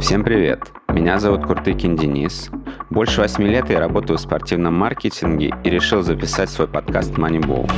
Всем 0.00 0.22
привет! 0.22 0.60
Меня 0.88 1.18
зовут 1.18 1.44
Куртыкин 1.44 1.96
Денис. 1.96 2.50
Больше 2.88 3.20
восьми 3.20 3.48
лет 3.48 3.68
я 3.68 3.80
работаю 3.80 4.16
в 4.16 4.20
спортивном 4.20 4.74
маркетинге 4.74 5.52
и 5.64 5.70
решил 5.70 6.02
записать 6.02 6.50
свой 6.50 6.68
подкаст 6.68 7.10
Moneyball. 7.14 7.68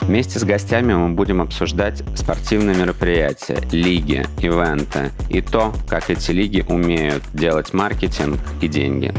Вместе 0.00 0.38
с 0.38 0.44
гостями 0.44 0.94
мы 0.94 1.10
будем 1.10 1.42
обсуждать 1.42 2.02
спортивные 2.16 2.74
мероприятия, 2.76 3.60
лиги, 3.72 4.24
ивенты 4.40 5.12
и 5.28 5.42
то, 5.42 5.74
как 5.86 6.08
эти 6.08 6.30
лиги 6.30 6.64
умеют 6.66 7.22
делать 7.34 7.74
маркетинг 7.74 8.38
и 8.62 8.68
деньги. 8.68 9.12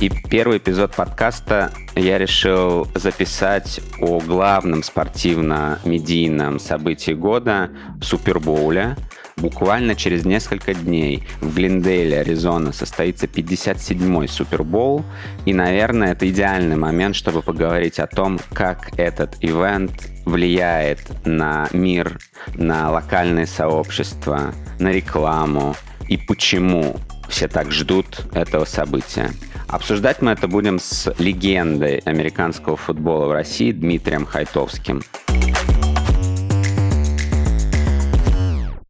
И 0.00 0.10
первый 0.28 0.58
эпизод 0.58 0.94
подкаста 0.94 1.72
я 1.96 2.18
решил 2.18 2.86
записать 2.94 3.80
о 4.00 4.20
главном 4.20 4.84
спортивно-медийном 4.84 6.60
событии 6.60 7.12
года– 7.12 7.70
Супербоуле. 8.02 8.96
Буквально 9.36 9.94
через 9.96 10.24
несколько 10.24 10.74
дней 10.74 11.24
в 11.40 11.54
Глендейле, 11.54 12.20
Аризона, 12.20 12.72
состоится 12.72 13.26
57-й 13.26 14.28
Супербоул. 14.28 15.04
И, 15.44 15.52
наверное, 15.52 16.12
это 16.12 16.28
идеальный 16.28 16.76
момент, 16.76 17.16
чтобы 17.16 17.42
поговорить 17.42 17.98
о 17.98 18.06
том, 18.06 18.38
как 18.52 18.98
этот 18.98 19.36
ивент 19.40 20.10
влияет 20.24 21.00
на 21.26 21.68
мир, 21.72 22.18
на 22.54 22.90
локальные 22.90 23.46
сообщества, 23.46 24.54
на 24.78 24.92
рекламу 24.92 25.74
и 26.08 26.16
почему 26.16 26.96
все 27.28 27.48
так 27.48 27.72
ждут 27.72 28.26
этого 28.34 28.64
события. 28.64 29.30
Обсуждать 29.68 30.22
мы 30.22 30.30
это 30.30 30.46
будем 30.46 30.78
с 30.78 31.12
легендой 31.18 31.98
американского 32.04 32.76
футбола 32.76 33.26
в 33.26 33.32
России 33.32 33.72
Дмитрием 33.72 34.24
Хайтовским. 34.24 35.02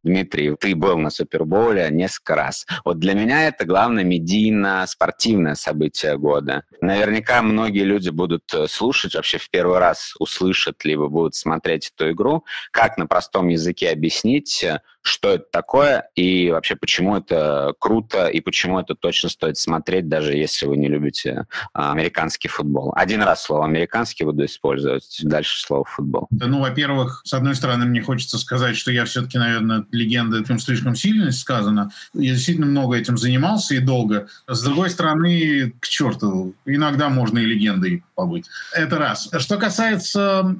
Дмитрий, 0.05 0.55
ты 0.55 0.75
был 0.75 0.97
на 0.97 1.09
Супербоуле 1.09 1.89
несколько 1.91 2.35
раз. 2.35 2.65
Вот 2.85 2.99
для 2.99 3.13
меня 3.13 3.47
это 3.47 3.65
главное 3.65 4.03
медийно-спортивное 4.03 5.55
событие 5.55 6.17
года. 6.17 6.63
Наверняка 6.79 7.41
многие 7.41 7.83
люди 7.83 8.09
будут 8.09 8.53
э, 8.53 8.67
слушать, 8.67 9.15
вообще 9.15 9.39
в 9.39 9.49
первый 9.49 9.79
раз 9.79 10.13
услышат, 10.19 10.85
либо 10.85 11.09
будут 11.09 11.35
смотреть 11.35 11.91
эту 11.93 12.11
игру. 12.11 12.45
Как 12.71 12.97
на 12.97 13.07
простом 13.07 13.47
языке 13.47 13.89
объяснить, 13.89 14.63
э, 14.63 14.81
что 15.05 15.29
это 15.29 15.45
такое 15.51 16.09
и 16.15 16.49
вообще 16.49 16.75
почему 16.75 17.15
это 17.17 17.73
круто 17.79 18.27
и 18.27 18.41
почему 18.41 18.79
это 18.79 18.95
точно 18.95 19.29
стоит 19.29 19.57
смотреть, 19.57 20.09
даже 20.09 20.33
если 20.33 20.65
вы 20.65 20.77
не 20.77 20.87
любите 20.87 21.45
а, 21.73 21.91
американский 21.91 22.47
футбол. 22.47 22.91
Один 22.95 23.21
раз 23.21 23.43
слово 23.43 23.65
«американский» 23.65 24.23
буду 24.23 24.45
использовать, 24.45 25.19
дальше 25.21 25.61
слово 25.61 25.85
«футбол». 25.85 26.27
Ну, 26.31 26.59
во-первых, 26.59 27.21
с 27.23 27.33
одной 27.33 27.55
стороны, 27.55 27.85
мне 27.85 28.01
хочется 28.01 28.39
сказать, 28.39 28.75
что 28.75 28.91
я 28.91 29.05
все-таки, 29.05 29.37
наверное, 29.37 29.85
легенда 29.91 30.39
этим 30.39 30.57
слишком 30.57 30.95
сильно 30.95 31.31
сказано. 31.31 31.91
Я 32.13 32.33
действительно 32.33 32.67
много 32.67 32.97
этим 32.97 33.17
занимался 33.17 33.75
и 33.75 33.79
долго. 33.79 34.27
С 34.47 34.63
другой 34.63 34.89
стороны, 34.89 35.73
к 35.79 35.87
черту, 35.87 36.55
иногда 36.65 37.09
можно 37.09 37.37
и 37.37 37.45
легендой 37.45 38.03
побыть. 38.15 38.45
Это 38.73 38.97
раз. 38.97 39.29
Что 39.37 39.57
касается 39.57 40.55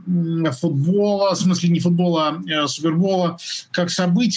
футбола, 0.60 1.34
в 1.34 1.38
смысле 1.38 1.70
не 1.70 1.80
футбола, 1.80 2.42
а 2.52 2.68
супербола, 2.68 3.38
как 3.72 3.90
события, 3.90 4.35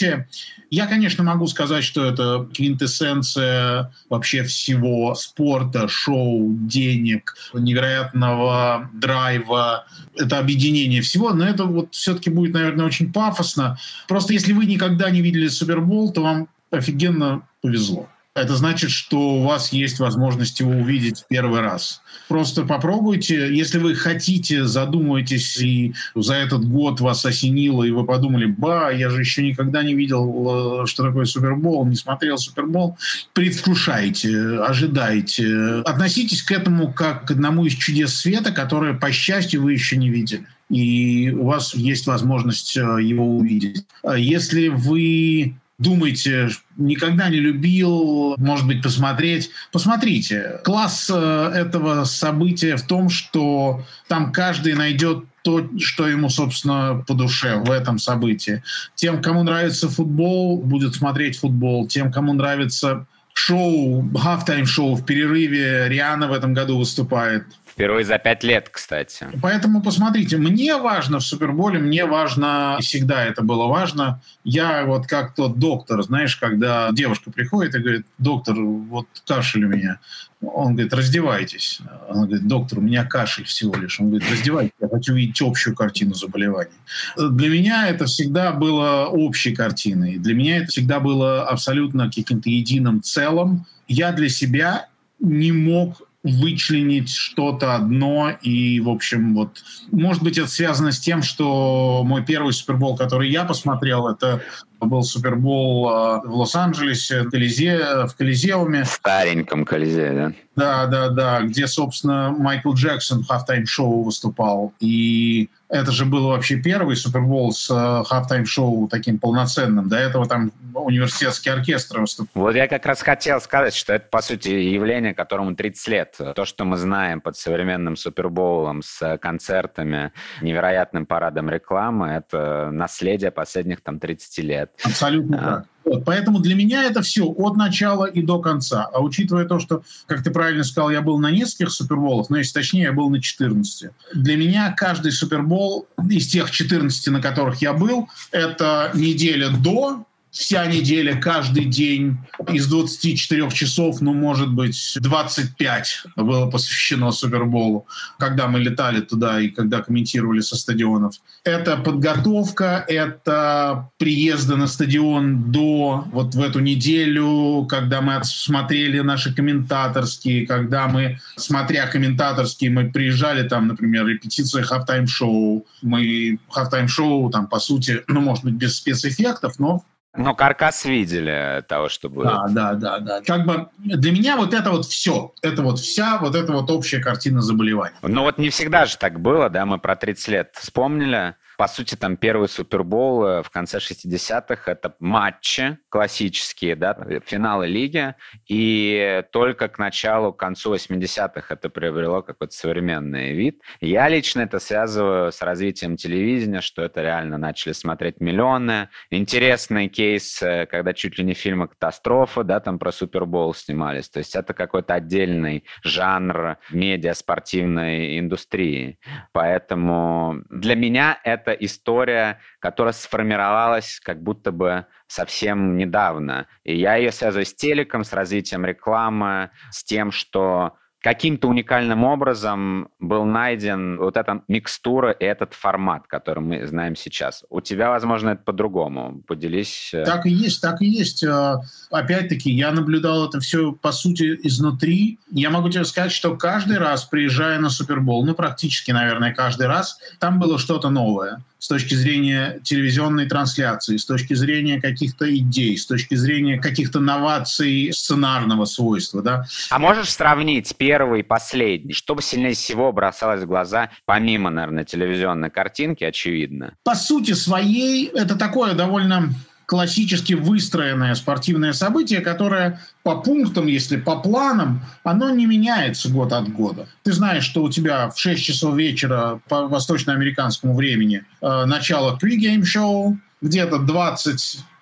я, 0.70 0.86
конечно, 0.86 1.24
могу 1.24 1.46
сказать, 1.46 1.82
что 1.84 2.04
это 2.04 2.48
квинтэссенция 2.52 3.92
вообще 4.10 4.42
всего 4.42 5.14
спорта, 5.14 5.88
шоу, 5.88 6.52
денег, 6.52 7.34
невероятного 7.54 8.90
драйва. 8.92 9.86
Это 10.14 10.38
объединение 10.38 11.00
всего, 11.00 11.32
но 11.32 11.46
это 11.46 11.64
вот 11.64 11.94
все-таки 11.94 12.30
будет, 12.30 12.52
наверное, 12.52 12.86
очень 12.86 13.12
пафосно. 13.12 13.78
Просто 14.08 14.34
если 14.34 14.52
вы 14.52 14.66
никогда 14.66 15.10
не 15.10 15.22
видели 15.22 15.48
Супербол, 15.48 16.12
то 16.12 16.22
вам 16.22 16.48
офигенно 16.70 17.42
повезло 17.62 18.08
это 18.40 18.56
значит, 18.56 18.90
что 18.90 19.18
у 19.18 19.42
вас 19.42 19.72
есть 19.72 19.98
возможность 19.98 20.60
его 20.60 20.72
увидеть 20.72 21.24
первый 21.28 21.60
раз. 21.60 22.02
Просто 22.28 22.64
попробуйте. 22.64 23.54
Если 23.54 23.78
вы 23.78 23.94
хотите, 23.94 24.64
задумаетесь, 24.64 25.58
и 25.58 25.94
за 26.14 26.34
этот 26.34 26.68
год 26.68 27.00
вас 27.00 27.24
осенило, 27.24 27.84
и 27.84 27.90
вы 27.90 28.04
подумали, 28.04 28.46
ба, 28.46 28.90
я 28.92 29.10
же 29.10 29.20
еще 29.20 29.42
никогда 29.42 29.82
не 29.82 29.94
видел, 29.94 30.82
э, 30.82 30.86
что 30.86 31.04
такое 31.04 31.24
Супербол, 31.24 31.86
не 31.86 31.96
смотрел 31.96 32.38
Супербол, 32.38 32.98
предвкушайте, 33.32 34.60
ожидайте. 34.60 35.82
Относитесь 35.84 36.42
к 36.42 36.52
этому 36.52 36.92
как 36.92 37.26
к 37.26 37.30
одному 37.30 37.64
из 37.64 37.74
чудес 37.74 38.14
света, 38.14 38.52
которое, 38.52 38.94
по 38.94 39.10
счастью, 39.10 39.62
вы 39.62 39.72
еще 39.72 39.96
не 39.96 40.10
видели 40.10 40.46
и 40.70 41.30
у 41.30 41.46
вас 41.46 41.74
есть 41.74 42.06
возможность 42.06 42.76
э, 42.76 42.80
его 43.02 43.38
увидеть. 43.38 43.84
А 44.02 44.18
если 44.18 44.68
вы 44.68 45.54
думаете, 45.78 46.50
никогда 46.76 47.28
не 47.28 47.38
любил, 47.38 48.34
может 48.38 48.66
быть, 48.66 48.82
посмотреть. 48.82 49.50
Посмотрите. 49.72 50.60
Класс 50.64 51.10
э, 51.12 51.52
этого 51.54 52.04
события 52.04 52.76
в 52.76 52.82
том, 52.82 53.08
что 53.08 53.84
там 54.08 54.32
каждый 54.32 54.74
найдет 54.74 55.24
то, 55.42 55.68
что 55.78 56.08
ему, 56.08 56.28
собственно, 56.28 57.04
по 57.06 57.14
душе 57.14 57.56
в 57.56 57.70
этом 57.70 57.98
событии. 57.98 58.62
Тем, 58.96 59.22
кому 59.22 59.44
нравится 59.44 59.88
футбол, 59.88 60.58
будет 60.58 60.94
смотреть 60.94 61.38
футбол. 61.38 61.86
Тем, 61.86 62.12
кому 62.12 62.32
нравится 62.32 63.06
шоу, 63.38 64.02
halftime 64.02 64.66
шоу 64.66 64.96
в 64.96 65.04
перерыве, 65.06 65.88
Риана 65.88 66.26
в 66.26 66.32
этом 66.32 66.54
году 66.54 66.76
выступает. 66.78 67.44
Впервые 67.78 68.04
за 68.04 68.18
пять 68.18 68.42
лет, 68.42 68.70
кстати. 68.70 69.28
Поэтому 69.40 69.80
посмотрите, 69.80 70.36
мне 70.36 70.76
важно 70.78 71.20
в 71.20 71.22
Суперболе, 71.22 71.78
мне 71.78 72.06
важно, 72.06 72.76
всегда 72.80 73.24
это 73.24 73.44
было 73.44 73.68
важно. 73.68 74.20
Я 74.42 74.84
вот 74.84 75.06
как 75.06 75.36
тот 75.36 75.60
доктор, 75.60 76.02
знаешь, 76.02 76.34
когда 76.34 76.90
девушка 76.90 77.30
приходит 77.30 77.76
и 77.76 77.78
говорит, 77.78 78.06
доктор, 78.18 78.56
вот 78.56 79.06
кашель 79.24 79.64
у 79.64 79.68
меня. 79.68 80.00
Он 80.42 80.72
говорит, 80.72 80.92
раздевайтесь. 80.92 81.78
Она 82.08 82.26
говорит, 82.26 82.48
доктор, 82.48 82.80
у 82.80 82.82
меня 82.82 83.04
кашель 83.04 83.44
всего 83.44 83.76
лишь. 83.76 84.00
Он 84.00 84.10
говорит, 84.10 84.28
раздевайтесь, 84.28 84.74
я 84.80 84.88
хочу 84.88 85.14
видеть 85.14 85.40
общую 85.40 85.76
картину 85.76 86.14
заболеваний. 86.14 86.72
Для 87.16 87.48
меня 87.48 87.86
это 87.86 88.06
всегда 88.06 88.50
было 88.50 89.06
общей 89.06 89.54
картиной. 89.54 90.16
Для 90.18 90.34
меня 90.34 90.56
это 90.56 90.66
всегда 90.66 90.98
было 90.98 91.46
абсолютно 91.46 92.06
каким-то 92.06 92.50
единым 92.50 93.04
целым. 93.04 93.66
Я 93.86 94.10
для 94.10 94.28
себя 94.28 94.88
не 95.20 95.52
мог 95.52 96.07
вычленить 96.22 97.10
что-то 97.10 97.74
одно. 97.74 98.30
И, 98.42 98.80
в 98.80 98.88
общем, 98.88 99.34
вот, 99.34 99.62
может 99.90 100.22
быть, 100.22 100.38
это 100.38 100.48
связано 100.48 100.92
с 100.92 100.98
тем, 100.98 101.22
что 101.22 102.02
мой 102.04 102.24
первый 102.24 102.52
Супербол, 102.52 102.96
который 102.96 103.30
я 103.30 103.44
посмотрел, 103.44 104.08
это 104.08 104.42
был 104.80 105.02
Супербол 105.02 105.88
а, 105.88 106.20
в 106.22 106.34
Лос-Анджелесе, 106.34 107.22
в, 107.22 107.30
Колизе, 107.30 108.06
в 108.06 108.14
Колизеуме. 108.16 108.84
В 108.84 108.88
стареньком 108.88 109.64
Колизее, 109.64 110.12
да? 110.12 110.32
Да, 110.58 110.86
да, 110.86 111.08
да, 111.08 111.40
где, 111.42 111.66
собственно, 111.66 112.34
Майкл 112.36 112.72
Джексон 112.72 113.22
в 113.22 113.28
halftime 113.28 113.77
show 113.77 114.02
выступал. 114.02 114.72
И 114.80 115.50
это 115.68 115.92
же 115.92 116.04
был 116.06 116.28
вообще 116.28 116.56
первый 116.56 116.96
Супербол 116.96 117.52
с 117.52 117.70
э, 117.70 118.04
halftime 118.04 118.60
show 118.60 118.88
таким 118.88 119.18
полноценным. 119.18 119.88
До 119.88 119.96
этого 119.96 120.26
там 120.26 120.50
университетский 120.74 121.50
оркестр 121.50 122.00
выступал. 122.00 122.44
Вот 122.44 122.54
я 122.54 122.68
как 122.68 122.86
раз 122.86 123.02
хотел 123.02 123.40
сказать, 123.40 123.74
что 123.74 123.92
это, 123.92 124.06
по 124.08 124.22
сути, 124.22 124.48
явление, 124.48 125.14
которому 125.14 125.54
30 125.54 125.88
лет. 125.88 126.20
То, 126.34 126.44
что 126.44 126.64
мы 126.64 126.76
знаем 126.76 127.20
под 127.20 127.36
современным 127.36 127.96
Супербоулом 127.96 128.82
с 128.82 129.18
концертами, 129.18 130.12
невероятным 130.40 131.06
парадом 131.06 131.50
рекламы, 131.50 132.08
это 132.08 132.70
наследие 132.72 133.30
последних 133.30 133.82
там 133.82 134.00
30 134.00 134.38
лет. 134.38 134.72
Абсолютно 134.84 135.38
а. 135.38 135.56
так. 135.56 135.66
Вот, 135.88 136.04
поэтому 136.04 136.40
для 136.40 136.54
меня 136.54 136.84
это 136.84 137.00
все 137.00 137.24
от 137.24 137.56
начала 137.56 138.04
и 138.04 138.20
до 138.20 138.40
конца. 138.40 138.88
А 138.92 139.00
учитывая 139.00 139.46
то, 139.46 139.58
что, 139.58 139.82
как 140.06 140.22
ты 140.22 140.30
правильно 140.30 140.62
сказал, 140.62 140.90
я 140.90 141.00
был 141.00 141.18
на 141.18 141.30
нескольких 141.30 141.70
суперболах, 141.70 142.28
но 142.28 142.36
если 142.36 142.52
точнее, 142.52 142.82
я 142.82 142.92
был 142.92 143.08
на 143.08 143.22
14. 143.22 143.90
Для 144.12 144.36
меня 144.36 144.70
каждый 144.76 145.12
супербол 145.12 145.88
из 146.10 146.26
тех 146.28 146.50
14, 146.50 147.08
на 147.08 147.22
которых 147.22 147.62
я 147.62 147.72
был, 147.72 148.08
это 148.32 148.90
неделя 148.92 149.48
до 149.48 150.04
вся 150.30 150.66
неделя, 150.66 151.20
каждый 151.20 151.64
день 151.64 152.18
из 152.52 152.66
24 152.66 153.50
часов, 153.50 154.00
ну, 154.00 154.14
может 154.14 154.52
быть, 154.52 154.96
25 155.00 156.02
было 156.16 156.50
посвящено 156.50 157.10
Суперболу, 157.10 157.86
когда 158.18 158.46
мы 158.48 158.60
летали 158.60 159.00
туда 159.00 159.40
и 159.40 159.48
когда 159.48 159.82
комментировали 159.82 160.40
со 160.40 160.56
стадионов. 160.56 161.14
Это 161.44 161.76
подготовка, 161.76 162.84
это 162.88 163.90
приезды 163.98 164.56
на 164.56 164.66
стадион 164.66 165.50
до 165.50 166.04
вот 166.12 166.34
в 166.34 166.42
эту 166.42 166.60
неделю, 166.60 167.66
когда 167.68 168.00
мы 168.00 168.20
смотрели 168.24 169.00
наши 169.00 169.34
комментаторские, 169.34 170.46
когда 170.46 170.88
мы, 170.88 171.18
смотря 171.36 171.86
комментаторские, 171.86 172.70
мы 172.70 172.90
приезжали 172.90 173.48
там, 173.48 173.68
например, 173.68 174.06
репетиция 174.06 174.62
halftime 174.62 175.26
show. 175.26 175.66
Мы 175.82 176.38
halftime 176.50 177.04
show 177.04 177.30
там, 177.30 177.46
по 177.46 177.58
сути, 177.58 178.02
ну, 178.08 178.20
может 178.20 178.44
быть, 178.44 178.54
без 178.54 178.76
спецэффектов, 178.76 179.58
но 179.58 179.84
но 180.18 180.34
каркас 180.34 180.84
видели 180.84 181.64
того, 181.68 181.88
что 181.88 182.10
будет. 182.10 182.26
Да, 182.26 182.46
да, 182.48 182.74
да, 182.74 182.98
да. 182.98 183.20
Как 183.22 183.46
бы 183.46 183.68
для 183.78 184.12
меня 184.12 184.36
вот 184.36 184.52
это 184.52 184.70
вот 184.70 184.84
все, 184.86 185.32
это 185.42 185.62
вот 185.62 185.78
вся 185.78 186.18
вот 186.18 186.34
эта 186.34 186.52
вот 186.52 186.70
общая 186.70 186.98
картина 186.98 187.40
заболевания. 187.40 187.94
Ну 188.02 188.22
вот 188.22 188.38
не 188.38 188.50
всегда 188.50 188.86
же 188.86 188.98
так 188.98 189.20
было, 189.20 189.48
да, 189.48 189.64
мы 189.64 189.78
про 189.78 189.96
30 189.96 190.28
лет 190.28 190.50
вспомнили. 190.54 191.34
По 191.58 191.66
сути, 191.66 191.96
там 191.96 192.16
первый 192.16 192.48
Супербол 192.48 193.26
э, 193.26 193.42
в 193.42 193.50
конце 193.50 193.78
60-х— 193.78 194.62
это 194.70 194.94
матчи 195.00 195.76
классические, 195.88 196.76
да, 196.76 196.96
финалы 197.26 197.66
лиги, 197.66 198.14
и 198.46 199.24
только 199.32 199.66
к 199.66 199.76
началу, 199.76 200.32
к 200.32 200.38
концу 200.38 200.76
80-х 200.76 201.52
это 201.52 201.68
приобрело 201.68 202.22
какой-то 202.22 202.54
современный 202.54 203.32
вид. 203.32 203.60
Я 203.80 204.08
лично 204.08 204.42
это 204.42 204.60
связываю 204.60 205.32
с 205.32 205.42
развитием 205.42 205.96
телевидения, 205.96 206.60
что 206.60 206.82
это 206.82 207.02
реально 207.02 207.38
начали 207.38 207.72
смотреть 207.72 208.20
миллионы. 208.20 208.88
Интересный 209.10 209.88
кейс, 209.88 210.40
э, 210.40 210.66
когда 210.66 210.92
чуть 210.92 211.18
ли 211.18 211.24
не 211.24 211.34
фильмы 211.34 211.66
«Катастрофа», 211.66 212.44
да, 212.44 212.60
там 212.60 212.78
про 212.78 212.92
Супербол 212.92 213.52
снимались. 213.52 214.08
То 214.08 214.20
есть 214.20 214.36
это 214.36 214.54
какой-то 214.54 214.94
отдельный 214.94 215.64
жанр 215.82 216.58
медиа-спортивной 216.70 218.20
индустрии. 218.20 219.00
Поэтому 219.32 220.44
для 220.50 220.76
меня 220.76 221.18
это 221.24 221.47
история, 221.52 222.40
которая 222.60 222.92
сформировалась 222.92 224.00
как 224.02 224.22
будто 224.22 224.52
бы 224.52 224.86
совсем 225.06 225.76
недавно. 225.76 226.46
И 226.64 226.76
я 226.76 226.96
ее 226.96 227.12
связываю 227.12 227.46
с 227.46 227.54
телеком, 227.54 228.04
с 228.04 228.12
развитием 228.12 228.64
рекламы, 228.64 229.50
с 229.70 229.84
тем, 229.84 230.10
что 230.10 230.76
каким-то 231.00 231.48
уникальным 231.48 232.04
образом 232.04 232.88
был 232.98 233.24
найден 233.24 233.98
вот 233.98 234.16
эта 234.16 234.42
микстура 234.48 235.12
и 235.12 235.24
этот 235.24 235.54
формат, 235.54 236.06
который 236.06 236.40
мы 236.40 236.66
знаем 236.66 236.96
сейчас. 236.96 237.44
У 237.50 237.60
тебя, 237.60 237.90
возможно, 237.90 238.30
это 238.30 238.42
по-другому. 238.42 239.22
Поделись. 239.26 239.90
Э. 239.92 240.04
Так 240.04 240.26
и 240.26 240.30
есть, 240.30 240.60
так 240.60 240.82
и 240.82 240.86
есть. 240.86 241.22
Э, 241.22 241.56
опять-таки, 241.90 242.50
я 242.50 242.72
наблюдал 242.72 243.28
это 243.28 243.38
все, 243.40 243.72
по 243.72 243.92
сути, 243.92 244.38
изнутри. 244.42 245.18
Я 245.30 245.50
могу 245.50 245.68
тебе 245.68 245.84
сказать, 245.84 246.12
что 246.12 246.36
каждый 246.36 246.78
раз, 246.78 247.04
приезжая 247.04 247.58
на 247.60 247.70
Супербол, 247.70 248.24
ну, 248.24 248.34
практически, 248.34 248.90
наверное, 248.90 249.32
каждый 249.32 249.68
раз, 249.68 249.98
там 250.18 250.40
было 250.40 250.58
что-то 250.58 250.90
новое 250.90 251.42
с 251.58 251.66
точки 251.66 251.94
зрения 251.94 252.60
телевизионной 252.62 253.28
трансляции, 253.28 253.96
с 253.96 254.06
точки 254.06 254.34
зрения 254.34 254.80
каких-то 254.80 255.34
идей, 255.36 255.76
с 255.76 255.86
точки 255.86 256.14
зрения 256.14 256.58
каких-то 256.58 257.00
новаций 257.00 257.92
сценарного 257.92 258.64
свойства. 258.64 259.22
Да? 259.22 259.44
А 259.70 259.78
можешь 259.78 260.12
сравнить 260.12 260.74
первый 260.88 261.20
и 261.20 261.22
последний? 261.22 261.92
Что 261.92 262.14
бы 262.14 262.22
сильнее 262.22 262.54
всего 262.54 262.90
бросалось 262.92 263.42
в 263.42 263.46
глаза, 263.46 263.90
помимо, 264.06 264.48
наверное, 264.48 264.84
телевизионной 264.84 265.50
картинки, 265.50 266.02
очевидно? 266.02 266.76
По 266.82 266.94
сути 266.94 267.32
своей, 267.32 268.06
это 268.06 268.38
такое 268.38 268.72
довольно 268.72 269.28
классически 269.66 270.32
выстроенное 270.32 271.14
спортивное 271.14 271.74
событие, 271.74 272.22
которое 272.22 272.80
по 273.02 273.16
пунктам, 273.16 273.66
если 273.66 273.98
по 273.98 274.16
планам, 274.16 274.80
оно 275.04 275.28
не 275.28 275.44
меняется 275.44 276.08
год 276.08 276.32
от 276.32 276.50
года. 276.50 276.88
Ты 277.02 277.12
знаешь, 277.12 277.44
что 277.44 277.62
у 277.64 277.68
тебя 277.70 278.08
в 278.08 278.18
6 278.18 278.42
часов 278.42 278.74
вечера 278.74 279.42
по 279.46 279.68
восточноамериканскому 279.68 280.74
времени 280.74 281.22
э, 281.42 281.64
начало 281.66 282.18
pre-game 282.18 282.64
шоу, 282.64 283.18
где-то 283.42 283.76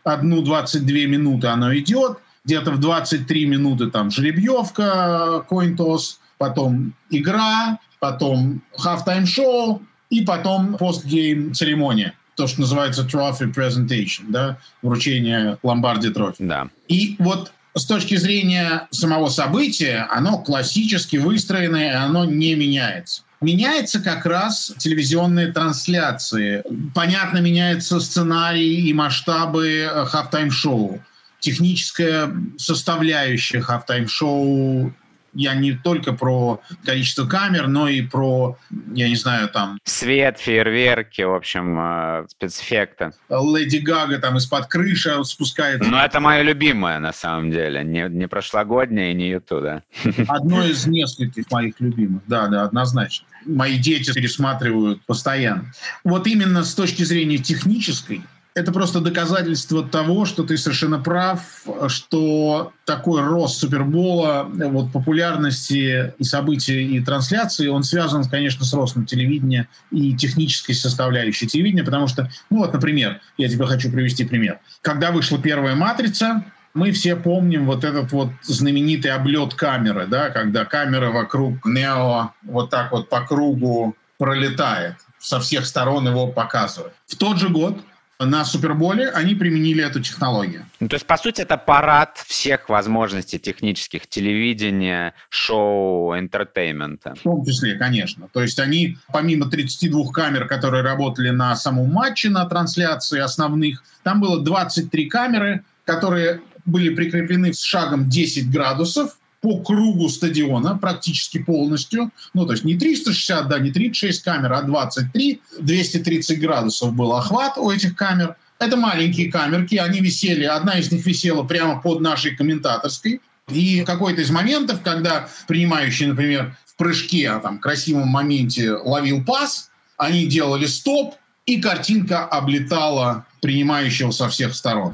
21-22 0.06 1.06
минуты 1.06 1.49
оно 1.49 1.76
идет, 1.76 2.19
где-то 2.46 2.70
в 2.70 2.81
23 2.81 3.46
минуты 3.46 3.90
там 3.90 4.10
жеребьевка, 4.10 5.44
coin-toss, 5.50 6.16
потом 6.38 6.94
игра, 7.10 7.78
потом 7.98 8.62
half-time 8.78 9.26
шоу 9.26 9.82
и 10.08 10.22
потом 10.22 10.76
постгейм 10.76 11.52
церемония 11.52 12.14
то, 12.37 12.46
что 12.46 12.60
называется 12.60 13.02
trophy 13.02 13.52
presentation, 13.52 14.25
да, 14.28 14.58
вручение 14.82 15.56
ломбарди 15.62 16.10
трофи. 16.10 16.44
Да. 16.44 16.69
И 16.87 17.16
вот 17.19 17.50
с 17.75 17.84
точки 17.87 18.16
зрения 18.16 18.88
самого 18.90 19.28
события, 19.28 20.06
оно 20.10 20.38
классически 20.38 21.16
выстроенное, 21.16 21.93
и 21.93 21.94
оно 21.94 22.25
не 22.25 22.54
меняется. 22.54 23.22
Меняется 23.40 24.00
как 24.00 24.25
раз 24.25 24.72
телевизионные 24.78 25.52
трансляции. 25.52 26.62
Понятно, 26.94 27.38
меняется 27.38 28.00
сценарий 28.00 28.88
и 28.88 28.93
масштабы 28.93 29.90
halftime 30.06 30.64
show. 30.64 31.00
Техническая 31.46 32.34
составляющая 32.58 33.60
halftime 33.61 34.49
show 34.49 34.93
я 35.32 35.54
не 35.54 35.75
только 35.75 36.12
про 36.12 36.60
количество 36.84 37.25
камер, 37.25 37.69
но 37.69 37.88
и 37.88 38.02
про, 38.02 38.58
я 38.93 39.08
не 39.08 39.14
знаю, 39.14 39.48
там... 39.48 39.78
Свет, 39.84 40.38
фейерверки, 40.40 41.22
в 41.22 41.34
общем, 41.34 41.78
э, 41.78 42.26
спецэффекты. 42.28 43.12
Леди 43.28 43.76
Гага 43.76 44.19
там 44.19 44.38
из-под 44.38 44.66
крыши 44.66 45.12
спускается. 45.22 45.88
Ну, 45.88 45.98
это 45.98 46.19
мое 46.19 46.43
любимое, 46.43 46.98
на 46.98 47.12
самом 47.12 47.52
деле. 47.52 47.84
Не, 47.84 48.08
не 48.08 48.26
прошлогоднее 48.26 49.12
и 49.12 49.14
не 49.14 49.28
U2, 49.29 49.61
да. 49.60 49.82
Одно 50.26 50.64
из 50.64 50.84
нескольких 50.87 51.48
моих 51.52 51.78
любимых, 51.78 52.22
да, 52.26 52.48
да, 52.48 52.64
однозначно. 52.64 53.28
Мои 53.44 53.78
дети 53.78 54.12
пересматривают 54.12 55.00
постоянно. 55.02 55.72
Вот 56.02 56.26
именно 56.26 56.64
с 56.64 56.75
точки 56.75 57.04
зрения 57.04 57.38
технической, 57.38 58.22
это 58.56 58.73
просто 58.73 59.00
доказательство 59.00 59.87
того, 59.87 60.25
что 60.25 60.43
ты 60.43 60.56
совершенно 60.56 60.99
прав, 60.99 61.41
что 61.88 62.73
такой 62.87 63.23
рост 63.23 63.61
Супербола, 63.61 64.49
вот 64.50 64.93
популярности 64.93 66.14
и 66.19 66.25
событий, 66.25 66.97
и 66.97 67.05
трансляции, 67.05 67.69
он 67.69 67.82
связан, 67.82 68.25
конечно, 68.25 68.64
с 68.64 68.73
ростом 68.73 69.05
телевидения 69.05 69.69
и 69.91 70.17
технической 70.17 70.75
составляющей 70.75 71.47
телевидения, 71.47 71.85
потому 71.85 72.08
что, 72.08 72.31
ну 72.49 72.61
вот, 72.61 72.73
например, 72.73 73.20
я 73.37 73.47
тебе 73.50 73.67
хочу 73.67 73.93
привести 73.93 74.25
пример. 74.25 74.58
Когда 74.81 75.11
вышла 75.11 75.38
первая 75.38 75.75
«Матрица», 75.75 76.43
мы 76.73 76.93
все 76.93 77.14
помним 77.14 77.67
вот 77.67 77.85
этот 77.85 78.11
вот 78.12 78.31
знаменитый 78.43 79.11
облет 79.11 79.53
камеры, 79.53 80.06
да, 80.06 80.31
когда 80.31 80.64
камера 80.64 81.11
вокруг 81.11 81.67
Нео 81.67 82.31
вот 82.43 82.70
так 82.70 82.91
вот 82.91 83.11
по 83.11 83.20
кругу 83.20 83.94
пролетает, 84.17 84.94
со 85.19 85.41
всех 85.41 85.67
сторон 85.67 86.08
его 86.08 86.29
показывает. 86.29 86.94
В 87.06 87.17
тот 87.17 87.38
же 87.38 87.50
год 87.50 87.79
на 88.19 88.45
Суперболе 88.45 89.11
они 89.11 89.35
применили 89.35 89.85
эту 89.85 90.01
технологию. 90.01 90.67
Ну, 90.81 90.89
то 90.89 90.95
есть, 90.95 91.07
по 91.07 91.17
сути, 91.17 91.43
это 91.43 91.57
парад 91.57 92.19
всех 92.27 92.69
возможностей 92.69 93.39
технических 93.39 94.07
телевидения, 94.07 95.15
шоу, 95.29 96.19
entertainment 96.19 97.02
а. 97.02 97.14
В 97.15 97.23
том 97.23 97.45
числе, 97.45 97.75
конечно. 97.77 98.29
То 98.33 98.43
есть 98.43 98.59
они, 98.59 98.97
помимо 99.13 99.51
32 99.51 100.13
камер, 100.13 100.47
которые 100.47 100.83
работали 100.83 101.31
на 101.31 101.55
самом 101.57 101.93
матче, 101.93 102.31
на 102.31 102.47
трансляции 102.47 103.21
основных, 103.21 103.83
там 104.03 104.21
было 104.21 104.43
23 104.43 105.09
камеры, 105.09 105.65
которые 105.85 106.41
были 106.65 106.95
прикреплены 106.95 107.53
с 107.53 107.61
шагом 107.61 108.09
10 108.09 108.51
градусов, 108.51 109.19
по 109.46 109.58
кругу 109.58 110.08
стадиона 110.08 110.76
практически 110.76 111.38
полностью. 111.38 112.10
Ну, 112.34 112.46
то 112.46 112.52
есть 112.52 112.64
не 112.64 112.75
360, 112.75 113.46
да, 113.48 113.60
не 113.60 113.70
36 113.70 114.25
камер, 114.25 114.52
а 114.52 114.62
23. 114.62 115.40
230 115.60 116.40
градусов 116.40 116.93
был 116.93 117.14
охват 117.14 117.56
у 117.56 117.70
этих 117.70 117.94
камер. 117.94 118.34
Это 118.58 118.76
маленькие 118.76 119.31
камерки, 119.31 119.76
они 119.76 120.00
висели, 120.00 120.43
одна 120.43 120.81
из 120.81 120.91
них 120.91 121.06
висела 121.06 121.44
прямо 121.44 121.81
под 121.81 122.00
нашей 122.00 122.34
комментаторской. 122.34 123.20
И 123.48 123.84
какой-то 123.86 124.22
из 124.22 124.31
моментов, 124.31 124.81
когда 124.82 125.29
принимающий, 125.46 126.06
например, 126.06 126.56
в 126.65 126.74
прыжке, 126.74 127.31
а 127.31 127.38
там, 127.38 127.60
красивом 127.60 128.08
моменте 128.08 128.72
ловил 128.72 129.24
пас, 129.24 129.70
они 129.96 130.26
делали 130.26 130.67
стоп, 130.67 131.15
и 131.44 131.60
картинка 131.60 132.24
облетала 132.24 133.26
принимающего 133.41 134.10
со 134.10 134.29
всех 134.29 134.56
сторон. 134.56 134.93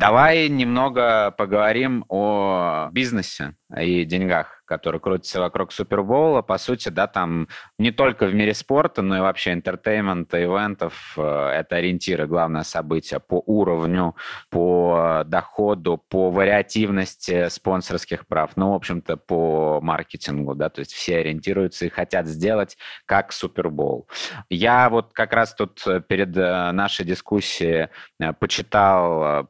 Давай 0.00 0.48
немного 0.48 1.30
поговорим 1.36 2.06
о 2.08 2.88
бизнесе 2.90 3.54
и 3.76 4.04
деньгах 4.04 4.60
который 4.70 5.00
крутится 5.00 5.40
вокруг 5.40 5.72
Супербоула, 5.72 6.42
по 6.42 6.56
сути, 6.56 6.90
да, 6.90 7.08
там 7.08 7.48
не 7.76 7.90
только 7.90 8.26
в 8.26 8.34
мире 8.34 8.54
спорта, 8.54 9.02
но 9.02 9.16
и 9.16 9.20
вообще 9.20 9.52
entertainment 9.52 10.28
а, 10.28 10.40
ивентов, 10.40 11.14
э, 11.16 11.22
это 11.22 11.74
ориентиры, 11.74 12.28
главное 12.28 12.62
событие 12.62 13.18
по 13.18 13.42
уровню, 13.46 14.14
по 14.48 15.24
доходу, 15.26 16.00
по 16.08 16.30
вариативности 16.30 17.48
спонсорских 17.48 18.28
прав, 18.28 18.52
ну, 18.54 18.70
в 18.70 18.74
общем-то, 18.74 19.16
по 19.16 19.80
маркетингу, 19.82 20.54
да, 20.54 20.68
то 20.68 20.78
есть 20.78 20.92
все 20.92 21.16
ориентируются 21.18 21.86
и 21.86 21.88
хотят 21.88 22.28
сделать 22.28 22.78
как 23.06 23.32
Супербол. 23.32 24.06
Я 24.50 24.88
вот 24.88 25.12
как 25.12 25.32
раз 25.32 25.52
тут 25.52 25.82
перед 26.06 26.36
э, 26.36 26.70
нашей 26.70 27.04
дискуссией 27.04 27.88
э, 28.20 28.32
почитал 28.34 29.48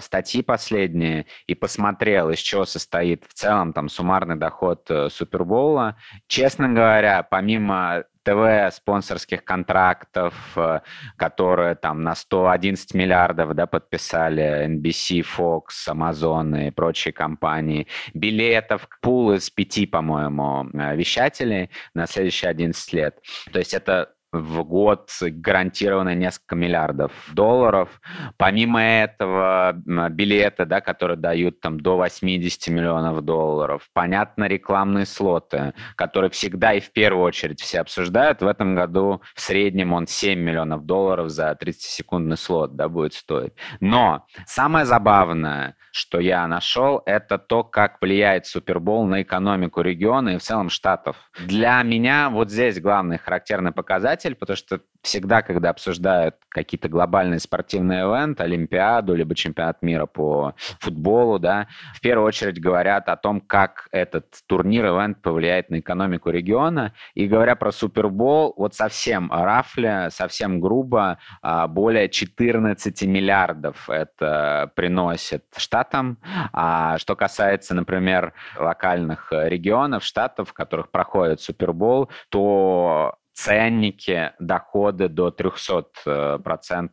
статьи 0.00 0.42
последние 0.42 1.26
и 1.48 1.56
посмотрел, 1.56 2.30
из 2.30 2.38
чего 2.38 2.64
состоит 2.64 3.24
в 3.26 3.34
целом 3.34 3.59
там 3.72 3.88
суммарный 3.88 4.36
доход 4.36 4.60
ход 4.60 4.90
э, 4.90 5.08
Супербоула. 5.10 5.96
Честно 6.26 6.68
говоря, 6.68 7.22
помимо 7.22 8.04
ТВ-спонсорских 8.24 9.42
контрактов, 9.44 10.34
э, 10.56 10.80
которые 11.16 11.74
там 11.74 12.02
на 12.02 12.14
111 12.14 12.94
миллиардов 12.94 13.54
да, 13.54 13.66
подписали 13.66 14.66
NBC, 14.66 15.24
Fox, 15.36 15.88
Amazon 15.88 16.68
и 16.68 16.70
прочие 16.70 17.12
компании, 17.12 17.86
билетов, 18.14 18.88
пул 19.00 19.32
из 19.32 19.48
пяти, 19.50 19.86
по-моему, 19.86 20.68
э, 20.74 20.96
вещателей 20.96 21.70
на 21.94 22.06
следующие 22.06 22.50
11 22.50 22.92
лет. 22.92 23.18
То 23.52 23.58
есть 23.58 23.74
это 23.74 24.10
в 24.32 24.62
год 24.62 25.10
гарантированно 25.20 26.14
несколько 26.14 26.54
миллиардов 26.54 27.12
долларов. 27.32 28.00
Помимо 28.36 28.80
этого, 28.82 29.72
билеты, 30.10 30.64
да, 30.64 30.80
которые 30.80 31.16
дают 31.16 31.60
там 31.60 31.80
до 31.80 31.96
80 31.96 32.68
миллионов 32.68 33.22
долларов. 33.22 33.88
Понятно, 33.92 34.44
рекламные 34.44 35.06
слоты, 35.06 35.74
которые 35.96 36.30
всегда 36.30 36.74
и 36.74 36.80
в 36.80 36.92
первую 36.92 37.24
очередь 37.24 37.60
все 37.60 37.80
обсуждают. 37.80 38.40
В 38.40 38.46
этом 38.46 38.74
году 38.74 39.22
в 39.34 39.40
среднем 39.40 39.92
он 39.92 40.06
7 40.06 40.38
миллионов 40.38 40.86
долларов 40.86 41.28
за 41.30 41.50
30-секундный 41.60 42.36
слот 42.36 42.76
да, 42.76 42.88
будет 42.88 43.14
стоить. 43.14 43.52
Но 43.80 44.26
самое 44.46 44.84
забавное, 44.84 45.76
что 45.92 46.20
я 46.20 46.46
нашел, 46.46 47.02
это 47.04 47.38
то, 47.38 47.64
как 47.64 48.00
влияет 48.00 48.46
Супербол 48.46 49.06
на 49.06 49.22
экономику 49.22 49.80
региона 49.80 50.30
и 50.30 50.38
в 50.38 50.42
целом 50.42 50.70
штатов. 50.70 51.16
Для 51.38 51.82
меня 51.82 52.30
вот 52.30 52.50
здесь 52.50 52.80
главный 52.80 53.18
характерный 53.18 53.72
показатель, 53.72 54.19
потому 54.34 54.56
что 54.56 54.80
всегда, 55.02 55.42
когда 55.42 55.70
обсуждают 55.70 56.36
какие-то 56.48 56.88
глобальные 56.88 57.40
спортивные 57.40 58.00
ивенты, 58.00 58.42
Олимпиаду, 58.42 59.14
либо 59.14 59.34
чемпионат 59.34 59.82
мира 59.82 60.06
по 60.06 60.54
футболу, 60.78 61.38
да, 61.38 61.68
в 61.94 62.00
первую 62.00 62.26
очередь 62.26 62.60
говорят 62.60 63.08
о 63.08 63.16
том, 63.16 63.40
как 63.40 63.88
этот 63.92 64.26
турнир, 64.46 64.86
ивент 64.86 65.22
повлияет 65.22 65.70
на 65.70 65.80
экономику 65.80 66.30
региона. 66.30 66.92
И 67.14 67.26
говоря 67.26 67.56
про 67.56 67.72
Супербол, 67.72 68.54
вот 68.56 68.74
совсем 68.74 69.30
рафля, 69.30 70.08
совсем 70.10 70.60
грубо, 70.60 71.18
а, 71.42 71.66
более 71.66 72.08
14 72.08 73.02
миллиардов 73.06 73.88
это 73.88 74.72
приносит 74.74 75.44
штатам. 75.56 76.18
А 76.52 76.98
что 76.98 77.16
касается, 77.16 77.74
например, 77.74 78.32
локальных 78.58 79.28
регионов, 79.30 80.04
штатов, 80.04 80.50
в 80.50 80.52
которых 80.52 80.90
проходит 80.90 81.40
Супербол, 81.40 82.10
то 82.28 83.14
ценники, 83.32 84.32
доходы 84.38 85.08
до 85.08 85.28
300% 85.28 85.86
э, 86.06 86.38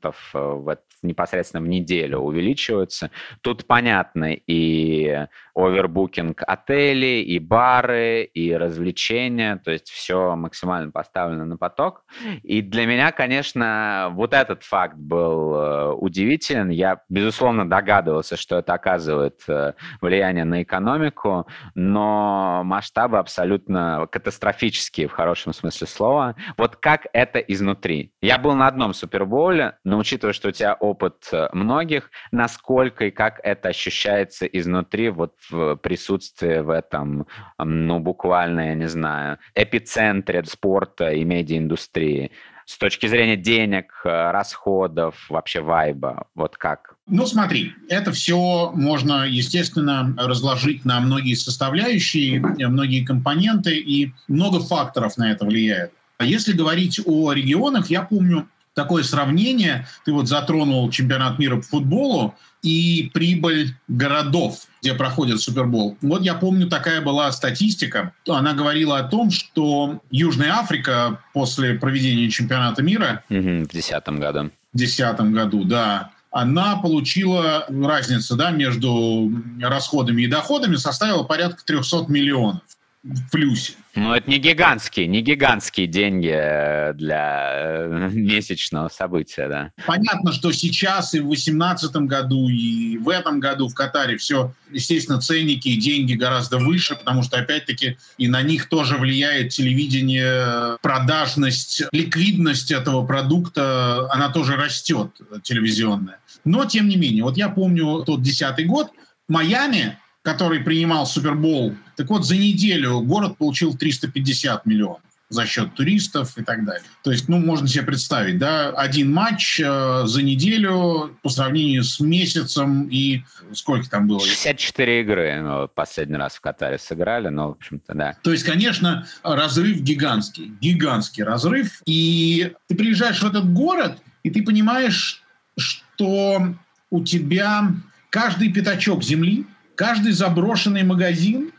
э, 0.04 0.12
в, 0.34 0.78
непосредственно 1.04 1.64
в 1.64 1.68
неделю 1.68 2.20
увеличиваются. 2.20 3.12
Тут 3.42 3.66
понятно 3.66 4.34
и 4.34 5.28
овербукинг 5.56 6.44
отелей, 6.46 7.24
и 7.24 7.40
бары, 7.40 8.24
и 8.24 8.54
развлечения, 8.54 9.58
то 9.58 9.72
есть 9.72 9.90
все 9.90 10.36
максимально 10.36 10.92
поставлено 10.92 11.46
на 11.46 11.58
поток. 11.58 12.06
И 12.44 12.62
для 12.62 12.86
меня, 12.86 13.12
конечно, 13.12 14.10
вот 14.12 14.34
этот 14.34 14.64
факт 14.64 14.96
был 14.96 15.56
э, 15.56 15.92
удивителен. 15.94 16.70
Я, 16.70 17.02
безусловно, 17.10 17.68
догадывался, 17.68 18.38
что 18.38 18.58
это 18.58 18.74
оказывает 18.74 19.42
э, 19.48 19.74
влияние 20.02 20.46
на 20.46 20.62
экономику, 20.62 21.48
но 21.74 22.62
масштабы 22.64 23.18
абсолютно 23.18 24.08
катастрофические 24.12 25.08
в 25.08 25.12
хорошем 25.12 25.54
смысле 25.54 25.88
слова. 25.88 26.36
Вот 26.58 26.76
как 26.76 27.08
это 27.14 27.40
изнутри? 27.40 28.14
Я 28.22 28.38
был 28.38 28.54
на 28.54 28.68
одном 28.68 28.94
супербоуле, 28.94 29.78
но 29.84 29.98
учитывая, 29.98 30.34
что 30.34 30.50
у 30.50 30.52
тебя 30.52 30.76
опыт 30.98 31.30
э, 31.32 31.48
многих, 31.54 32.10
насколько 32.32 33.06
и 33.06 33.12
как 33.12 33.40
это 33.44 33.70
ощущается 33.70 34.46
изнутри 34.46 35.10
вот 35.10 35.34
в 35.50 35.76
присутствии 35.76 36.60
в 36.60 36.70
этом, 36.70 37.28
ну, 37.60 38.00
буквально, 38.00 38.70
я 38.70 38.76
не 38.76 38.88
знаю, 38.88 39.38
эпицентре 39.56 40.44
спорта 40.46 41.12
и 41.12 41.24
медиаиндустрии 41.24 42.32
с 42.66 42.78
точки 42.78 43.08
зрения 43.08 43.38
денег, 43.38 43.94
э, 44.04 44.32
расходов, 44.32 45.30
вообще 45.30 45.62
вайба? 45.62 46.28
Вот 46.36 46.58
как? 46.58 46.96
Ну, 47.08 47.26
смотри, 47.26 47.74
это 47.90 48.12
все 48.12 48.72
можно, 48.76 49.26
естественно, 49.26 50.14
разложить 50.18 50.84
на 50.84 51.00
многие 51.00 51.36
составляющие, 51.36 52.40
многие 52.40 53.06
компоненты, 53.06 53.78
и 53.78 54.12
много 54.28 54.60
факторов 54.60 55.18
на 55.18 55.32
это 55.32 55.46
влияет. 55.46 55.92
А 56.18 56.26
если 56.26 56.52
говорить 56.52 57.00
о 57.06 57.32
регионах, 57.32 57.90
я 57.90 58.02
помню 58.02 58.50
такое 58.78 59.02
сравнение, 59.02 59.88
ты 60.06 60.14
вот 60.14 60.28
затронул 60.28 60.90
чемпионат 60.92 61.40
мира 61.40 61.58
по 61.58 61.64
футболу, 61.64 62.36
и 62.62 63.10
прибыль 63.14 63.76
городов, 63.88 64.68
где 64.82 64.94
проходит 64.94 65.40
Супербол. 65.42 65.98
Вот 66.02 66.22
я 66.22 66.36
помню, 66.36 66.68
такая 66.68 67.02
была 67.02 67.32
статистика. 67.32 68.14
Она 68.28 68.54
говорила 68.54 69.00
о 69.00 69.04
том, 69.04 69.32
что 69.32 70.02
Южная 70.12 70.54
Африка 70.54 71.20
после 71.34 71.76
проведения 71.76 72.30
чемпионата 72.30 72.84
мира... 72.84 73.24
в 73.30 73.68
2010 73.68 74.10
году. 74.20 74.52
В 74.74 74.78
2010 74.78 75.20
году, 75.32 75.64
да. 75.64 76.12
Она 76.32 76.76
получила 76.76 77.66
разницу 77.70 78.36
да, 78.36 78.52
между 78.52 79.32
расходами 79.62 80.24
и 80.24 80.28
доходами 80.28 80.76
составила 80.76 81.24
порядка 81.24 81.64
300 81.66 82.06
миллионов 82.10 82.62
в 83.08 83.32
плюсе. 83.32 83.74
Ну, 83.96 84.14
это 84.14 84.30
не 84.30 84.38
гигантские, 84.38 85.08
не 85.08 85.22
гигантские 85.22 85.88
деньги 85.88 86.32
э, 86.32 86.94
для 86.94 87.52
э, 87.54 88.10
месячного 88.14 88.90
события, 88.90 89.48
да. 89.48 89.72
Понятно, 89.86 90.32
что 90.34 90.52
сейчас 90.52 91.14
и 91.14 91.20
в 91.20 91.28
2018 91.28 91.96
году, 92.08 92.48
и 92.50 92.98
в 92.98 93.10
этом 93.10 93.40
году 93.40 93.68
в 93.68 93.74
Катаре 93.74 94.18
все, 94.18 94.54
естественно, 94.72 95.20
ценники 95.20 95.70
и 95.70 95.78
деньги 95.78 96.14
гораздо 96.14 96.58
выше, 96.58 96.96
потому 96.96 97.24
что, 97.24 97.38
опять-таки, 97.38 97.98
и 98.18 98.28
на 98.28 98.42
них 98.42 98.70
тоже 98.70 98.98
влияет 98.98 99.50
телевидение, 99.50 100.78
продажность, 100.82 101.84
ликвидность 101.92 102.72
этого 102.72 103.06
продукта, 103.06 104.08
она 104.12 104.30
тоже 104.30 104.56
растет, 104.56 105.12
телевизионная. 105.44 106.20
Но, 106.46 106.66
тем 106.66 106.88
не 106.88 106.98
менее, 106.98 107.24
вот 107.24 107.38
я 107.38 107.50
помню 107.50 108.04
тот 108.06 108.22
десятый 108.22 108.66
год, 108.66 108.92
Майами 109.28 109.98
который 110.28 110.60
принимал 110.60 111.06
Супербол. 111.06 111.74
Так 111.98 112.10
вот, 112.10 112.26
за 112.26 112.38
неделю 112.38 113.02
город 113.02 113.38
получил 113.38 113.76
350 113.76 114.66
миллионов 114.66 115.02
за 115.30 115.46
счет 115.46 115.74
туристов 115.74 116.38
и 116.38 116.44
так 116.44 116.64
далее. 116.64 116.84
То 117.04 117.12
есть, 117.12 117.28
ну, 117.28 117.38
можно 117.38 117.68
себе 117.68 117.84
представить, 117.84 118.38
да, 118.38 118.70
один 118.70 119.12
матч 119.12 119.60
э, 119.60 120.04
за 120.06 120.22
неделю 120.22 121.18
по 121.22 121.28
сравнению 121.28 121.84
с 121.84 122.00
месяцем 122.00 122.88
и 122.90 123.24
сколько 123.52 123.90
там 123.90 124.08
было? 124.08 124.22
64 124.22 125.02
игры 125.02 125.42
ну, 125.42 125.68
последний 125.68 126.16
раз 126.16 126.36
в 126.36 126.40
Катаре 126.42 126.78
сыграли, 126.78 127.28
но, 127.28 127.50
в 127.50 127.52
общем-то, 127.52 127.94
да. 127.94 128.16
То 128.24 128.32
есть, 128.32 128.46
конечно, 128.46 129.06
разрыв 129.22 129.82
гигантский, 129.82 130.54
гигантский 130.62 131.24
разрыв. 131.24 131.82
И 131.86 132.54
ты 132.68 132.76
приезжаешь 132.76 133.22
в 133.22 133.26
этот 133.26 133.52
город, 133.52 133.98
и 134.24 134.30
ты 134.30 134.44
понимаешь, 134.44 135.24
что 135.58 136.56
у 136.90 137.04
тебя 137.04 137.74
каждый 138.10 138.54
пятачок 138.54 139.04
земли 139.04 139.46
Каждый 139.78 140.12
заброшенный 140.12 140.82
магазин, 140.82 141.52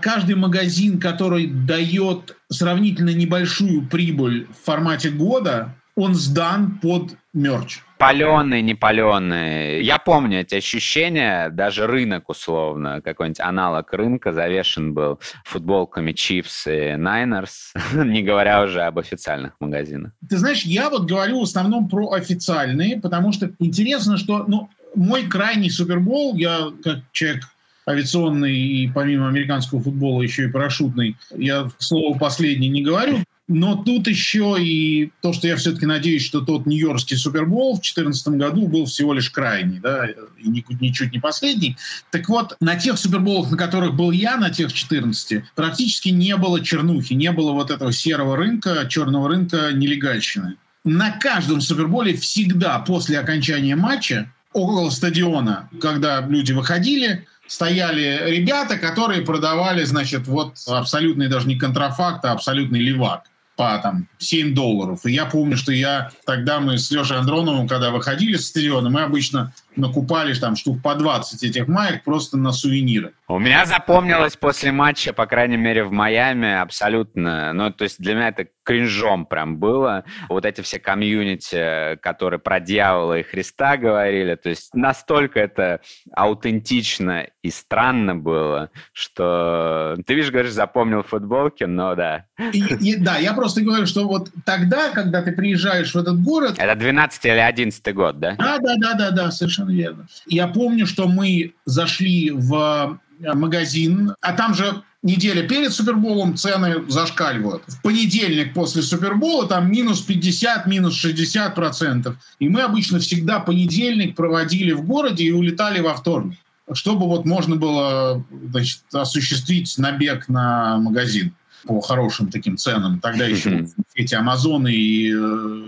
каждый 0.00 0.36
магазин, 0.36 1.00
который 1.00 1.46
дает 1.46 2.36
сравнительно 2.50 3.10
небольшую 3.10 3.86
прибыль 3.86 4.46
в 4.46 4.64
формате 4.64 5.10
года, 5.10 5.74
он 5.96 6.14
сдан 6.14 6.78
под 6.82 7.16
мерч. 7.32 7.80
Паленый, 7.98 8.60
не 8.60 8.74
паленый. 8.74 9.82
Я 9.82 9.96
помню 9.98 10.40
эти 10.40 10.56
ощущения, 10.56 11.48
даже 11.48 11.86
рынок 11.86 12.28
условно, 12.28 13.00
какой-нибудь 13.00 13.40
аналог 13.40 13.90
рынка 13.94 14.32
завешен 14.34 14.92
был 14.92 15.18
футболками 15.44 16.12
Chiefs 16.12 16.66
и 16.66 16.98
Niners, 16.98 17.72
не 18.04 18.22
говоря 18.22 18.62
уже 18.62 18.82
об 18.82 18.98
официальных 18.98 19.54
магазинах. 19.60 20.12
Ты 20.28 20.36
знаешь, 20.36 20.64
я 20.64 20.90
вот 20.90 21.06
говорю 21.06 21.40
в 21.40 21.44
основном 21.44 21.88
про 21.88 22.12
официальные, 22.12 23.00
потому 23.00 23.32
что 23.32 23.50
интересно, 23.58 24.18
что 24.18 24.44
ну, 24.46 24.68
мой 24.94 25.22
крайний 25.22 25.70
Супербол, 25.70 26.36
я 26.36 26.72
как 26.84 26.98
человек 27.12 27.44
авиационный 27.88 28.56
и 28.56 28.88
помимо 28.88 29.28
американского 29.28 29.82
футбола 29.82 30.22
еще 30.22 30.44
и 30.44 30.50
парашютный. 30.50 31.16
Я 31.36 31.70
слово 31.78 32.18
последний 32.18 32.68
не 32.68 32.82
говорю. 32.82 33.22
Но 33.48 33.76
тут 33.76 34.08
еще 34.08 34.56
и 34.58 35.12
то, 35.22 35.32
что 35.32 35.46
я 35.46 35.54
все-таки 35.54 35.86
надеюсь, 35.86 36.24
что 36.24 36.40
тот 36.40 36.66
Нью-Йоркский 36.66 37.16
Супербол 37.16 37.74
в 37.74 37.80
2014 37.80 38.28
году 38.28 38.66
был 38.66 38.86
всего 38.86 39.14
лишь 39.14 39.30
крайний, 39.30 39.78
да, 39.78 40.04
и 40.06 40.48
ничуть 40.80 41.12
не 41.12 41.20
последний. 41.20 41.76
Так 42.10 42.28
вот, 42.28 42.56
на 42.58 42.74
тех 42.74 42.98
Суперболах, 42.98 43.52
на 43.52 43.56
которых 43.56 43.94
был 43.94 44.10
я, 44.10 44.36
на 44.36 44.50
тех 44.50 44.72
14, 44.72 45.44
практически 45.54 46.08
не 46.08 46.36
было 46.36 46.60
чернухи, 46.60 47.12
не 47.12 47.30
было 47.30 47.52
вот 47.52 47.70
этого 47.70 47.92
серого 47.92 48.36
рынка, 48.36 48.84
черного 48.88 49.28
рынка 49.28 49.70
нелегальщины. 49.72 50.56
На 50.84 51.12
каждом 51.12 51.60
Суперболе 51.60 52.16
всегда 52.16 52.80
после 52.80 53.20
окончания 53.20 53.76
матча 53.76 54.32
около 54.52 54.90
стадиона, 54.90 55.68
когда 55.80 56.20
люди 56.20 56.50
выходили, 56.52 57.26
стояли 57.46 58.30
ребята, 58.30 58.78
которые 58.78 59.22
продавали, 59.22 59.84
значит, 59.84 60.26
вот 60.26 60.54
абсолютный 60.66 61.28
даже 61.28 61.46
не 61.48 61.56
контрафакт, 61.56 62.24
а 62.24 62.32
абсолютный 62.32 62.80
левак 62.80 63.24
по 63.56 63.78
там 63.82 64.06
7 64.18 64.54
долларов. 64.54 65.06
И 65.06 65.12
я 65.12 65.24
помню, 65.24 65.56
что 65.56 65.72
я 65.72 66.10
тогда 66.26 66.60
мы 66.60 66.78
с 66.78 66.90
Лешей 66.90 67.16
Андроновым, 67.16 67.66
когда 67.66 67.90
выходили 67.90 68.36
с 68.36 68.48
стадиона, 68.48 68.90
мы 68.90 69.02
обычно 69.02 69.54
накупали 69.76 70.34
там 70.34 70.56
штук 70.56 70.82
по 70.82 70.94
20 70.94 71.42
этих 71.42 71.68
маек 71.68 72.04
просто 72.04 72.36
на 72.36 72.52
сувениры. 72.52 73.12
У 73.28 73.38
меня 73.38 73.66
запомнилось 73.66 74.36
после 74.36 74.72
матча, 74.72 75.12
по 75.12 75.26
крайней 75.26 75.56
мере, 75.56 75.84
в 75.84 75.90
Майами 75.90 76.60
абсолютно, 76.60 77.52
ну, 77.52 77.72
то 77.72 77.84
есть 77.84 77.98
для 77.98 78.14
меня 78.14 78.28
это 78.28 78.46
кринжом 78.62 79.26
прям 79.26 79.58
было. 79.58 80.04
Вот 80.28 80.44
эти 80.44 80.60
все 80.60 80.78
комьюнити, 80.78 81.96
которые 82.02 82.38
про 82.38 82.60
дьявола 82.60 83.18
и 83.18 83.22
Христа 83.22 83.76
говорили, 83.76 84.34
то 84.34 84.48
есть 84.48 84.74
настолько 84.74 85.40
это 85.40 85.80
аутентично 86.12 87.26
и 87.42 87.50
странно 87.50 88.14
было, 88.16 88.70
что 88.92 89.96
ты, 90.06 90.14
видишь, 90.14 90.30
говоришь, 90.30 90.52
запомнил 90.52 91.02
футболки, 91.02 91.64
но 91.64 91.94
да. 91.94 92.26
И, 92.52 92.60
и, 92.60 92.96
да, 92.96 93.18
я 93.18 93.34
просто 93.34 93.62
говорю, 93.62 93.86
что 93.86 94.06
вот 94.06 94.30
тогда, 94.44 94.90
когда 94.90 95.22
ты 95.22 95.32
приезжаешь 95.32 95.92
в 95.92 95.96
этот 95.96 96.22
город... 96.22 96.56
Это 96.58 96.74
12 96.74 97.24
или 97.24 97.38
11 97.38 97.94
год, 97.94 98.18
да? 98.18 98.34
Да, 98.36 98.58
да, 98.58 98.74
да, 98.78 98.94
да, 98.94 99.10
да, 99.10 99.30
совершенно 99.30 99.65
верно. 99.68 100.06
Я 100.26 100.48
помню, 100.48 100.86
что 100.86 101.08
мы 101.08 101.54
зашли 101.64 102.30
в 102.30 102.98
Э, 103.20 103.34
магазин, 103.34 104.14
а 104.20 104.32
там 104.32 104.54
же 104.54 104.82
неделя 105.02 105.46
перед 105.48 105.72
Суперболом 105.72 106.36
цены 106.36 106.84
зашкаливают. 106.88 107.62
В 107.66 107.80
понедельник 107.82 108.52
после 108.52 108.82
Супербола 108.82 109.48
там 109.48 109.70
минус 109.70 110.02
50, 110.02 110.66
минус 110.66 110.94
60 110.94 111.54
процентов. 111.54 112.16
И 112.38 112.48
мы 112.48 112.62
обычно 112.62 112.98
всегда 112.98 113.40
понедельник 113.40 114.16
проводили 114.16 114.72
в 114.72 114.84
городе 114.84 115.24
и 115.24 115.30
улетали 115.30 115.80
во 115.80 115.94
вторник, 115.94 116.38
чтобы 116.72 117.06
вот 117.06 117.24
можно 117.24 117.56
было 117.56 118.22
значит, 118.50 118.80
осуществить 118.92 119.78
набег 119.78 120.28
на 120.28 120.76
магазин 120.76 121.34
по 121.64 121.80
хорошим 121.80 122.28
таким 122.28 122.58
ценам. 122.58 123.00
Тогда 123.00 123.24
еще 123.26 123.66
эти 123.94 124.14
Амазоны 124.14 124.72
и 124.74 125.10
э, 125.10 125.14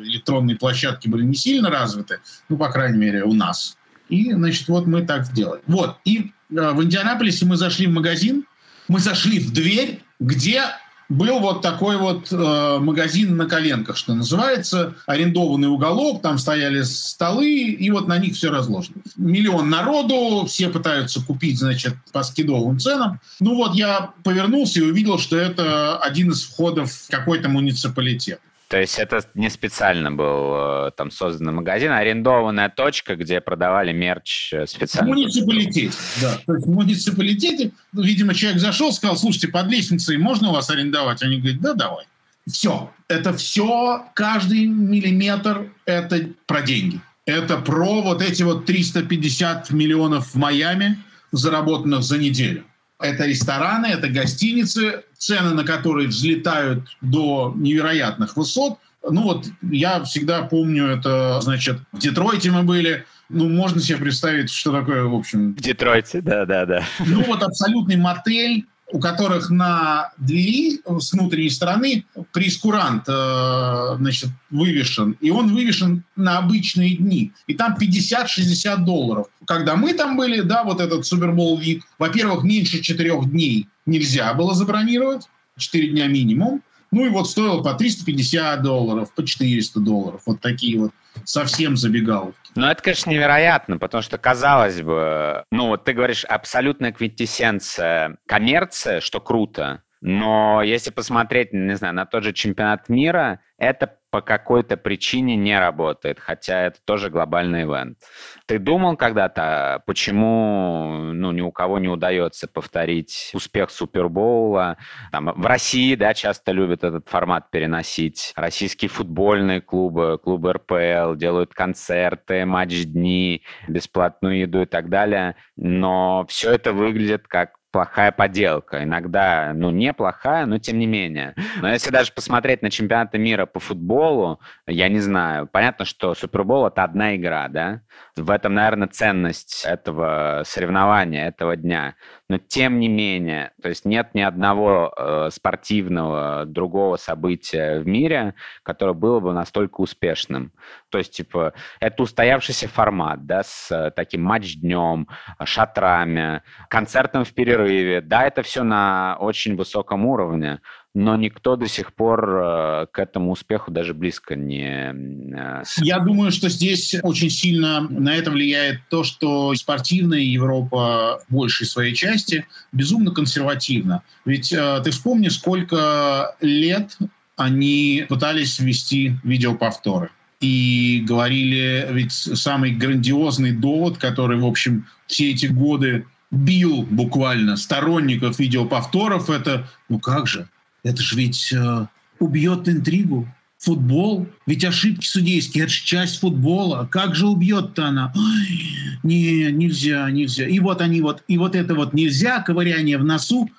электронные 0.04 0.56
площадки 0.56 1.08
были 1.08 1.24
не 1.24 1.34
сильно 1.34 1.70
развиты, 1.70 2.20
ну, 2.50 2.58
по 2.58 2.70
крайней 2.70 2.98
мере, 2.98 3.24
у 3.24 3.32
нас. 3.32 3.77
И, 4.08 4.32
значит, 4.32 4.68
вот 4.68 4.86
мы 4.86 5.02
так 5.02 5.26
сделали. 5.26 5.60
Вот. 5.66 5.96
И 6.04 6.32
Э, 6.50 6.72
в 6.72 6.82
Индианаполисе 6.82 7.46
мы 7.46 7.56
зашли 7.56 7.86
в 7.86 7.92
магазин, 7.92 8.44
мы 8.88 9.00
зашли 9.00 9.38
в 9.38 9.52
дверь, 9.52 10.02
где 10.18 10.62
был 11.08 11.40
вот 11.40 11.62
такой 11.62 11.96
вот 11.96 12.30
э, 12.30 12.78
магазин 12.80 13.36
на 13.36 13.46
коленках, 13.46 13.96
что 13.96 14.14
называется, 14.14 14.94
арендованный 15.06 15.68
уголок, 15.68 16.20
там 16.20 16.36
стояли 16.36 16.82
столы, 16.82 17.48
и 17.48 17.90
вот 17.90 18.08
на 18.08 18.18
них 18.18 18.34
все 18.34 18.50
разложено. 18.50 18.96
Миллион 19.16 19.70
народу, 19.70 20.44
все 20.46 20.68
пытаются 20.68 21.24
купить, 21.24 21.58
значит, 21.58 21.94
по 22.12 22.22
скидовым 22.22 22.78
ценам. 22.78 23.20
Ну 23.40 23.54
вот 23.54 23.74
я 23.74 24.10
повернулся 24.22 24.80
и 24.80 24.82
увидел, 24.82 25.18
что 25.18 25.38
это 25.38 25.96
один 25.98 26.30
из 26.30 26.44
входов 26.44 26.92
в 26.92 27.10
какой-то 27.10 27.48
муниципалитет. 27.48 28.40
То 28.68 28.78
есть 28.78 28.98
это 28.98 29.22
не 29.34 29.48
специально 29.48 30.12
был 30.12 30.88
э, 30.88 30.90
там 30.94 31.10
созданный 31.10 31.52
магазин, 31.52 31.90
а 31.90 31.98
арендованная 31.98 32.68
точка, 32.68 33.16
где 33.16 33.40
продавали 33.40 33.92
мерч 33.92 34.52
э, 34.52 34.66
специально. 34.66 35.10
В 35.10 35.16
муниципалитете, 35.16 35.96
да. 36.20 36.38
То 36.46 36.54
есть 36.54 36.66
в 36.66 36.70
муниципалитете, 36.70 37.70
ну, 37.92 38.02
видимо, 38.02 38.34
человек 38.34 38.60
зашел, 38.60 38.92
сказал, 38.92 39.16
слушайте, 39.16 39.48
под 39.48 39.68
лестницей 39.68 40.18
можно 40.18 40.50
у 40.50 40.52
вас 40.52 40.68
арендовать? 40.68 41.22
Они 41.22 41.38
говорят, 41.38 41.60
да, 41.62 41.72
давай. 41.72 42.04
Все. 42.46 42.90
Это 43.08 43.32
все, 43.32 44.04
каждый 44.14 44.66
миллиметр, 44.66 45.72
это 45.86 46.28
про 46.46 46.60
деньги. 46.60 47.00
Это 47.24 47.56
про 47.56 48.02
вот 48.02 48.20
эти 48.20 48.42
вот 48.42 48.66
350 48.66 49.70
миллионов 49.70 50.34
в 50.34 50.34
Майами, 50.34 50.98
заработанных 51.32 52.02
за 52.02 52.18
неделю. 52.18 52.64
Это 53.00 53.26
рестораны, 53.26 53.86
это 53.86 54.08
гостиницы, 54.08 55.04
цены 55.16 55.54
на 55.54 55.64
которые 55.64 56.08
взлетают 56.08 56.96
до 57.00 57.52
невероятных 57.56 58.36
высот. 58.36 58.78
Ну 59.08 59.22
вот 59.22 59.46
я 59.62 60.02
всегда 60.02 60.42
помню 60.42 60.86
это, 60.86 61.40
значит, 61.40 61.78
в 61.92 61.98
Детройте 61.98 62.50
мы 62.50 62.64
были, 62.64 63.04
ну, 63.28 63.48
можно 63.48 63.80
себе 63.80 63.98
представить, 63.98 64.50
что 64.50 64.72
такое, 64.72 65.04
в 65.04 65.14
общем... 65.14 65.54
В 65.54 65.60
Детройте, 65.60 66.20
да-да-да. 66.20 66.84
Ну, 67.06 67.22
вот 67.22 67.42
абсолютный 67.42 67.96
мотель, 67.96 68.66
у 68.90 68.98
которых 68.98 69.50
на 69.50 70.12
двери 70.16 70.80
с 70.98 71.12
внутренней 71.12 71.50
стороны 71.50 72.04
прескурант 72.32 73.04
э, 73.06 73.96
значит, 73.98 74.30
вывешен, 74.50 75.16
и 75.20 75.30
он 75.30 75.54
вывешен 75.54 76.04
на 76.16 76.38
обычные 76.38 76.96
дни. 76.96 77.32
И 77.46 77.54
там 77.54 77.76
50-60 77.78 78.84
долларов. 78.84 79.26
Когда 79.48 79.76
мы 79.76 79.94
там 79.94 80.18
были, 80.18 80.42
да, 80.42 80.62
вот 80.62 80.78
этот 80.78 81.06
Супербол 81.06 81.56
вид, 81.56 81.82
во-первых, 81.98 82.44
меньше 82.44 82.82
четырех 82.82 83.30
дней 83.30 83.66
нельзя 83.86 84.34
было 84.34 84.54
забронировать, 84.54 85.26
4 85.56 85.88
дня 85.88 86.06
минимум. 86.06 86.62
Ну 86.90 87.06
и 87.06 87.08
вот 87.08 87.30
стоило 87.30 87.62
по 87.62 87.72
350 87.72 88.62
долларов, 88.62 89.12
по 89.14 89.24
400 89.24 89.80
долларов. 89.80 90.20
Вот 90.26 90.40
такие 90.42 90.78
вот 90.78 90.90
совсем 91.24 91.78
забегаловки. 91.78 92.36
Ну, 92.56 92.66
это, 92.66 92.82
конечно, 92.82 93.10
невероятно, 93.10 93.78
потому 93.78 94.02
что, 94.02 94.18
казалось 94.18 94.82
бы, 94.82 95.44
ну, 95.50 95.68
вот 95.68 95.84
ты 95.84 95.94
говоришь, 95.94 96.26
абсолютная 96.26 96.92
квинтэссенция 96.92 98.18
коммерция, 98.26 99.00
что 99.00 99.18
круто, 99.18 99.82
но 100.00 100.62
если 100.62 100.90
посмотреть, 100.90 101.52
не 101.52 101.76
знаю, 101.76 101.94
на 101.94 102.06
тот 102.06 102.22
же 102.22 102.32
чемпионат 102.32 102.88
мира, 102.88 103.40
это 103.58 103.96
по 104.10 104.22
какой-то 104.22 104.76
причине 104.76 105.36
не 105.36 105.58
работает, 105.58 106.18
хотя 106.18 106.62
это 106.62 106.78
тоже 106.84 107.10
глобальный 107.10 107.64
ивент. 107.64 107.98
Ты 108.46 108.58
думал 108.58 108.96
когда-то, 108.96 109.82
почему 109.86 111.12
ну, 111.12 111.32
ни 111.32 111.42
у 111.42 111.52
кого 111.52 111.78
не 111.78 111.88
удается 111.88 112.48
повторить 112.48 113.30
успех 113.34 113.70
Супербоула? 113.70 114.78
Там, 115.12 115.32
в 115.36 115.44
России 115.44 115.94
да, 115.94 116.14
часто 116.14 116.52
любят 116.52 116.84
этот 116.84 117.08
формат 117.08 117.50
переносить. 117.50 118.32
Российские 118.34 118.88
футбольные 118.88 119.60
клубы, 119.60 120.18
клубы 120.22 120.54
РПЛ 120.54 121.14
делают 121.14 121.52
концерты, 121.52 122.46
матч-дни, 122.46 123.42
бесплатную 123.68 124.40
еду 124.40 124.62
и 124.62 124.66
так 124.66 124.88
далее. 124.88 125.36
Но 125.56 126.24
все 126.28 126.52
это 126.52 126.72
выглядит 126.72 127.28
как 127.28 127.57
плохая 127.70 128.12
поделка. 128.12 128.82
Иногда, 128.82 129.52
ну, 129.54 129.70
неплохая, 129.70 130.46
но 130.46 130.58
тем 130.58 130.78
не 130.78 130.86
менее. 130.86 131.34
Но 131.60 131.68
если 131.68 131.90
даже 131.90 132.12
посмотреть 132.12 132.62
на 132.62 132.70
чемпионаты 132.70 133.18
мира 133.18 133.46
по 133.46 133.60
футболу, 133.60 134.40
я 134.66 134.88
не 134.88 135.00
знаю. 135.00 135.46
Понятно, 135.46 135.84
что 135.84 136.14
Супербол— 136.14 136.66
это 136.68 136.84
одна 136.84 137.16
игра, 137.16 137.48
да? 137.48 137.82
В 138.16 138.30
этом, 138.30 138.54
наверное, 138.54 138.88
ценность 138.88 139.64
этого 139.64 140.42
соревнования, 140.44 141.28
этого 141.28 141.56
дня. 141.56 141.94
Но 142.30 142.36
тем 142.36 142.78
не 142.78 142.88
менее, 142.88 143.52
то 143.62 143.70
есть 143.70 143.86
нет 143.86 144.10
ни 144.12 144.20
одного 144.20 144.92
э, 144.94 145.30
спортивного 145.32 146.44
другого 146.44 146.96
события 146.96 147.80
в 147.80 147.86
мире, 147.86 148.34
которое 148.62 148.92
было 148.92 149.18
бы 149.18 149.32
настолько 149.32 149.80
успешным. 149.80 150.52
То 150.90 150.98
есть, 150.98 151.16
типа, 151.16 151.54
это 151.80 152.02
устоявшийся 152.02 152.68
формат, 152.68 153.24
да, 153.24 153.42
с 153.44 153.70
э, 153.70 153.90
таким 153.92 154.24
матч-днем, 154.24 155.08
шатрами, 155.42 156.42
концертом 156.68 157.24
в 157.24 157.32
перерыве. 157.32 158.02
Да, 158.02 158.26
это 158.26 158.42
все 158.42 158.62
на 158.62 159.16
очень 159.20 159.56
высоком 159.56 160.04
уровне, 160.04 160.60
но 160.98 161.14
никто 161.14 161.54
до 161.54 161.68
сих 161.68 161.92
пор 161.92 162.28
э, 162.28 162.86
к 162.90 162.98
этому 162.98 163.30
успеху 163.30 163.70
даже 163.70 163.94
близко 163.94 164.34
не... 164.34 164.92
Э, 165.32 165.62
Я 165.80 166.00
думаю, 166.00 166.32
что 166.32 166.48
здесь 166.48 166.96
очень 167.04 167.30
сильно 167.30 167.82
на 167.82 168.16
это 168.16 168.32
влияет 168.32 168.80
то, 168.90 169.04
что 169.04 169.54
спортивная 169.54 170.18
Европа 170.18 171.20
в 171.28 171.32
большей 171.32 171.68
своей 171.68 171.94
части 171.94 172.46
безумно 172.72 173.12
консервативна. 173.12 174.02
Ведь 174.24 174.52
э, 174.52 174.80
ты 174.82 174.90
вспомни, 174.90 175.28
сколько 175.28 176.34
лет 176.40 176.98
они 177.36 178.04
пытались 178.08 178.58
ввести 178.58 179.12
видеоповторы 179.22 180.10
и 180.40 181.04
говорили, 181.06 181.86
ведь 181.92 182.12
самый 182.12 182.72
грандиозный 182.72 183.52
довод, 183.52 183.98
который, 183.98 184.40
в 184.40 184.46
общем, 184.46 184.88
все 185.06 185.30
эти 185.30 185.46
годы 185.46 186.06
бил 186.32 186.82
буквально 186.82 187.56
сторонников 187.56 188.40
видеоповторов, 188.40 189.30
это, 189.30 189.68
ну 189.88 190.00
как 190.00 190.26
же, 190.26 190.48
это 190.88 191.02
же 191.02 191.16
ведь 191.16 191.52
э, 191.52 191.86
убьет 192.18 192.68
интригу. 192.68 193.28
Футбол, 193.58 194.28
ведь 194.46 194.64
ошибки 194.64 195.04
судейские, 195.04 195.64
это 195.64 195.72
же 195.72 195.84
часть 195.84 196.20
футбола. 196.20 196.88
Как 196.88 197.16
же 197.16 197.26
убьет-то 197.26 197.86
она? 197.86 198.12
Ой, 198.14 198.98
не, 199.02 199.50
нельзя, 199.50 200.08
нельзя. 200.10 200.46
И 200.46 200.60
вот 200.60 200.80
они 200.80 201.00
вот, 201.00 201.24
и 201.26 201.36
вот 201.38 201.56
это 201.56 201.74
вот 201.74 201.92
нельзя, 201.92 202.40
ковыряние 202.40 202.98
в 202.98 203.04
носу. 203.04 203.50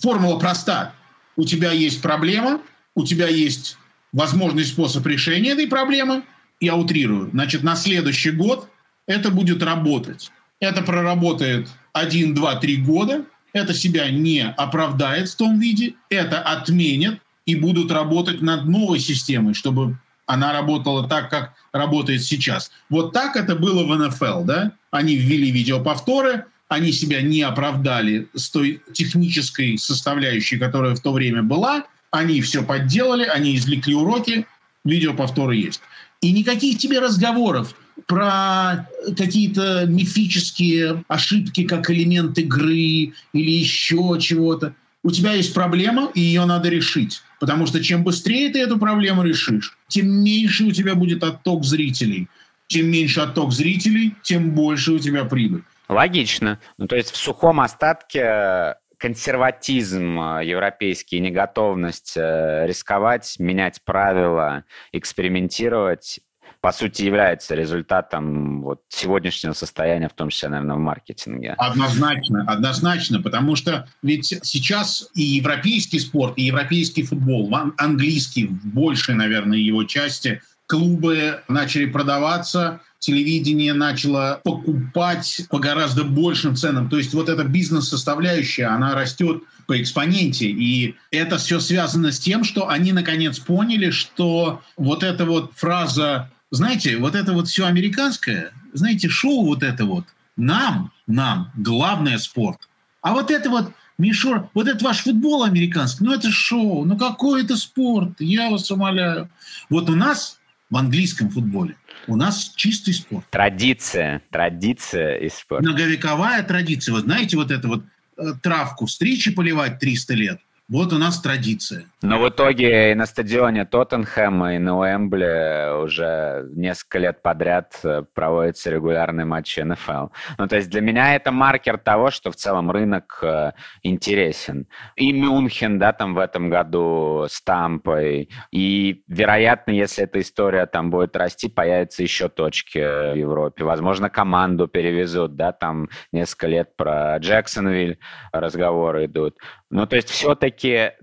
Формула 0.00 0.38
проста. 0.38 0.94
У 1.36 1.44
тебя 1.44 1.70
есть 1.70 2.00
проблема, 2.00 2.62
у 2.94 3.04
тебя 3.04 3.28
есть 3.28 3.76
возможный 4.10 4.64
способ 4.64 5.06
решения 5.06 5.50
этой 5.50 5.66
проблемы. 5.66 6.22
Я 6.58 6.74
утрирую. 6.76 7.28
Значит, 7.30 7.62
на 7.62 7.76
следующий 7.76 8.30
год 8.30 8.70
это 9.06 9.30
будет 9.30 9.62
работать. 9.62 10.32
Это 10.60 10.80
проработает 10.80 11.68
один, 11.92 12.34
два, 12.34 12.56
три 12.56 12.78
года– 12.78 13.26
это 13.56 13.74
себя 13.74 14.10
не 14.10 14.42
оправдает 14.42 15.28
в 15.28 15.36
том 15.36 15.58
виде, 15.58 15.94
это 16.10 16.40
отменят 16.40 17.20
и 17.46 17.54
будут 17.54 17.90
работать 17.90 18.42
над 18.42 18.66
новой 18.66 18.98
системой, 18.98 19.54
чтобы 19.54 19.98
она 20.26 20.52
работала 20.52 21.08
так, 21.08 21.30
как 21.30 21.54
работает 21.72 22.22
сейчас. 22.22 22.70
Вот 22.90 23.12
так 23.12 23.36
это 23.36 23.54
было 23.54 23.84
в 23.84 23.96
НФЛ, 23.96 24.42
да? 24.44 24.72
Они 24.90 25.16
ввели 25.16 25.50
видеоповторы, 25.50 26.46
они 26.68 26.90
себя 26.92 27.22
не 27.22 27.42
оправдали 27.42 28.28
с 28.34 28.50
той 28.50 28.82
технической 28.92 29.78
составляющей, 29.78 30.58
которая 30.58 30.96
в 30.96 31.00
то 31.00 31.12
время 31.12 31.42
была, 31.42 31.84
они 32.10 32.40
все 32.40 32.64
подделали, 32.64 33.24
они 33.24 33.56
извлекли 33.56 33.94
уроки, 33.94 34.46
видеоповторы 34.84 35.56
есть. 35.56 35.80
И 36.20 36.32
никаких 36.32 36.78
тебе 36.78 36.98
разговоров 36.98 37.74
про 38.06 38.88
какие-то 39.16 39.86
мифические 39.86 41.04
ошибки, 41.08 41.64
как 41.64 41.90
элемент 41.90 42.38
игры 42.38 43.12
или 43.32 43.50
еще 43.50 44.18
чего-то. 44.20 44.74
У 45.02 45.10
тебя 45.10 45.32
есть 45.32 45.54
проблема, 45.54 46.10
и 46.14 46.20
ее 46.20 46.44
надо 46.44 46.68
решить. 46.68 47.22
Потому 47.38 47.66
что 47.66 47.82
чем 47.82 48.02
быстрее 48.02 48.50
ты 48.50 48.60
эту 48.60 48.78
проблему 48.78 49.22
решишь, 49.22 49.76
тем 49.88 50.08
меньше 50.08 50.64
у 50.64 50.72
тебя 50.72 50.94
будет 50.94 51.22
отток 51.22 51.64
зрителей. 51.64 52.28
Чем 52.68 52.90
меньше 52.90 53.20
отток 53.20 53.52
зрителей, 53.52 54.14
тем 54.22 54.50
больше 54.50 54.92
у 54.92 54.98
тебя 54.98 55.24
прибыль. 55.24 55.62
Логично. 55.88 56.58
Ну, 56.78 56.88
то 56.88 56.96
есть 56.96 57.12
в 57.12 57.16
сухом 57.16 57.60
остатке 57.60 58.74
консерватизм 58.98 60.18
э, 60.18 60.44
европейский, 60.46 61.20
неготовность 61.20 62.14
э, 62.16 62.66
рисковать, 62.66 63.36
менять 63.38 63.82
правила, 63.84 64.64
экспериментировать 64.92 66.20
по 66.66 66.72
сути, 66.72 67.02
является 67.02 67.54
результатом 67.54 68.60
вот 68.60 68.82
сегодняшнего 68.88 69.52
состояния, 69.52 70.08
в 70.08 70.14
том 70.14 70.30
числе, 70.30 70.48
наверное, 70.48 70.74
в 70.74 70.80
маркетинге. 70.80 71.54
Однозначно, 71.58 72.42
однозначно, 72.44 73.22
потому 73.22 73.54
что 73.54 73.88
ведь 74.02 74.40
сейчас 74.42 75.08
и 75.14 75.22
европейский 75.22 76.00
спорт, 76.00 76.32
и 76.34 76.42
европейский 76.42 77.04
футбол, 77.04 77.56
английский 77.76 78.48
в 78.48 78.66
большей, 78.66 79.14
наверное, 79.14 79.58
его 79.58 79.84
части, 79.84 80.42
клубы 80.66 81.40
начали 81.46 81.86
продаваться, 81.86 82.80
телевидение 82.98 83.72
начало 83.72 84.40
покупать 84.42 85.42
по 85.48 85.60
гораздо 85.60 86.02
большим 86.02 86.56
ценам. 86.56 86.90
То 86.90 86.96
есть 86.98 87.14
вот 87.14 87.28
эта 87.28 87.44
бизнес-составляющая, 87.44 88.66
она 88.74 88.96
растет 88.96 89.44
по 89.68 89.80
экспоненте. 89.80 90.46
И 90.46 90.96
это 91.12 91.38
все 91.38 91.60
связано 91.60 92.10
с 92.10 92.18
тем, 92.18 92.42
что 92.42 92.68
они 92.68 92.90
наконец 92.90 93.38
поняли, 93.38 93.90
что 93.90 94.62
вот 94.76 95.04
эта 95.04 95.26
вот 95.26 95.52
фраза 95.54 96.28
знаете, 96.50 96.96
вот 96.98 97.14
это 97.14 97.32
вот 97.32 97.48
все 97.48 97.66
американское, 97.66 98.52
знаете, 98.72 99.08
шоу 99.08 99.44
вот 99.46 99.62
это 99.62 99.84
вот, 99.84 100.04
нам, 100.36 100.92
нам, 101.06 101.50
главное 101.56 102.18
спорт. 102.18 102.68
А 103.00 103.12
вот 103.12 103.30
это 103.30 103.50
вот, 103.50 103.72
Мишур, 103.98 104.48
вот 104.54 104.68
это 104.68 104.84
ваш 104.84 105.00
футбол 105.00 105.44
американский, 105.44 106.04
ну 106.04 106.12
это 106.12 106.30
шоу, 106.30 106.84
ну 106.84 106.96
какой 106.96 107.44
это 107.44 107.56
спорт, 107.56 108.20
я 108.20 108.50
вас 108.50 108.70
умоляю. 108.70 109.30
Вот 109.70 109.88
у 109.88 109.96
нас 109.96 110.38
в 110.70 110.76
английском 110.76 111.30
футболе 111.30 111.76
у 112.06 112.16
нас 112.16 112.52
чистый 112.54 112.92
спорт. 112.92 113.24
Традиция, 113.30 114.22
традиция 114.30 115.16
и 115.16 115.28
спорт. 115.28 115.62
Многовековая 115.62 116.42
традиция. 116.42 116.92
Вы 116.92 117.00
знаете, 117.00 117.36
вот 117.36 117.50
это 117.50 117.66
вот 117.66 117.84
э, 118.16 118.32
травку 118.42 118.86
стричь 118.86 119.26
и 119.26 119.30
поливать 119.30 119.78
300 119.78 120.14
лет– 120.14 120.40
вот 120.68 120.92
у 120.92 120.98
нас 120.98 121.20
традиция. 121.20 121.84
Но 122.02 122.18
в 122.18 122.28
итоге 122.28 122.90
и 122.90 122.94
на 122.96 123.06
стадионе 123.06 123.64
Тоттенхэма, 123.64 124.56
и 124.56 124.58
на 124.58 124.78
Уэмбле 124.78 125.72
уже 125.80 126.48
несколько 126.54 126.98
лет 126.98 127.22
подряд 127.22 127.78
э, 127.84 128.02
проводятся 128.14 128.70
регулярные 128.70 129.24
матчи 129.24 129.60
НФЛ. 129.60 130.08
Ну, 130.38 130.48
то 130.48 130.56
есть 130.56 130.68
для 130.68 130.80
меня 130.80 131.14
это 131.14 131.30
маркер 131.30 131.78
того, 131.78 132.10
что 132.10 132.32
в 132.32 132.36
целом 132.36 132.72
рынок 132.72 133.20
э, 133.22 133.52
интересен. 133.84 134.66
И 134.96 135.12
Мюнхен, 135.12 135.78
да, 135.78 135.92
там 135.92 136.14
в 136.14 136.18
этом 136.18 136.50
году 136.50 137.26
с 137.28 137.40
Тампой. 137.42 138.28
И, 138.50 139.04
вероятно, 139.06 139.70
если 139.70 140.02
эта 140.02 140.20
история 140.20 140.66
там 140.66 140.90
будет 140.90 141.16
расти, 141.16 141.48
появятся 141.48 142.02
еще 142.02 142.28
точки 142.28 142.78
в 142.78 143.14
Европе. 143.16 143.62
Возможно, 143.62 144.10
команду 144.10 144.66
перевезут, 144.66 145.36
да, 145.36 145.52
там 145.52 145.90
несколько 146.10 146.48
лет 146.48 146.76
про 146.76 147.16
Джексонвиль 147.18 148.00
разговоры 148.32 149.04
идут. 149.04 149.36
Ну, 149.68 149.84
то 149.86 149.96
есть 149.96 150.10
все-таки 150.10 150.55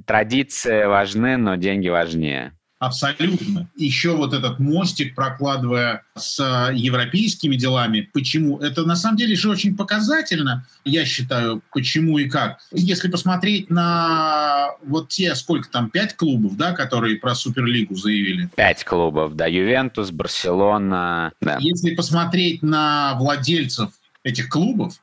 традиции 0.05 0.85
важны, 0.85 1.37
но 1.37 1.55
деньги 1.55 1.89
важнее. 1.89 2.53
Абсолютно. 2.83 3.69
Еще 3.77 4.13
вот 4.13 4.33
этот 4.33 4.59
мостик, 4.59 5.15
прокладывая 5.15 6.03
с 6.17 6.69
европейскими 6.73 7.55
делами. 7.55 8.09
Почему? 8.11 8.57
Это 8.59 8.83
на 8.83 8.97
самом 8.97 9.15
деле 9.15 9.37
же 9.37 9.49
очень 9.49 9.77
показательно, 9.77 10.65
я 10.83 11.05
считаю, 11.05 11.61
почему 11.71 12.17
и 12.17 12.29
как. 12.29 12.59
Если 12.73 13.07
посмотреть 13.07 13.69
на 13.69 14.71
вот 14.85 15.07
те, 15.07 15.33
сколько 15.35 15.69
там, 15.69 15.89
пять 15.89 16.17
клубов, 16.17 16.57
да, 16.57 16.73
которые 16.73 17.15
про 17.15 17.35
Суперлигу 17.35 17.95
заявили. 17.95 18.49
Пять 18.57 18.83
клубов, 18.83 19.35
да, 19.35 19.47
Ювентус, 19.47 20.11
Барселона. 20.11 21.31
Да. 21.39 21.57
Если 21.61 21.95
посмотреть 21.95 22.63
на 22.63 23.15
владельцев 23.17 23.91
этих 24.23 24.49
клубов, 24.49 24.95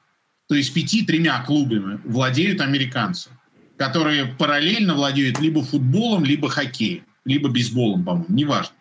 то 0.49 0.55
есть 0.55 0.75
пяти-тремя 0.75 1.43
клубами 1.45 1.99
владеют 2.05 2.61
американцы 2.61 3.31
которые 3.81 4.27
параллельно 4.27 4.95
владеют 4.95 5.41
либо 5.41 5.65
футболом, 5.65 6.23
либо 6.23 6.51
хоккеем, 6.51 7.03
либо 7.25 7.49
бейсболом, 7.49 8.05
по-моему, 8.05 8.27
неважно. 8.29 8.75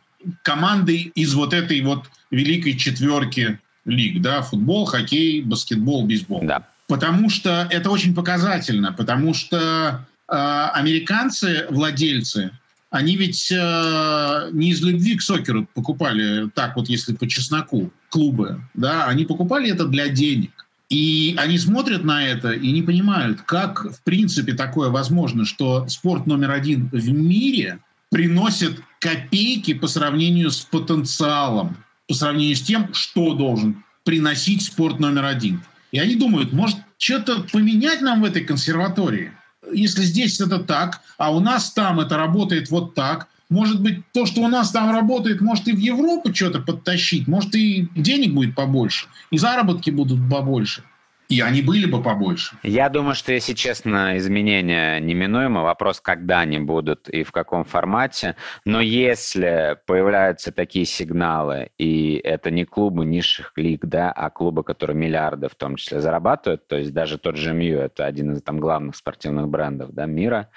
Команды 0.44 1.14
из 1.16 1.34
вот 1.36 1.54
этой 1.54 1.80
вот 1.80 2.10
великой 2.32 2.76
четверки 2.78 3.60
лиг, 3.86 4.22
да, 4.22 4.42
футбол, 4.42 4.84
хоккей, 4.84 5.42
баскетбол, 5.42 6.06
бейсбол. 6.06 6.42
Да. 6.44 6.68
Потому 6.90 7.30
что 7.30 7.66
это 7.72 7.90
очень 7.92 8.14
показательно, 8.14 8.92
потому 8.92 9.34
что 9.34 10.06
э, 10.28 10.34
американцы, 10.34 11.66
владельцы, 11.70 12.52
они 12.90 13.16
ведь 13.16 13.50
э, 13.54 14.50
не 14.52 14.72
из 14.72 14.82
любви 14.82 15.16
к 15.16 15.22
сокеру 15.22 15.66
покупали, 15.74 16.50
так 16.50 16.76
вот 16.76 16.90
если 16.90 17.14
по 17.14 17.26
чесноку, 17.26 17.94
клубы, 18.10 18.60
да, 18.74 19.06
они 19.06 19.24
покупали 19.24 19.72
это 19.72 19.86
для 19.86 20.10
денег. 20.10 20.59
И 20.90 21.36
они 21.38 21.60
смотрят 21.60 22.04
на 22.04 22.26
это 22.26 22.52
и 22.52 22.72
не 22.72 22.82
понимают, 22.82 23.42
как 23.44 23.86
в 23.86 24.04
принципе 24.04 24.54
такое 24.54 24.90
возможно, 24.90 25.46
что 25.46 25.88
спорт 25.88 26.26
номер 26.26 26.52
один 26.52 26.90
в 26.92 27.10
мире 27.10 27.80
приносит 28.10 28.82
копейки 29.00 29.76
по 29.76 29.88
сравнению 29.88 30.50
с 30.50 30.62
потенциалом, 30.62 31.78
по 32.08 32.16
сравнению 32.16 32.56
с 32.56 32.62
тем, 32.62 32.92
что 32.94 33.36
должен 33.36 33.84
приносить 34.04 34.64
спорт 34.64 35.00
номер 35.00 35.26
один. 35.26 35.62
И 35.92 36.00
они 36.00 36.16
думают, 36.16 36.54
может, 36.54 36.78
что-то 36.98 37.46
поменять 37.52 38.02
нам 38.02 38.22
в 38.22 38.26
этой 38.26 38.44
консерватории? 38.44 39.32
Если 39.72 40.02
здесь 40.02 40.42
это 40.42 40.58
так, 40.58 41.02
а 41.20 41.32
у 41.32 41.40
нас 41.40 41.72
там 41.72 42.00
это 42.00 42.18
работает 42.18 42.72
вот 42.72 42.96
так– 42.96 43.28
может 43.50 43.82
быть, 43.82 44.04
то, 44.14 44.26
что 44.26 44.42
у 44.42 44.48
нас 44.48 44.72
там 44.72 44.92
работает, 44.92 45.42
может 45.42 45.68
и 45.68 45.74
в 45.74 45.80
Европу 45.80 46.34
что-то 46.34 46.60
подтащить, 46.60 47.28
может 47.28 47.56
и 47.56 47.88
денег 47.96 48.34
будет 48.34 48.56
побольше, 48.56 49.08
и 49.32 49.38
заработки 49.38 49.90
будут 49.90 50.20
побольше. 50.30 50.84
И 51.30 51.42
они 51.42 51.62
были 51.62 51.86
бы 51.86 52.02
побольше. 52.02 52.58
Я 52.64 52.90
думаю, 52.90 53.14
что, 53.14 53.32
если 53.32 53.54
честно, 53.54 54.18
изменения 54.18 55.00
неминуемы. 55.00 55.62
Вопрос, 55.62 56.02
когда 56.02 56.40
они 56.40 56.58
будут 56.58 57.08
и 57.08 57.22
в 57.22 57.32
каком 57.32 57.66
формате. 57.66 58.36
Но 58.66 58.82
если 58.82 59.78
появляются 59.86 60.52
такие 60.52 60.86
сигналы, 60.86 61.70
и 61.78 62.20
это 62.24 62.50
не 62.50 62.66
клубы 62.66 63.06
низших 63.06 63.54
лиг, 63.58 63.86
да, 63.86 64.12
а 64.12 64.32
клубы, 64.32 64.64
которые 64.64 64.98
миллиарды 64.98 65.50
в 65.50 65.56
том 65.56 65.76
числе 65.76 66.02
зарабатывают, 66.02 66.68
то 66.68 66.78
есть 66.78 66.94
даже 66.94 67.20
тот 67.20 67.36
же 67.36 67.54
МЮ, 67.54 67.78
это 67.78 68.08
один 68.08 68.34
из 68.34 68.42
там 68.42 68.60
главных 68.60 68.96
спортивных 68.96 69.50
брендов 69.50 69.92
да, 69.92 70.08
мира, 70.08 70.50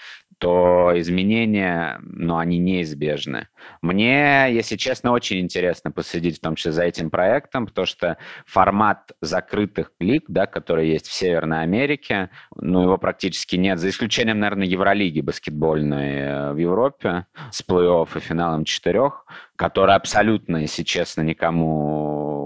то 0.43 0.91
изменения, 0.97 2.01
ну, 2.03 2.37
они 2.37 2.59
неизбежны. 2.59 3.47
Мне, 3.81 4.49
если 4.51 4.75
честно, 4.75 5.13
очень 5.13 5.39
интересно 5.39 5.93
последить 5.93 6.39
в 6.39 6.41
том 6.41 6.57
числе 6.57 6.73
за 6.73 6.83
этим 6.83 7.11
проектом, 7.11 7.67
потому 7.67 7.87
что 7.87 8.19
формат 8.45 9.13
закрытых 9.21 9.93
лиг, 10.01 10.25
да, 10.27 10.47
который 10.47 10.89
есть 10.89 11.07
в 11.07 11.13
Северной 11.13 11.63
Америке, 11.63 12.29
ну, 12.57 12.83
его 12.83 12.99
практически 12.99 13.55
нет, 13.55 13.79
за 13.79 13.89
исключением, 13.89 14.41
наверное, 14.41 14.67
Евролиги 14.67 15.21
баскетбольной 15.21 16.11
э, 16.11 16.53
в 16.55 16.57
Европе 16.57 17.27
с 17.53 17.63
плей-офф 17.63 18.09
и 18.17 18.21
финалом 18.21 18.65
четырех, 18.65 19.25
которая 19.55 19.97
абсолютно, 19.97 20.57
если 20.57 20.83
честно, 20.83 21.21
никому 21.21 22.02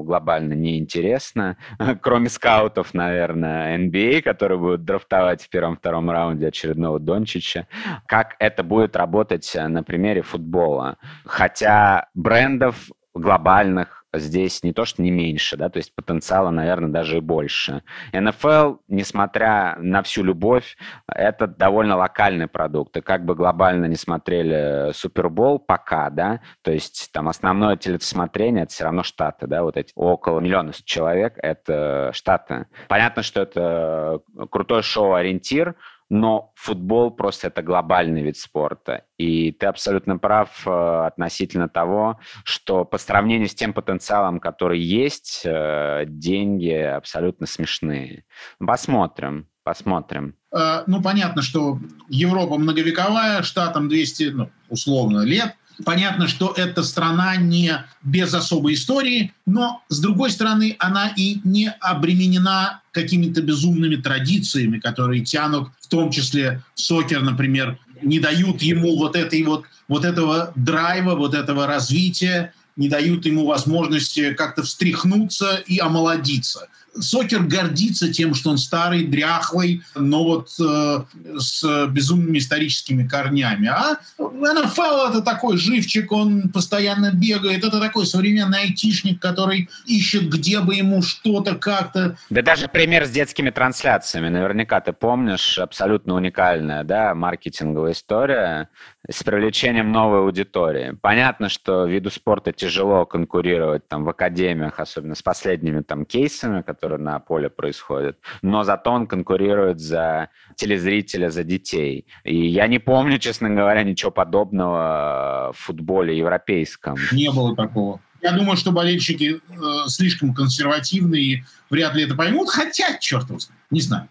глобально 0.07 0.55
не 0.55 0.79
интересна, 0.79 1.57
кроме 2.01 2.29
скаутов, 2.29 2.95
наверное, 2.95 3.77
NBA, 3.77 4.23
которые 4.23 4.59
будут 4.59 4.85
драфтовать 4.85 5.43
в 5.43 5.51
первом-втором 5.51 6.11
раунде 6.11 6.49
очередного 6.49 6.99
Дончича. 6.99 7.67
Как 8.07 8.37
это 8.39 8.63
будет 8.63 8.97
работать 8.97 9.51
на 9.55 9.83
примере 9.83 10.23
футбола? 10.23 10.97
Хотя 11.25 12.09
брендов 12.15 12.89
глобальных 13.15 13.96
здесь 14.19 14.63
не 14.63 14.73
то, 14.73 14.85
что 14.85 15.03
не 15.03 15.11
меньше, 15.11 15.57
да, 15.57 15.69
то 15.69 15.79
есть 15.79 15.95
потенциала, 15.95 16.51
наверное, 16.51 16.91
даже 16.91 17.19
и 17.19 17.21
больше. 17.21 17.83
НФЛ, 18.13 18.77
несмотря 18.89 19.77
на 19.79 20.03
всю 20.03 20.23
любовь, 20.23 20.77
это 21.07 21.47
довольно 21.47 21.97
локальный 21.97 22.49
продукт. 22.49 22.97
И 22.97 23.01
как 23.01 23.25
бы 23.25 23.35
глобально 23.35 23.87
не 23.87 23.97
смотрели 23.97 24.93
Супербол 24.93 25.59
пока, 25.59 26.11
да, 26.11 26.41
то 26.63 26.71
есть 26.71 27.11
там 27.13 27.29
основное 27.29 27.77
телесмотрение 27.77 28.65
это 28.65 28.73
все 28.73 28.85
равно 28.85 29.03
Штаты, 29.03 29.47
да, 29.47 29.63
вот 29.63 29.77
эти 29.77 29.93
около 29.95 30.41
миллиона 30.41 30.73
человек 30.85 31.35
это 31.43 32.11
Штаты. 32.13 32.67
Понятно, 32.89 33.23
что 33.23 33.41
это 33.43 34.21
крутой 34.51 34.83
шоу-ориентир, 34.83 35.75
но 36.09 36.53
футбол 36.55 37.11
просто 37.11 37.49
это 37.49 37.63
глобальный 37.63 38.23
вид 38.23 38.37
спорта. 38.37 39.05
И 39.19 39.53
ты 39.53 39.67
абсолютно 39.67 40.19
прав 40.19 40.67
э, 40.67 41.07
относительно 41.07 41.69
того, 41.69 42.21
что 42.45 42.85
по 42.85 42.99
сравнению 42.99 43.49
с 43.49 43.55
тем 43.55 43.73
потенциалом, 43.73 44.39
который 44.39 44.81
есть, 44.81 45.43
э, 45.45 46.05
деньги 46.07 46.71
абсолютно 46.71 47.47
смешные. 47.47 48.25
Посмотрим, 48.59 49.49
посмотрим. 49.65 50.35
Э, 50.53 50.85
ну, 50.87 51.03
понятно, 51.03 51.43
что 51.43 51.79
Европа 52.09 52.57
многовековая, 52.57 53.43
штатам 53.43 53.89
200, 53.89 54.25
ну, 54.25 54.51
условно, 54.69 55.23
лет. 55.23 55.57
Понятно, 55.85 56.27
что 56.27 56.55
эта 56.57 56.83
страна 56.83 57.37
не 57.37 57.85
без 58.03 58.33
особой 58.33 58.75
истории, 58.75 59.35
но, 59.45 59.83
с 59.89 60.01
другой 60.01 60.31
стороны, 60.31 60.77
она 60.79 61.13
и 61.17 61.41
не 61.45 61.71
обременена 61.81 62.81
какими-то 62.93 63.43
безумными 63.43 63.97
традициями, 63.97 64.79
которые 64.79 65.25
тянут, 65.25 65.69
в 65.81 65.89
том 65.89 66.11
числе 66.11 66.63
сокер, 66.75 67.23
например, 67.23 67.79
не 68.03 68.21
дают 68.21 68.63
ему 68.63 68.97
вот 68.97 69.17
этой 69.17 69.43
вот, 69.43 69.65
вот 69.89 70.05
этого 70.05 70.53
драйва, 70.55 71.15
вот 71.15 71.35
этого 71.35 71.67
развития, 71.67 72.55
не 72.77 72.89
дают 72.89 73.27
ему 73.27 73.47
возможности 73.47 74.35
как-то 74.35 74.63
встряхнуться 74.63 75.63
и 75.67 75.79
омолодиться. 75.79 76.69
Сокер 77.01 77.43
гордится 77.43 78.13
тем, 78.13 78.35
что 78.35 78.51
он 78.51 78.59
старый, 78.59 79.05
дряхлый, 79.05 79.83
но 79.95 80.25
вот 80.25 80.51
э, 80.61 81.03
с 81.39 81.87
безумными 81.89 82.39
историческими 82.39 83.07
корнями. 83.07 83.69
А 83.69 83.99
НФЛ 84.19 85.11
это 85.11 85.23
такой 85.23 85.57
живчик, 85.57 86.13
он 86.13 86.51
постоянно 86.51 87.13
бегает. 87.13 87.65
Это 87.65 87.81
такой 87.81 88.07
современный 88.07 88.63
айтишник, 88.63 89.21
который 89.21 89.69
ищет, 89.87 90.29
где 90.29 90.61
бы 90.61 90.75
ему 90.75 91.03
что-то 91.03 91.55
как-то. 91.55 92.17
Да 92.31 92.43
даже 92.43 92.69
пример 92.69 93.07
с 93.07 93.11
детскими 93.11 93.51
трансляциями. 93.51 94.29
Наверняка 94.29 94.81
ты 94.81 94.93
помнишь, 94.93 95.59
абсолютно 95.59 96.15
уникальная 96.15 96.85
да, 96.85 97.15
маркетинговая 97.15 97.93
история 97.93 98.69
с 99.09 99.23
привлечением 99.23 99.93
новой 99.93 100.21
аудитории. 100.21 100.97
Понятно, 101.01 101.49
что 101.49 101.87
виду 101.87 102.11
спорта 102.11 102.53
тяжело 102.53 103.07
конкурировать 103.07 103.87
там 103.89 104.05
в 104.05 104.09
академиях, 104.09 104.81
особенно 104.81 105.15
с 105.15 105.23
последними 105.23 105.81
там 105.83 106.05
кейсами, 106.05 106.63
которые 106.63 106.86
на 106.89 107.19
поле 107.19 107.51
происходят, 107.51 108.19
но 108.43 108.65
зато 108.65 108.91
он 108.91 109.07
конкурирует 109.07 109.81
за 109.81 110.29
телезрителя, 110.55 111.31
за 111.31 111.45
детей. 111.45 112.07
И 112.25 112.47
я 112.47 112.67
не 112.67 112.79
помню, 112.79 113.19
честно 113.19 113.51
говоря, 113.51 113.83
ничего 113.83 114.11
подобного 114.11 115.53
в 115.55 115.59
футболе 115.59 116.17
европейском. 116.17 116.97
Не 117.13 117.31
было 117.31 117.55
такого. 117.55 118.01
Я 118.23 118.33
думаю, 118.33 118.57
что 118.57 118.73
болельщики 118.73 119.41
э, 119.49 119.89
слишком 119.89 120.35
консервативные 120.35 121.23
и 121.23 121.45
вряд 121.71 121.95
ли 121.95 122.05
это 122.05 122.15
поймут, 122.15 122.49
хотя, 122.49 122.99
черт 122.99 123.31
знает, 123.31 123.53
не 123.71 123.81
знаю. 123.81 124.09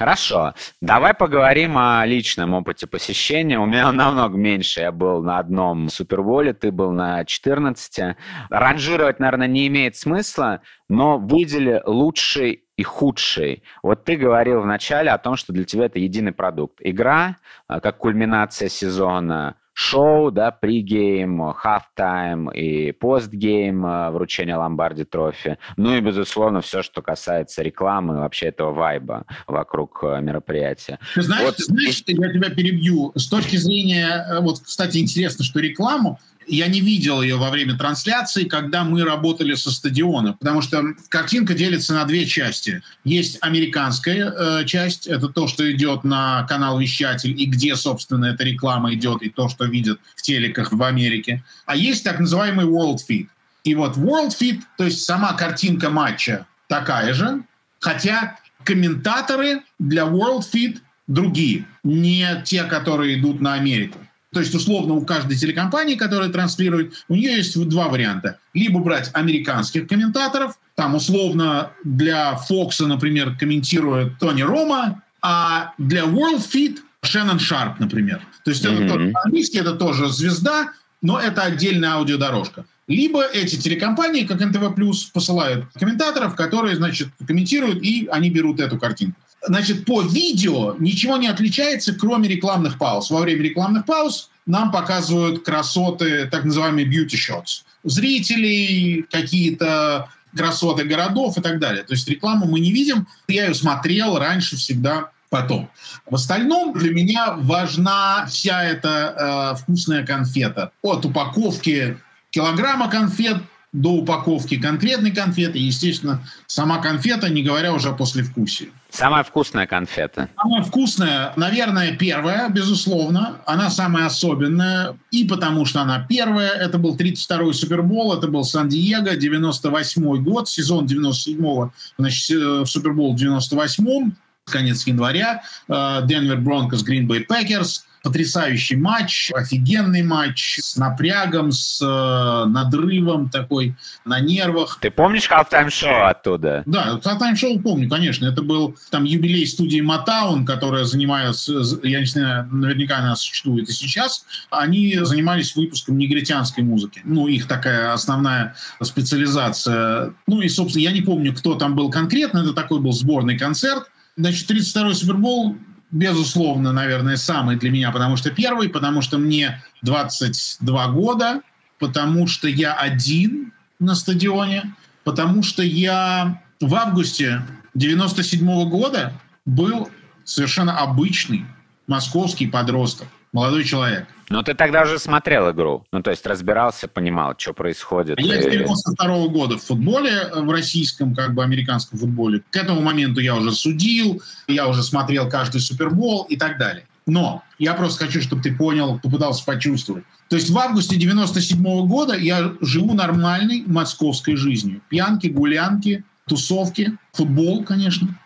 Хорошо. 0.00 0.54
Давай 0.80 1.12
поговорим 1.12 1.76
о 1.76 2.06
личном 2.06 2.54
опыте 2.54 2.86
посещения. 2.86 3.58
У 3.58 3.66
меня 3.66 3.92
намного 3.92 4.34
меньше. 4.34 4.80
Я 4.80 4.92
был 4.92 5.22
на 5.22 5.38
одном 5.38 5.90
Суперболе, 5.90 6.54
ты 6.54 6.72
был 6.72 6.90
на 6.90 7.26
14. 7.26 8.16
Ранжировать, 8.48 9.20
наверное, 9.20 9.46
не 9.46 9.66
имеет 9.66 9.96
смысла, 9.96 10.62
но 10.88 11.18
выдели 11.18 11.82
лучший 11.84 12.64
и 12.78 12.82
худший. 12.82 13.62
Вот 13.82 14.04
ты 14.04 14.16
говорил 14.16 14.62
вначале 14.62 15.10
о 15.10 15.18
том, 15.18 15.36
что 15.36 15.52
для 15.52 15.64
тебя 15.64 15.84
это 15.84 15.98
единый 15.98 16.32
продукт. 16.32 16.78
Игра, 16.80 17.36
а, 17.68 17.80
как 17.80 17.98
кульминация 17.98 18.70
сезона, 18.70 19.56
шоу, 19.80 20.30
да, 20.30 20.50
пригейм, 20.50 21.52
хафтайм 21.54 22.50
и 22.50 22.92
постгейм, 22.92 23.86
э, 23.86 24.10
вручение 24.10 24.56
Ломбарди 24.56 25.04
трофи. 25.04 25.56
Ну 25.76 25.96
и, 25.96 26.00
безусловно, 26.00 26.60
все, 26.60 26.82
что 26.82 27.00
касается 27.00 27.62
рекламы 27.62 28.18
вообще 28.18 28.46
этого 28.46 28.72
вайба 28.72 29.24
вокруг 29.46 30.00
э, 30.02 30.20
мероприятия. 30.20 30.98
Ты 31.14 31.22
знаешь, 31.22 31.46
вот. 31.46 31.58
знаешь, 31.58 32.02
я 32.06 32.32
тебя 32.32 32.50
перебью. 32.50 33.12
С 33.14 33.26
точки 33.28 33.56
зрения, 33.56 34.26
э, 34.28 34.40
вот, 34.40 34.60
кстати, 34.60 34.98
интересно, 34.98 35.44
что 35.44 35.60
рекламу 35.60 36.18
я 36.50 36.66
не 36.66 36.80
видел 36.80 37.22
ее 37.22 37.36
во 37.36 37.50
время 37.50 37.78
трансляции, 37.78 38.44
когда 38.44 38.82
мы 38.84 39.04
работали 39.04 39.54
со 39.54 39.70
стадиона, 39.70 40.34
потому 40.34 40.62
что 40.62 40.82
картинка 41.08 41.54
делится 41.54 41.94
на 41.94 42.04
две 42.04 42.26
части. 42.26 42.82
Есть 43.04 43.38
американская 43.40 44.30
э, 44.30 44.64
часть, 44.66 45.06
это 45.06 45.28
то, 45.28 45.46
что 45.46 45.70
идет 45.70 46.02
на 46.02 46.44
канал 46.48 46.80
вещатель 46.80 47.40
и 47.40 47.46
где, 47.46 47.76
собственно, 47.76 48.26
эта 48.26 48.44
реклама 48.44 48.92
идет, 48.94 49.22
и 49.22 49.30
то, 49.30 49.48
что 49.48 49.64
видят 49.64 50.00
в 50.16 50.22
телеках 50.22 50.72
в 50.72 50.82
Америке. 50.82 51.44
А 51.66 51.76
есть 51.76 52.02
так 52.02 52.18
называемый 52.18 52.66
World 52.66 52.98
Feed. 53.08 53.28
И 53.62 53.74
вот 53.74 53.96
World 53.96 54.32
Feed, 54.38 54.60
то 54.76 54.84
есть 54.84 55.04
сама 55.04 55.34
картинка 55.34 55.88
матча 55.88 56.46
такая 56.66 57.14
же, 57.14 57.42
хотя 57.78 58.38
комментаторы 58.64 59.62
для 59.78 60.02
World 60.02 60.44
Feed 60.52 60.78
другие, 61.06 61.64
не 61.84 62.42
те, 62.44 62.64
которые 62.64 63.18
идут 63.18 63.40
на 63.40 63.54
Америку. 63.54 63.98
То 64.32 64.40
есть, 64.40 64.54
условно, 64.54 64.94
у 64.94 65.04
каждой 65.04 65.36
телекомпании, 65.36 65.96
которая 65.96 66.28
транслирует, 66.28 67.04
у 67.08 67.14
нее 67.14 67.36
есть 67.36 67.60
два 67.68 67.88
варианта. 67.88 68.38
Либо 68.54 68.78
брать 68.78 69.10
американских 69.12 69.88
комментаторов, 69.88 70.58
там, 70.76 70.94
условно, 70.94 71.72
для 71.82 72.36
Фокса, 72.36 72.86
например, 72.86 73.36
комментирует 73.36 74.18
Тони 74.18 74.42
Рома, 74.42 75.02
а 75.20 75.72
для 75.78 76.04
World 76.04 76.46
Feed 76.52 76.78
Шеннон 77.02 77.40
Шарп, 77.40 77.80
например. 77.80 78.22
То 78.44 78.50
есть, 78.50 78.64
mm-hmm. 78.64 78.84
это 78.84 78.92
тоже, 78.92 79.10
по-английски 79.10 79.56
это 79.58 79.72
тоже 79.72 80.08
звезда, 80.08 80.72
но 81.02 81.18
это 81.18 81.42
отдельная 81.42 81.94
аудиодорожка. 81.94 82.66
Либо 82.86 83.24
эти 83.24 83.56
телекомпании, 83.56 84.24
как 84.24 84.40
НТВ+, 84.40 85.12
посылают 85.12 85.66
комментаторов, 85.74 86.34
которые, 86.34 86.76
значит, 86.76 87.08
комментируют, 87.26 87.82
и 87.82 88.08
они 88.10 88.30
берут 88.30 88.60
эту 88.60 88.78
картинку. 88.78 89.20
Значит, 89.46 89.86
по 89.86 90.02
видео 90.02 90.76
ничего 90.78 91.16
не 91.16 91.28
отличается, 91.28 91.94
кроме 91.94 92.28
рекламных 92.28 92.78
пауз. 92.78 93.10
Во 93.10 93.20
время 93.20 93.42
рекламных 93.42 93.86
пауз 93.86 94.30
нам 94.46 94.70
показывают 94.70 95.44
красоты, 95.44 96.26
так 96.26 96.44
называемые 96.44 96.86
beauty 96.86 97.16
shots. 97.16 97.62
Зрителей, 97.84 99.06
какие-то 99.10 100.08
красоты 100.36 100.84
городов 100.84 101.38
и 101.38 101.40
так 101.40 101.58
далее. 101.58 101.82
То 101.84 101.94
есть 101.94 102.08
рекламу 102.08 102.46
мы 102.46 102.60
не 102.60 102.72
видим. 102.72 103.06
Я 103.28 103.46
ее 103.46 103.54
смотрел 103.54 104.18
раньше 104.18 104.56
всегда 104.56 105.10
потом. 105.30 105.70
В 106.06 106.14
остальном 106.16 106.76
для 106.76 106.92
меня 106.92 107.34
важна 107.36 108.26
вся 108.26 108.62
эта 108.64 109.54
э, 109.54 109.62
вкусная 109.62 110.04
конфета. 110.04 110.72
От 110.82 111.04
упаковки 111.04 111.98
килограмма 112.30 112.90
конфет 112.90 113.38
до 113.72 113.90
упаковки 113.90 114.60
конкретной 114.60 115.12
конфеты, 115.12 115.58
естественно, 115.58 116.24
сама 116.46 116.78
конфета, 116.78 117.28
не 117.28 117.42
говоря 117.42 117.72
уже 117.72 117.90
о 117.90 117.92
послевкусии. 117.92 118.72
Самая 118.90 119.22
вкусная 119.22 119.68
конфета? 119.68 120.28
Самая 120.36 120.62
вкусная, 120.62 121.32
наверное, 121.36 121.96
первая, 121.96 122.48
безусловно. 122.48 123.36
Она 123.46 123.70
самая 123.70 124.06
особенная, 124.06 124.98
и 125.12 125.24
потому 125.24 125.64
что 125.66 125.82
она 125.82 126.04
первая. 126.08 126.50
Это 126.50 126.78
был 126.78 126.96
32-й 126.96 127.54
Супербол, 127.54 128.12
это 128.12 128.26
был 128.26 128.42
Сан-Диего, 128.42 129.14
98-й 129.14 130.20
год, 130.20 130.48
сезон 130.48 130.86
97-го, 130.86 131.72
значит, 131.96 132.36
э, 132.36 132.64
Супербол 132.66 133.16
в 133.16 133.22
98-м, 133.22 134.16
конец 134.46 134.84
января. 134.88 135.44
Э, 135.68 136.00
Denver 136.04 136.38
Broncos, 136.38 136.82
Green 136.82 137.06
Bay 137.06 137.20
Packers– 137.20 137.86
потрясающий 138.02 138.76
матч, 138.76 139.30
офигенный 139.34 140.02
матч 140.02 140.58
с 140.60 140.76
напрягом, 140.76 141.52
с 141.52 141.80
э, 141.82 142.48
надрывом 142.48 143.28
такой 143.30 143.74
на 144.04 144.20
нервах. 144.20 144.78
Ты 144.80 144.90
помнишь 144.90 145.28
халфтайм-шоу 145.28 146.06
оттуда? 146.06 146.62
Да, 146.66 146.98
halftime 147.02 147.41
show 147.41 147.60
помню, 147.60 147.88
конечно. 147.88 148.26
Это 148.26 148.42
был 148.42 148.76
там 148.90 149.04
юбилей 149.04 149.46
студии 149.46 149.80
Motown, 149.80 150.46
которая 150.46 150.84
занимается, 150.84 151.62
я 151.82 152.00
не 152.00 152.06
знаю, 152.06 152.48
наверняка 152.50 152.98
она 152.98 153.16
существует 153.16 153.68
и 153.68 153.72
сейчас. 153.72 154.24
Они 154.50 154.98
занимались 155.02 155.54
выпуском 155.54 155.98
негритянской 155.98 156.64
музыки. 156.64 157.02
Ну, 157.04 157.28
их 157.28 157.46
такая 157.46 157.92
основная 157.92 158.54
специализация. 158.82 160.14
Ну 160.26 160.40
и, 160.40 160.48
собственно, 160.48 160.82
я 160.82 160.92
не 160.92 161.02
помню, 161.02 161.34
кто 161.34 161.54
там 161.54 161.74
был 161.74 161.90
конкретно. 161.90 162.38
Это 162.38 162.52
такой 162.52 162.80
был 162.80 162.92
сборный 162.92 163.38
концерт. 163.38 163.90
Значит, 164.16 164.50
32-й 164.50 164.94
Супербол 164.94 165.56
безусловно, 165.90 166.72
наверное, 166.72 167.16
самый 167.16 167.56
для 167.56 167.70
меня, 167.70 167.90
потому 167.90 168.16
что 168.16 168.30
первый, 168.30 168.68
потому 168.68 169.02
что 169.02 169.18
мне 169.18 169.62
22 169.82 170.88
года, 170.88 171.40
потому 171.78 172.26
что 172.26 172.48
я 172.48 172.74
один 172.74 173.52
на 173.78 173.94
стадионе, 173.94 174.74
потому 175.04 175.42
что 175.42 175.62
я 175.62 176.42
в 176.60 176.74
августе 176.74 177.42
97 177.74 178.46
-го 178.46 178.68
года 178.68 179.14
был 179.46 179.88
совершенно 180.24 180.78
обычный 180.78 181.46
московский 181.86 182.46
подросток, 182.46 183.08
молодой 183.32 183.64
человек– 183.64 184.06
но 184.30 184.44
ты 184.44 184.54
тогда 184.54 184.82
уже 184.82 185.00
смотрел 185.00 185.50
игру, 185.50 185.84
ну 185.92 186.02
то 186.02 186.12
есть 186.12 186.24
разбирался, 186.24 186.86
понимал, 186.86 187.34
что 187.36 187.52
происходит. 187.52 188.20
Я 188.20 188.38
и... 188.38 188.42
с 188.42 188.46
92 188.46 189.06
-го 189.06 189.28
года 189.28 189.58
в 189.58 189.62
футболе, 189.64 190.10
э, 190.10 190.40
в 190.40 190.48
российском, 190.50 191.16
как 191.16 191.34
бы 191.34 191.42
американском 191.42 191.98
футболе. 191.98 192.42
К 192.50 192.56
этому 192.56 192.80
моменту 192.80 193.20
я 193.20 193.34
уже 193.34 193.50
судил, 193.50 194.22
я 194.46 194.68
уже 194.68 194.84
смотрел 194.84 195.28
каждый 195.28 195.60
Супербол 195.60 196.26
и 196.30 196.36
так 196.36 196.58
далее. 196.58 196.84
Но 197.06 197.42
я 197.58 197.74
просто 197.74 198.04
хочу, 198.04 198.22
чтобы 198.22 198.40
ты 198.40 198.54
понял, 198.54 199.00
попытался 199.02 199.44
почувствовать. 199.44 200.04
То 200.28 200.36
есть 200.36 200.48
в 200.48 200.56
августе 200.56 200.94
97 200.94 201.60
-го 201.60 201.84
года 201.88 202.16
я 202.16 202.52
живу 202.60 202.94
нормальной 202.94 203.64
московской 203.66 204.36
жизнью. 204.36 204.80
Пьянки, 204.88 205.26
гулянки, 205.26 206.04
тусовки, 206.28 206.96
футбол, 207.12 207.64
конечно. 207.64 208.16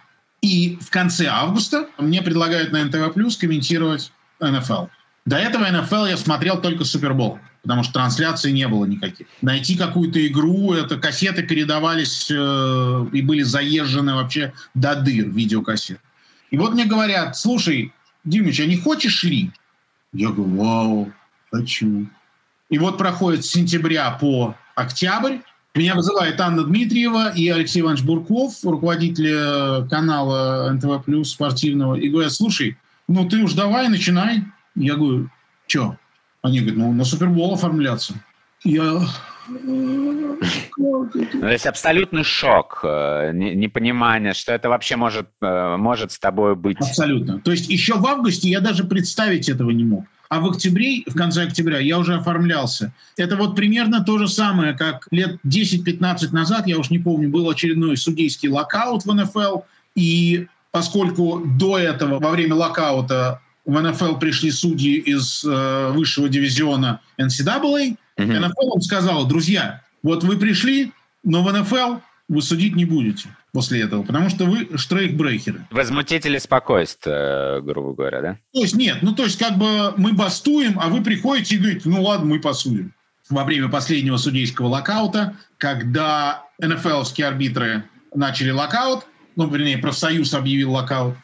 И 0.43 0.77
в 0.83 0.91
конце 0.91 1.29
августа 1.29 1.87
мне 1.97 2.21
предлагают 2.21 2.73
на 2.73 2.85
НТВ 2.85 3.15
Плюс 3.15 3.39
комментировать 3.39 4.13
НФЛ. 4.41 4.87
До 5.27 5.37
этого 5.37 5.71
НФЛ 5.71 6.07
я 6.07 6.17
смотрел 6.17 6.61
только 6.61 6.85
Супербол, 6.85 7.39
потому 7.63 7.83
что 7.83 7.95
трансляции 7.95 8.51
не 8.51 8.69
было 8.69 8.85
никаких. 8.85 9.27
Найти 9.41 9.77
какую-то 9.77 10.25
игру, 10.27 10.75
это 10.75 10.97
кассеты 10.97 11.43
передавались 11.43 12.31
э, 12.31 13.07
и 13.13 13.23
были 13.23 13.43
заезжены 13.43 14.15
вообще 14.15 14.53
до 14.75 14.95
дыр 14.97 15.29
видеокассет. 15.31 15.99
И 16.51 16.59
вот 16.59 16.75
мне 16.75 16.85
говорят, 16.85 17.37
слушай, 17.37 17.93
Димыч, 18.25 18.61
а 18.61 18.67
не 18.67 18.77
хочешь 18.77 19.23
ли 19.25 19.51
Я 20.13 20.31
говорю, 20.31 20.57
вау, 20.57 21.13
хочу. 21.51 22.07
И 22.71 22.79
вот 22.79 22.99
проходит 22.99 23.45
с 23.45 23.51
сентября 23.51 24.11
по 24.13 24.55
октябрь. 24.75 25.39
Меня 25.75 25.95
вызывает 25.95 26.41
Анна 26.41 26.65
Дмитриева 26.65 27.33
и 27.35 27.49
Алексей 27.49 27.81
Иванович 27.81 28.05
Бурков, 28.05 28.63
руководитель 28.63 29.89
канала 29.89 30.71
НТВ+, 30.71 31.27
спортивного, 31.27 31.97
и 31.97 32.09
говорят, 32.09 32.33
слушай, 32.33 32.79
ну 33.09 33.29
ты 33.29 33.43
уж 33.43 33.55
давай, 33.55 33.89
начинай. 33.89 34.45
Я 34.75 34.97
говорю, 34.97 35.31
что? 35.67 35.97
Они 36.43 36.61
говорят, 36.61 36.79
ну 36.79 36.93
на 36.93 37.05
Супербол 37.05 37.55
оформляться. 37.55 38.15
Я 38.65 39.01
то 39.47 41.49
есть 41.49 41.67
абсолютный 41.67 42.25
шок, 42.25 42.81
э, 42.83 43.33
непонимание, 43.35 44.33
что 44.33 44.53
это 44.53 44.71
вообще 44.71 44.97
может, 44.97 45.29
э, 45.43 45.77
может 45.77 46.13
с 46.13 46.19
тобой 46.19 46.57
быть. 46.57 46.79
Абсолютно. 46.79 47.41
То 47.41 47.51
есть 47.51 47.69
еще 47.69 47.95
в 47.95 48.07
августе 48.07 48.49
я 48.49 48.61
даже 48.61 48.85
представить 48.85 49.49
этого 49.49 49.71
не 49.71 49.85
мог. 49.85 50.07
А 50.31 50.41
в 50.41 50.49
октябре, 50.49 51.03
в 51.07 51.15
конце 51.15 51.45
октября, 51.45 51.79
я 51.79 51.99
уже 51.99 52.15
оформлялся. 52.15 52.93
Это 53.17 53.37
вот 53.37 53.55
примерно 53.55 54.03
то 54.03 54.19
же 54.19 54.29
самое, 54.29 54.73
как 54.73 55.07
лет 55.11 55.39
10-15 55.47 56.33
назад, 56.33 56.67
я 56.67 56.79
уж 56.79 56.91
не 56.91 56.99
помню, 56.99 57.29
был 57.29 57.49
очередной 57.51 57.99
судейский 57.99 58.49
локаут 58.49 59.05
в 59.05 59.13
НФЛ, 59.13 59.61
и 59.95 60.47
поскольку 60.75 61.41
до 61.45 61.79
этого, 61.79 62.19
во 62.19 62.31
время 62.33 62.57
локаута, 62.57 63.41
в 63.65 63.81
НФЛ 63.81 64.17
пришли 64.17 64.51
судьи 64.51 64.97
из 64.97 65.45
э, 65.45 65.93
высшего 65.93 66.29
дивизиона 66.29 67.01
NCAA, 67.17 67.97
Uh-huh. 68.17 68.47
НФЛ 68.47 68.79
сказал, 68.81 69.27
друзья, 69.27 69.83
вот 70.05 70.23
вы 70.23 70.37
пришли, 70.37 70.93
но 71.25 71.43
в 71.43 71.53
НФЛ 71.53 71.97
вы 72.29 72.43
судить 72.43 72.77
не 72.77 72.85
будете 72.85 73.25
после 73.53 73.81
этого, 73.81 74.05
потому 74.05 74.29
что 74.29 74.45
вы 74.45 74.69
штрейкбрейкеры. 74.79 75.67
Возмутители 75.73 76.39
спокойствия, 76.39 77.61
грубо 77.61 77.93
говоря, 77.93 78.21
да? 78.21 78.39
То 78.53 78.61
есть 78.61 78.77
нет, 78.77 78.99
ну 79.03 79.17
то 79.17 79.25
есть 79.25 79.37
как 79.37 79.59
бы 79.59 79.95
мы 79.97 80.13
бастуем, 80.13 80.79
а 80.79 80.91
вы 80.91 81.03
приходите 81.03 81.57
и 81.57 81.59
говорите, 81.59 81.89
ну 81.89 82.05
ладно, 82.05 82.27
мы 82.27 82.39
посудим. 82.39 82.93
Во 83.29 83.43
время 83.43 83.69
последнего 83.69 84.17
судейского 84.17 84.69
локаута, 84.69 85.35
когда 85.59 86.45
НФЛские 86.61 87.27
арбитры 87.27 87.83
начали 88.15 88.53
локаут, 88.53 89.07
ну, 89.37 89.49
вернее, 89.49 89.79
профсоюз 89.79 90.35
объявил 90.35 90.73
локаут, 90.73 91.17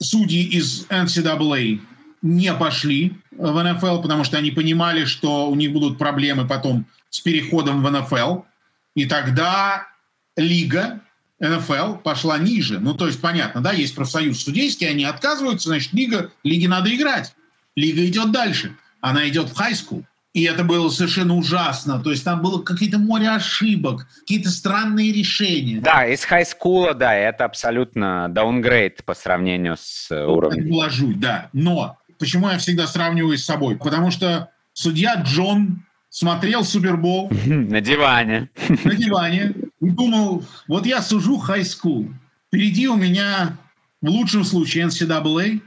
судьи 0.00 0.42
из 0.42 0.86
NCAA 0.88 1.80
не 2.22 2.54
пошли 2.54 3.14
в 3.32 3.62
НФЛ, 3.62 4.00
потому 4.00 4.24
что 4.24 4.38
они 4.38 4.50
понимали, 4.50 5.04
что 5.04 5.50
у 5.50 5.54
них 5.54 5.72
будут 5.72 5.98
проблемы 5.98 6.46
потом 6.46 6.86
с 7.10 7.20
переходом 7.20 7.82
в 7.82 7.90
НФЛ. 7.90 8.42
И 8.94 9.06
тогда 9.06 9.88
лига 10.36 11.00
НФЛ 11.40 11.96
пошла 11.96 12.38
ниже. 12.38 12.78
Ну, 12.78 12.94
то 12.94 13.06
есть, 13.06 13.20
понятно, 13.20 13.60
да, 13.60 13.72
есть 13.72 13.94
профсоюз 13.94 14.42
судейский, 14.42 14.88
они 14.88 15.04
отказываются, 15.04 15.68
значит, 15.68 15.92
лига, 15.92 16.30
лиге 16.44 16.68
надо 16.68 16.94
играть. 16.94 17.34
Лига 17.74 18.06
идет 18.06 18.30
дальше. 18.30 18.76
Она 19.00 19.28
идет 19.28 19.50
в 19.50 19.60
school. 19.60 20.04
И 20.32 20.44
это 20.44 20.64
было 20.64 20.88
совершенно 20.88 21.34
ужасно. 21.36 22.02
То 22.02 22.10
есть 22.10 22.24
там 22.24 22.40
было 22.40 22.62
какие-то 22.62 22.98
море 22.98 23.28
ошибок, 23.28 24.06
какие-то 24.20 24.48
странные 24.48 25.12
решения. 25.12 25.80
Да, 25.80 26.06
из 26.06 26.24
high 26.24 26.47
school 26.47 26.82
а, 26.82 26.94
да, 26.94 27.14
это 27.14 27.44
абсолютно 27.44 28.28
даунгрейд 28.30 29.04
по 29.04 29.14
сравнению 29.14 29.76
с 29.78 30.10
уровнем. 30.10 30.62
Это 30.62 30.70
была 30.70 30.88
жуть, 30.88 31.20
да. 31.20 31.50
Но 31.52 31.98
Почему 32.22 32.48
я 32.48 32.58
всегда 32.58 32.86
сравниваю 32.86 33.36
с 33.36 33.44
собой? 33.44 33.76
Потому 33.76 34.12
что 34.12 34.48
судья 34.74 35.16
Джон 35.16 35.82
смотрел 36.08 36.62
Супербол. 36.62 37.28
На 37.46 37.80
диване. 37.80 38.48
На 38.84 38.94
диване. 38.94 39.54
И 39.80 39.90
думал, 39.90 40.44
вот 40.68 40.86
я 40.86 41.02
сужу 41.02 41.38
high 41.38 41.65
school. 41.65 42.12
Впереди 42.46 42.86
у 42.86 42.94
меня 42.94 43.56
в 44.00 44.08
лучшем 44.08 44.44
случае 44.44 44.84
NCAA. 44.84 45.62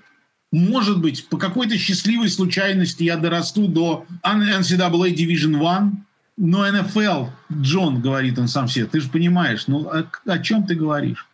Может 0.51 1.01
быть, 1.01 1.27
по 1.27 1.37
какой-то 1.37 1.77
счастливой 1.77 2.29
случайности 2.29 3.03
я 3.03 3.17
дорасту 3.17 3.67
до 3.67 4.05
NCAA 4.23 5.13
Division 5.13 5.59
One. 5.59 5.91
Но 6.37 6.69
НФЛ, 6.69 7.27
Джон, 7.51 8.01
говорит 8.01 8.37
он 8.37 8.49
сам 8.49 8.67
себе, 8.67 8.85
ты 8.85 8.99
же 8.99 9.09
понимаешь, 9.09 9.67
ну 9.67 9.87
о, 9.87 10.05
о 10.25 10.39
чем 10.39 10.65
ты 10.65 10.75
говоришь? 10.75 11.27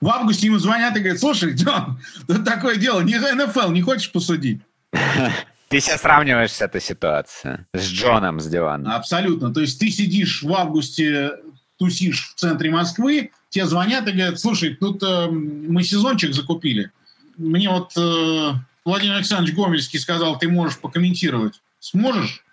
В 0.00 0.08
августе 0.08 0.46
ему 0.46 0.58
звонят 0.58 0.96
и 0.96 1.00
говорят, 1.00 1.18
слушай, 1.18 1.54
Джон, 1.54 1.98
тут 2.28 2.44
такое 2.44 2.76
дело, 2.76 3.00
не 3.00 3.16
НФЛ, 3.18 3.70
не 3.70 3.82
хочешь 3.82 4.12
посудить? 4.12 4.60
Ты 5.68 5.80
сейчас 5.80 6.02
сравниваешь 6.02 6.52
с 6.52 6.60
этой 6.60 6.80
ситуацией 6.80 7.56
с 7.72 7.88
Джоном 7.88 8.38
с 8.38 8.46
дивана. 8.46 8.94
Абсолютно. 8.94 9.52
То 9.52 9.60
есть 9.60 9.80
ты 9.80 9.90
сидишь 9.90 10.42
в 10.42 10.52
августе, 10.52 11.32
тусишь 11.78 12.28
в 12.28 12.34
центре 12.38 12.70
Москвы, 12.70 13.32
тебе 13.48 13.66
звонят 13.66 14.06
и 14.06 14.12
говорят, 14.12 14.38
слушай, 14.38 14.76
тут 14.76 15.02
э, 15.02 15.26
мы 15.28 15.82
сезончик 15.82 16.32
закупили. 16.32 16.92
Мне 17.36 17.68
вот 17.68 17.92
э, 17.96 18.52
Владимир 18.84 19.16
Александрович 19.16 19.56
Гомельский 19.56 19.98
сказал, 19.98 20.38
ты 20.38 20.48
можешь 20.48 20.78
покомментировать. 20.78 21.60
Сможешь? 21.80 22.44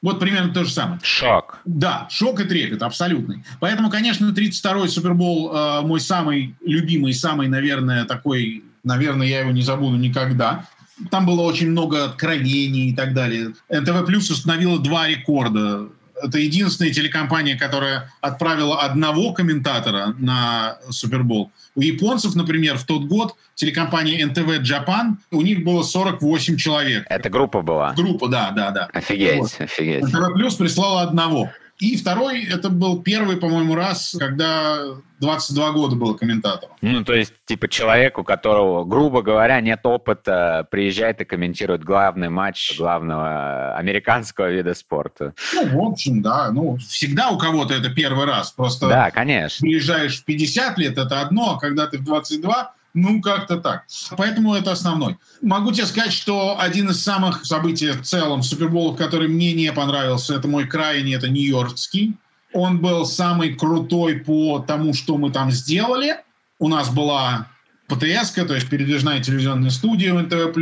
Вот 0.00 0.20
примерно 0.20 0.54
то 0.54 0.64
же 0.64 0.70
самое. 0.70 1.00
Шок. 1.02 1.58
Да, 1.64 2.06
шок 2.10 2.40
и 2.40 2.44
трепет, 2.44 2.82
абсолютный. 2.82 3.44
Поэтому, 3.58 3.90
конечно, 3.90 4.26
32-й 4.26 4.88
Супербол 4.88 5.52
э, 5.52 5.80
мой 5.82 6.00
самый 6.00 6.54
любимый, 6.64 7.12
самый, 7.12 7.48
наверное, 7.48 8.04
такой, 8.04 8.62
наверное, 8.84 9.26
я 9.26 9.40
его 9.40 9.50
не 9.50 9.62
забуду 9.62 9.96
никогда. 9.96 10.66
Там 11.10 11.26
было 11.26 11.42
очень 11.42 11.70
много 11.70 12.04
откровений 12.04 12.90
и 12.90 12.94
так 12.94 13.12
далее. 13.12 13.54
НТВ 13.68 14.06
Плюс 14.06 14.30
установила 14.30 14.78
два 14.78 15.08
рекорда. 15.08 15.88
Это 16.22 16.38
единственная 16.38 16.92
телекомпания, 16.92 17.58
которая 17.58 18.12
отправила 18.20 18.80
одного 18.80 19.32
комментатора 19.32 20.14
на 20.18 20.78
Супербол. 20.90 21.50
У 21.74 21.80
японцев, 21.80 22.34
например, 22.34 22.76
в 22.76 22.84
тот 22.84 23.04
год 23.04 23.34
телекомпания 23.54 24.26
NTV 24.26 24.62
Japan, 24.62 25.16
у 25.30 25.42
них 25.42 25.64
было 25.64 25.82
48 25.82 26.56
человек. 26.56 27.04
Это 27.08 27.30
группа 27.30 27.62
была? 27.62 27.92
Группа, 27.92 28.28
да, 28.28 28.50
да, 28.50 28.70
да. 28.70 28.88
Офигеть, 28.92 29.38
вот. 29.38 29.56
офигеть. 29.58 30.04
NTV 30.04 30.34
Плюс 30.34 30.54
прислала 30.54 31.02
одного. 31.02 31.50
И 31.80 31.96
второй, 31.96 32.44
это 32.44 32.70
был 32.70 33.02
первый, 33.02 33.36
по-моему, 33.36 33.76
раз, 33.76 34.16
когда 34.18 34.78
22 35.20 35.72
года 35.72 35.94
был 35.94 36.16
комментатором. 36.16 36.74
Ну, 36.80 37.04
то 37.04 37.14
есть, 37.14 37.32
типа, 37.46 37.68
человек, 37.68 38.18
у 38.18 38.24
которого, 38.24 38.84
грубо 38.84 39.22
говоря, 39.22 39.60
нет 39.60 39.80
опыта, 39.84 40.66
приезжает 40.70 41.20
и 41.20 41.24
комментирует 41.24 41.84
главный 41.84 42.30
матч 42.30 42.76
главного 42.78 43.76
американского 43.76 44.50
вида 44.50 44.74
спорта. 44.74 45.34
Ну, 45.54 45.66
в 45.68 45.90
общем, 45.90 46.20
да. 46.20 46.50
Ну, 46.50 46.78
всегда 46.78 47.30
у 47.30 47.38
кого-то 47.38 47.74
это 47.74 47.90
первый 47.90 48.26
раз. 48.26 48.50
Просто 48.50 48.88
да, 48.88 49.10
конечно. 49.12 49.64
приезжаешь 49.64 50.20
в 50.20 50.24
50 50.24 50.78
лет, 50.78 50.98
это 50.98 51.20
одно, 51.20 51.54
а 51.54 51.58
когда 51.60 51.86
ты 51.86 51.98
в 51.98 52.04
22, 52.04 52.74
ну, 53.02 53.20
как-то 53.20 53.58
так. 53.58 53.84
Поэтому 54.16 54.54
это 54.54 54.72
основной. 54.72 55.16
Могу 55.42 55.72
тебе 55.72 55.86
сказать, 55.86 56.12
что 56.12 56.58
один 56.58 56.90
из 56.90 57.02
самых 57.02 57.44
событий 57.44 57.90
в 57.90 58.02
целом 58.02 58.42
Суперболов, 58.42 58.96
который 58.96 59.28
мне 59.28 59.52
не 59.54 59.72
понравился, 59.72 60.34
это 60.34 60.48
мой 60.48 60.66
крайний, 60.66 61.14
это 61.14 61.28
Нью-Йоркский. 61.28 62.16
Он 62.52 62.78
был 62.78 63.06
самый 63.06 63.54
крутой 63.54 64.16
по 64.16 64.58
тому, 64.60 64.94
что 64.94 65.18
мы 65.18 65.30
там 65.30 65.50
сделали. 65.50 66.16
У 66.58 66.68
нас 66.68 66.88
была 66.88 67.48
ПТС, 67.88 68.32
то 68.32 68.54
есть 68.54 68.68
передвижная 68.68 69.20
телевизионная 69.20 69.70
студия 69.70 70.12
в 70.12 70.22
НТВ+. 70.22 70.58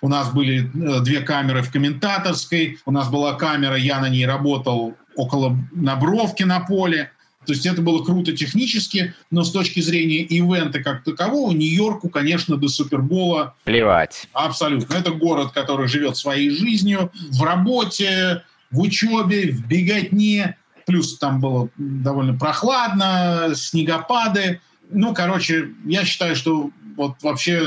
У 0.00 0.08
нас 0.08 0.32
были 0.32 0.70
э, 0.74 1.00
две 1.00 1.20
камеры 1.20 1.62
в 1.62 1.70
комментаторской. 1.70 2.78
У 2.86 2.90
нас 2.90 3.08
была 3.08 3.34
камера, 3.34 3.76
я 3.76 4.00
на 4.00 4.08
ней 4.08 4.26
работал 4.26 4.96
около 5.14 5.56
Набровки 5.72 6.42
на 6.42 6.60
поле. 6.60 7.12
То 7.46 7.54
есть 7.54 7.64
это 7.64 7.80
было 7.80 8.04
круто 8.04 8.32
технически, 8.36 9.14
но 9.30 9.44
с 9.44 9.50
точки 9.50 9.80
зрения 9.80 10.22
ивента 10.22 10.82
как 10.82 11.04
такового, 11.04 11.52
Нью-Йорку, 11.52 12.10
конечно, 12.10 12.56
до 12.56 12.68
Супербола... 12.68 13.54
Плевать. 13.64 14.28
Абсолютно. 14.34 14.94
Это 14.94 15.10
город, 15.12 15.52
который 15.52 15.88
живет 15.88 16.18
своей 16.18 16.50
жизнью 16.50 17.10
в 17.30 17.42
работе, 17.42 18.42
в 18.70 18.80
учебе, 18.80 19.52
в 19.52 19.66
беготне. 19.66 20.58
Плюс 20.86 21.16
там 21.18 21.40
было 21.40 21.70
довольно 21.78 22.34
прохладно, 22.34 23.52
снегопады. 23.54 24.60
Ну, 24.90 25.14
короче, 25.14 25.70
я 25.86 26.04
считаю, 26.04 26.36
что 26.36 26.70
вот 27.00 27.22
вообще 27.22 27.62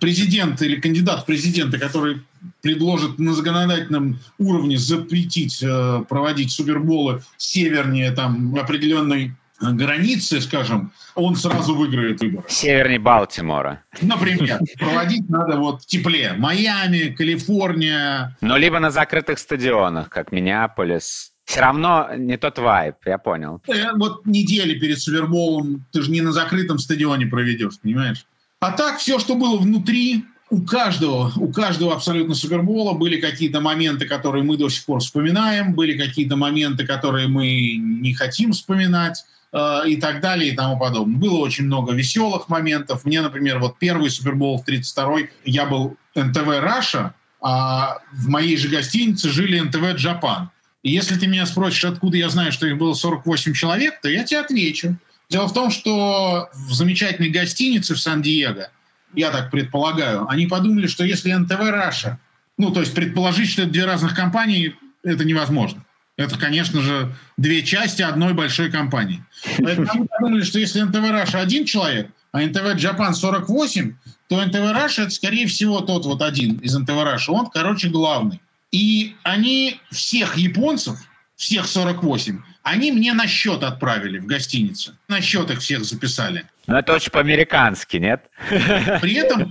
президент 0.00 0.62
или 0.62 0.80
кандидат 0.80 1.22
в 1.22 1.26
президенты, 1.26 1.78
который 1.78 2.22
предложит 2.62 3.18
на 3.18 3.34
законодательном 3.34 4.20
уровне 4.38 4.78
запретить 4.78 5.62
э, 5.62 6.04
проводить 6.08 6.52
суперболы 6.52 7.22
севернее 7.36 8.12
там 8.12 8.54
определенной 8.56 9.34
границы, 9.60 10.40
скажем, 10.40 10.92
он 11.14 11.36
сразу 11.36 11.74
выиграет 11.74 12.20
выборы. 12.20 12.44
Севернее 12.48 12.98
Балтимора. 12.98 13.82
Например, 14.00 14.60
проводить 14.78 15.28
надо 15.28 15.56
вот 15.58 15.82
в 15.82 15.86
тепле. 15.86 16.34
Майами, 16.36 17.14
Калифорния. 17.14 18.36
Но 18.40 18.56
либо 18.56 18.78
на 18.78 18.90
закрытых 18.90 19.38
стадионах, 19.38 20.10
как 20.10 20.32
Миннеаполис, 20.32 21.32
все 21.44 21.60
равно 21.60 22.08
не 22.16 22.36
тот 22.36 22.58
вайп, 22.58 22.96
я 23.04 23.18
понял. 23.18 23.62
Э, 23.66 23.92
вот 23.94 24.26
недели 24.26 24.78
перед 24.78 24.98
Суперболом 24.98 25.84
ты 25.92 26.02
же 26.02 26.10
не 26.10 26.20
на 26.20 26.32
закрытом 26.32 26.78
стадионе 26.78 27.26
проведешь, 27.26 27.78
понимаешь? 27.80 28.24
А 28.64 28.72
так 28.72 28.98
все, 28.98 29.18
что 29.18 29.34
было 29.34 29.58
внутри, 29.58 30.24
у 30.48 30.62
каждого, 30.62 31.30
у 31.36 31.52
каждого 31.52 31.92
абсолютно 31.92 32.34
Супербола 32.34 32.94
были 32.94 33.20
какие-то 33.20 33.60
моменты, 33.60 34.06
которые 34.06 34.42
мы 34.42 34.56
до 34.56 34.70
сих 34.70 34.86
пор 34.86 35.00
вспоминаем, 35.00 35.74
были 35.74 35.98
какие-то 35.98 36.36
моменты, 36.36 36.86
которые 36.86 37.28
мы 37.28 37.74
не 37.76 38.14
хотим 38.14 38.52
вспоминать 38.52 39.22
э, 39.52 39.80
и 39.88 39.96
так 39.96 40.22
далее 40.22 40.50
и 40.50 40.56
тому 40.56 40.78
подобное. 40.78 41.18
Было 41.18 41.40
очень 41.40 41.66
много 41.66 41.92
веселых 41.92 42.48
моментов. 42.48 43.04
Мне, 43.04 43.20
например, 43.20 43.58
вот 43.58 43.78
первый 43.78 44.08
Супербол 44.08 44.62
в 44.62 44.66
32-й, 44.66 45.28
я 45.44 45.66
был 45.66 45.98
НТВ 46.14 46.46
Раша, 46.46 47.12
а 47.42 47.98
в 48.12 48.28
моей 48.28 48.56
же 48.56 48.68
гостинице 48.68 49.28
жили 49.28 49.60
НТВ 49.60 49.96
Japan. 49.96 50.48
И 50.82 50.90
если 50.90 51.18
ты 51.18 51.26
меня 51.26 51.44
спросишь, 51.44 51.84
откуда 51.84 52.16
я 52.16 52.30
знаю, 52.30 52.50
что 52.50 52.66
их 52.66 52.78
было 52.78 52.94
48 52.94 53.52
человек, 53.52 54.00
то 54.00 54.08
я 54.08 54.24
тебе 54.24 54.40
отвечу. 54.40 54.96
Дело 55.34 55.48
в 55.48 55.52
том, 55.52 55.72
что 55.72 56.48
в 56.52 56.72
замечательной 56.72 57.28
гостинице 57.28 57.96
в 57.96 58.00
Сан-Диего, 58.00 58.68
я 59.16 59.30
так 59.32 59.50
предполагаю, 59.50 60.28
они 60.30 60.46
подумали, 60.46 60.86
что 60.86 61.02
если 61.02 61.32
НТВ 61.32 61.58
Russia, 61.58 62.20
ну, 62.56 62.70
то 62.70 62.78
есть 62.78 62.94
предположить, 62.94 63.50
что 63.50 63.62
это 63.62 63.72
две 63.72 63.84
разных 63.84 64.14
компании, 64.14 64.76
это 65.02 65.24
невозможно. 65.24 65.84
Это, 66.16 66.38
конечно 66.38 66.80
же, 66.82 67.12
две 67.36 67.64
части 67.64 68.00
одной 68.00 68.32
большой 68.32 68.70
компании. 68.70 69.24
Поэтому 69.58 69.88
они 69.90 70.06
подумали, 70.06 70.42
что 70.44 70.60
если 70.60 70.82
НТВ 70.82 71.10
Russia 71.10 71.40
один 71.40 71.64
человек, 71.64 72.12
а 72.30 72.40
НТВ 72.40 72.76
Japan 72.76 73.16
48, 73.16 73.96
то 74.28 74.40
НТВ 74.40 74.72
Russia 74.72 75.02
это, 75.02 75.10
скорее 75.10 75.48
всего, 75.48 75.80
тот 75.80 76.06
вот 76.06 76.22
один 76.22 76.58
из 76.58 76.78
НТВ 76.78 77.02
Russia. 77.02 77.32
Он, 77.32 77.50
короче, 77.50 77.88
главный. 77.88 78.40
И 78.70 79.16
они 79.24 79.80
всех 79.90 80.36
японцев, 80.36 80.96
всех 81.34 81.66
48, 81.66 82.40
они 82.64 82.90
мне 82.90 83.12
на 83.12 83.26
счет 83.26 83.62
отправили 83.62 84.18
в 84.18 84.26
гостиницу. 84.26 84.92
На 85.06 85.20
счет 85.20 85.50
их 85.50 85.60
всех 85.60 85.84
записали. 85.84 86.46
Ну, 86.66 86.76
это 86.76 86.94
очень 86.94 87.12
по-американски, 87.12 87.98
нет? 87.98 88.24
При 88.48 89.14
этом 89.14 89.50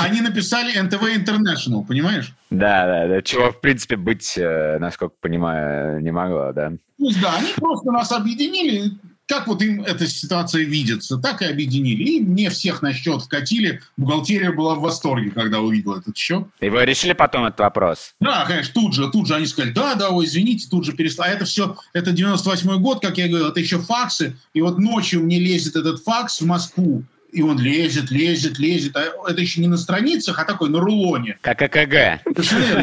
они 0.00 0.20
написали 0.20 0.78
НТВ 0.78 1.02
International, 1.02 1.84
понимаешь? 1.84 2.32
Да, 2.50 2.86
да, 2.86 3.08
да. 3.08 3.22
Чего, 3.22 3.50
в 3.50 3.60
принципе, 3.60 3.96
быть, 3.96 4.38
э, 4.38 4.78
насколько 4.78 5.14
понимаю, 5.20 6.00
не 6.00 6.12
могло, 6.12 6.52
да. 6.52 6.72
Ну, 6.96 7.10
да, 7.20 7.34
они 7.38 7.52
просто 7.56 7.90
нас 7.90 8.12
объединили 8.12 8.92
как 9.26 9.46
вот 9.46 9.62
им 9.62 9.82
эта 9.82 10.06
ситуация 10.06 10.64
видится, 10.64 11.16
так 11.18 11.42
и 11.42 11.46
объединили. 11.46 12.02
И 12.02 12.20
мне 12.20 12.50
всех 12.50 12.82
на 12.82 12.92
счет 12.92 13.22
вкатили. 13.22 13.80
Бухгалтерия 13.96 14.52
была 14.52 14.74
в 14.74 14.80
восторге, 14.80 15.30
когда 15.30 15.60
увидела 15.60 15.98
этот 15.98 16.16
счет. 16.16 16.44
И 16.60 16.68
вы 16.68 16.84
решили 16.84 17.12
потом 17.12 17.44
этот 17.44 17.60
вопрос? 17.60 18.14
Да, 18.20 18.44
конечно, 18.44 18.72
тут 18.74 18.94
же, 18.94 19.10
тут 19.10 19.26
же 19.26 19.34
они 19.34 19.46
сказали, 19.46 19.72
да, 19.72 19.94
да, 19.94 20.10
ой, 20.10 20.26
извините, 20.26 20.68
тут 20.68 20.84
же 20.84 20.92
перестал. 20.92 21.26
А 21.26 21.28
это 21.28 21.44
все, 21.44 21.76
это 21.92 22.12
98 22.12 22.80
год, 22.80 23.00
как 23.00 23.16
я 23.18 23.28
говорил, 23.28 23.48
это 23.48 23.60
еще 23.60 23.78
факсы. 23.78 24.36
И 24.52 24.60
вот 24.60 24.78
ночью 24.78 25.22
мне 25.22 25.38
лезет 25.38 25.76
этот 25.76 26.02
факс 26.02 26.40
в 26.40 26.46
Москву 26.46 27.04
и 27.34 27.42
он 27.42 27.58
лезет, 27.58 28.12
лезет, 28.12 28.60
лезет. 28.60 28.96
А 28.96 29.12
это 29.28 29.40
еще 29.40 29.60
не 29.60 29.66
на 29.66 29.76
страницах, 29.76 30.38
а 30.38 30.44
такой 30.44 30.70
на 30.70 30.78
рулоне. 30.78 31.36
Как 31.40 31.62
ЭКГ. 31.62 31.92
Я 31.92 32.20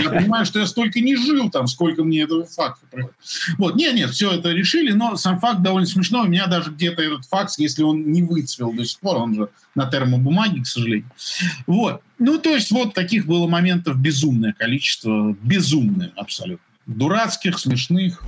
понимаю, 0.10 0.46
что 0.46 0.60
я 0.60 0.68
столько 0.68 1.00
не 1.00 1.16
жил 1.16 1.50
там, 1.50 1.68
сколько 1.68 2.04
мне 2.04 2.24
этого 2.24 2.46
факта 2.46 2.86
Вот, 3.58 3.76
нет, 3.76 3.96
нет, 3.96 4.10
все 4.10 4.34
это 4.34 4.50
решили, 4.50 4.92
но 4.92 5.16
сам 5.16 5.40
факт 5.40 5.62
довольно 5.62 5.88
смешной. 5.88 6.28
У 6.28 6.30
меня 6.30 6.48
даже 6.48 6.72
где-то 6.72 7.02
этот 7.02 7.26
факс, 7.26 7.58
если 7.60 7.84
он 7.84 8.12
не 8.12 8.24
выцвел 8.24 8.74
до 8.74 8.84
сих 8.84 9.00
пор, 9.00 9.18
он 9.20 9.36
же 9.36 9.50
на 9.74 9.86
термобумаге, 9.86 10.64
к 10.64 10.68
сожалению. 10.68 11.10
Вот. 11.66 12.02
Ну, 12.20 12.38
то 12.38 12.50
есть 12.54 12.72
вот 12.72 12.94
таких 12.94 13.26
было 13.26 13.48
моментов 13.48 13.98
безумное 13.98 14.52
количество, 14.52 15.34
безумное 15.42 16.12
абсолютно. 16.18 16.66
Дурацких, 16.88 17.58
смешных. 17.58 18.22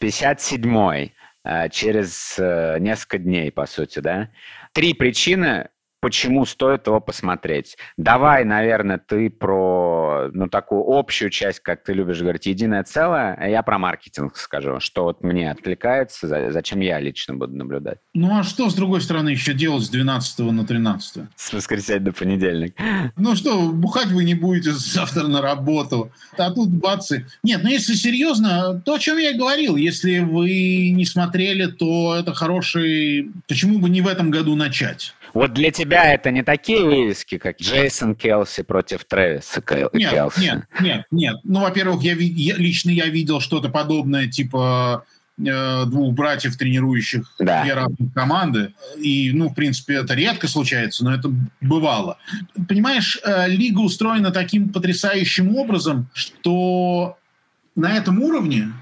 57-й. 0.00 1.12
Через 1.72 2.36
э, 2.38 2.78
несколько 2.78 3.18
дней, 3.18 3.50
по 3.50 3.66
сути, 3.66 3.98
да. 3.98 4.30
Три 4.72 4.94
причины, 4.94 5.68
почему 6.00 6.46
стоит 6.46 6.86
его 6.86 7.00
посмотреть. 7.00 7.76
Давай, 7.96 8.44
наверное, 8.44 8.98
ты 8.98 9.30
про 9.30 10.30
ну, 10.32 10.48
такую 10.48 10.82
общую 10.86 11.30
часть, 11.30 11.60
как 11.60 11.84
ты 11.84 11.92
любишь 11.92 12.20
говорить, 12.20 12.46
единое 12.46 12.82
целое, 12.82 13.36
а 13.38 13.48
я 13.48 13.62
про 13.62 13.78
маркетинг 13.78 14.36
скажу, 14.36 14.80
что 14.80 15.04
вот 15.04 15.22
мне 15.22 15.50
откликается, 15.50 16.50
зачем 16.50 16.80
я 16.80 16.98
лично 17.00 17.34
буду 17.34 17.56
наблюдать. 17.56 17.98
Ну 18.14 18.38
а 18.38 18.42
что, 18.42 18.70
с 18.70 18.74
другой 18.74 19.00
стороны, 19.00 19.30
еще 19.30 19.52
делать 19.52 19.84
с 19.84 19.90
12 19.90 20.38
на 20.52 20.66
13? 20.66 21.24
С 21.36 21.52
воскресенья 21.52 22.00
до 22.00 22.12
понедельника. 22.12 22.82
Ну 23.16 23.36
что, 23.36 23.70
бухать 23.70 24.08
вы 24.08 24.24
не 24.24 24.34
будете 24.34 24.72
завтра 24.72 25.26
на 25.26 25.42
работу, 25.42 26.10
а 26.36 26.50
тут 26.50 26.70
бацы. 26.70 27.26
Нет, 27.42 27.62
ну 27.62 27.68
если 27.68 27.94
серьезно, 27.94 28.80
то, 28.84 28.94
о 28.94 28.98
чем 28.98 29.18
я 29.18 29.30
и 29.30 29.38
говорил, 29.38 29.76
если 29.76 30.18
вы 30.18 30.90
не 30.90 31.04
смотрели, 31.04 31.66
то 31.66 32.16
это 32.18 32.34
хороший... 32.34 33.30
Почему 33.48 33.78
бы 33.78 33.90
не 33.90 34.00
в 34.00 34.08
этом 34.08 34.30
году 34.30 34.56
начать? 34.56 35.14
Вот 35.34 35.52
для 35.52 35.70
тебя 35.70 36.12
это 36.12 36.30
не 36.30 36.42
такие 36.42 36.82
вывески, 36.84 37.38
как 37.38 37.60
Джейсон 37.60 38.14
Келси 38.14 38.62
против 38.62 39.04
Трэвиса 39.04 39.62
нет, 39.92 40.10
Келси? 40.10 40.40
Нет, 40.40 40.64
нет, 40.80 41.04
нет. 41.10 41.36
Ну, 41.44 41.60
во-первых, 41.60 42.02
я, 42.02 42.14
я, 42.14 42.56
лично 42.56 42.90
я 42.90 43.06
видел 43.06 43.40
что-то 43.40 43.68
подобное, 43.68 44.28
типа 44.28 45.04
э, 45.38 45.84
двух 45.86 46.14
братьев, 46.14 46.56
тренирующих 46.56 47.34
да. 47.38 47.62
две 47.62 47.74
разных 47.74 48.12
команды. 48.14 48.74
И, 48.98 49.30
ну, 49.32 49.48
в 49.48 49.54
принципе, 49.54 49.94
это 49.94 50.14
редко 50.14 50.48
случается, 50.48 51.04
но 51.04 51.14
это 51.14 51.30
бывало. 51.60 52.18
Понимаешь, 52.68 53.18
э, 53.24 53.48
лига 53.48 53.80
устроена 53.80 54.30
таким 54.30 54.70
потрясающим 54.70 55.56
образом, 55.56 56.08
что 56.12 57.18
на 57.76 57.96
этом 57.96 58.22
уровне, 58.22 58.72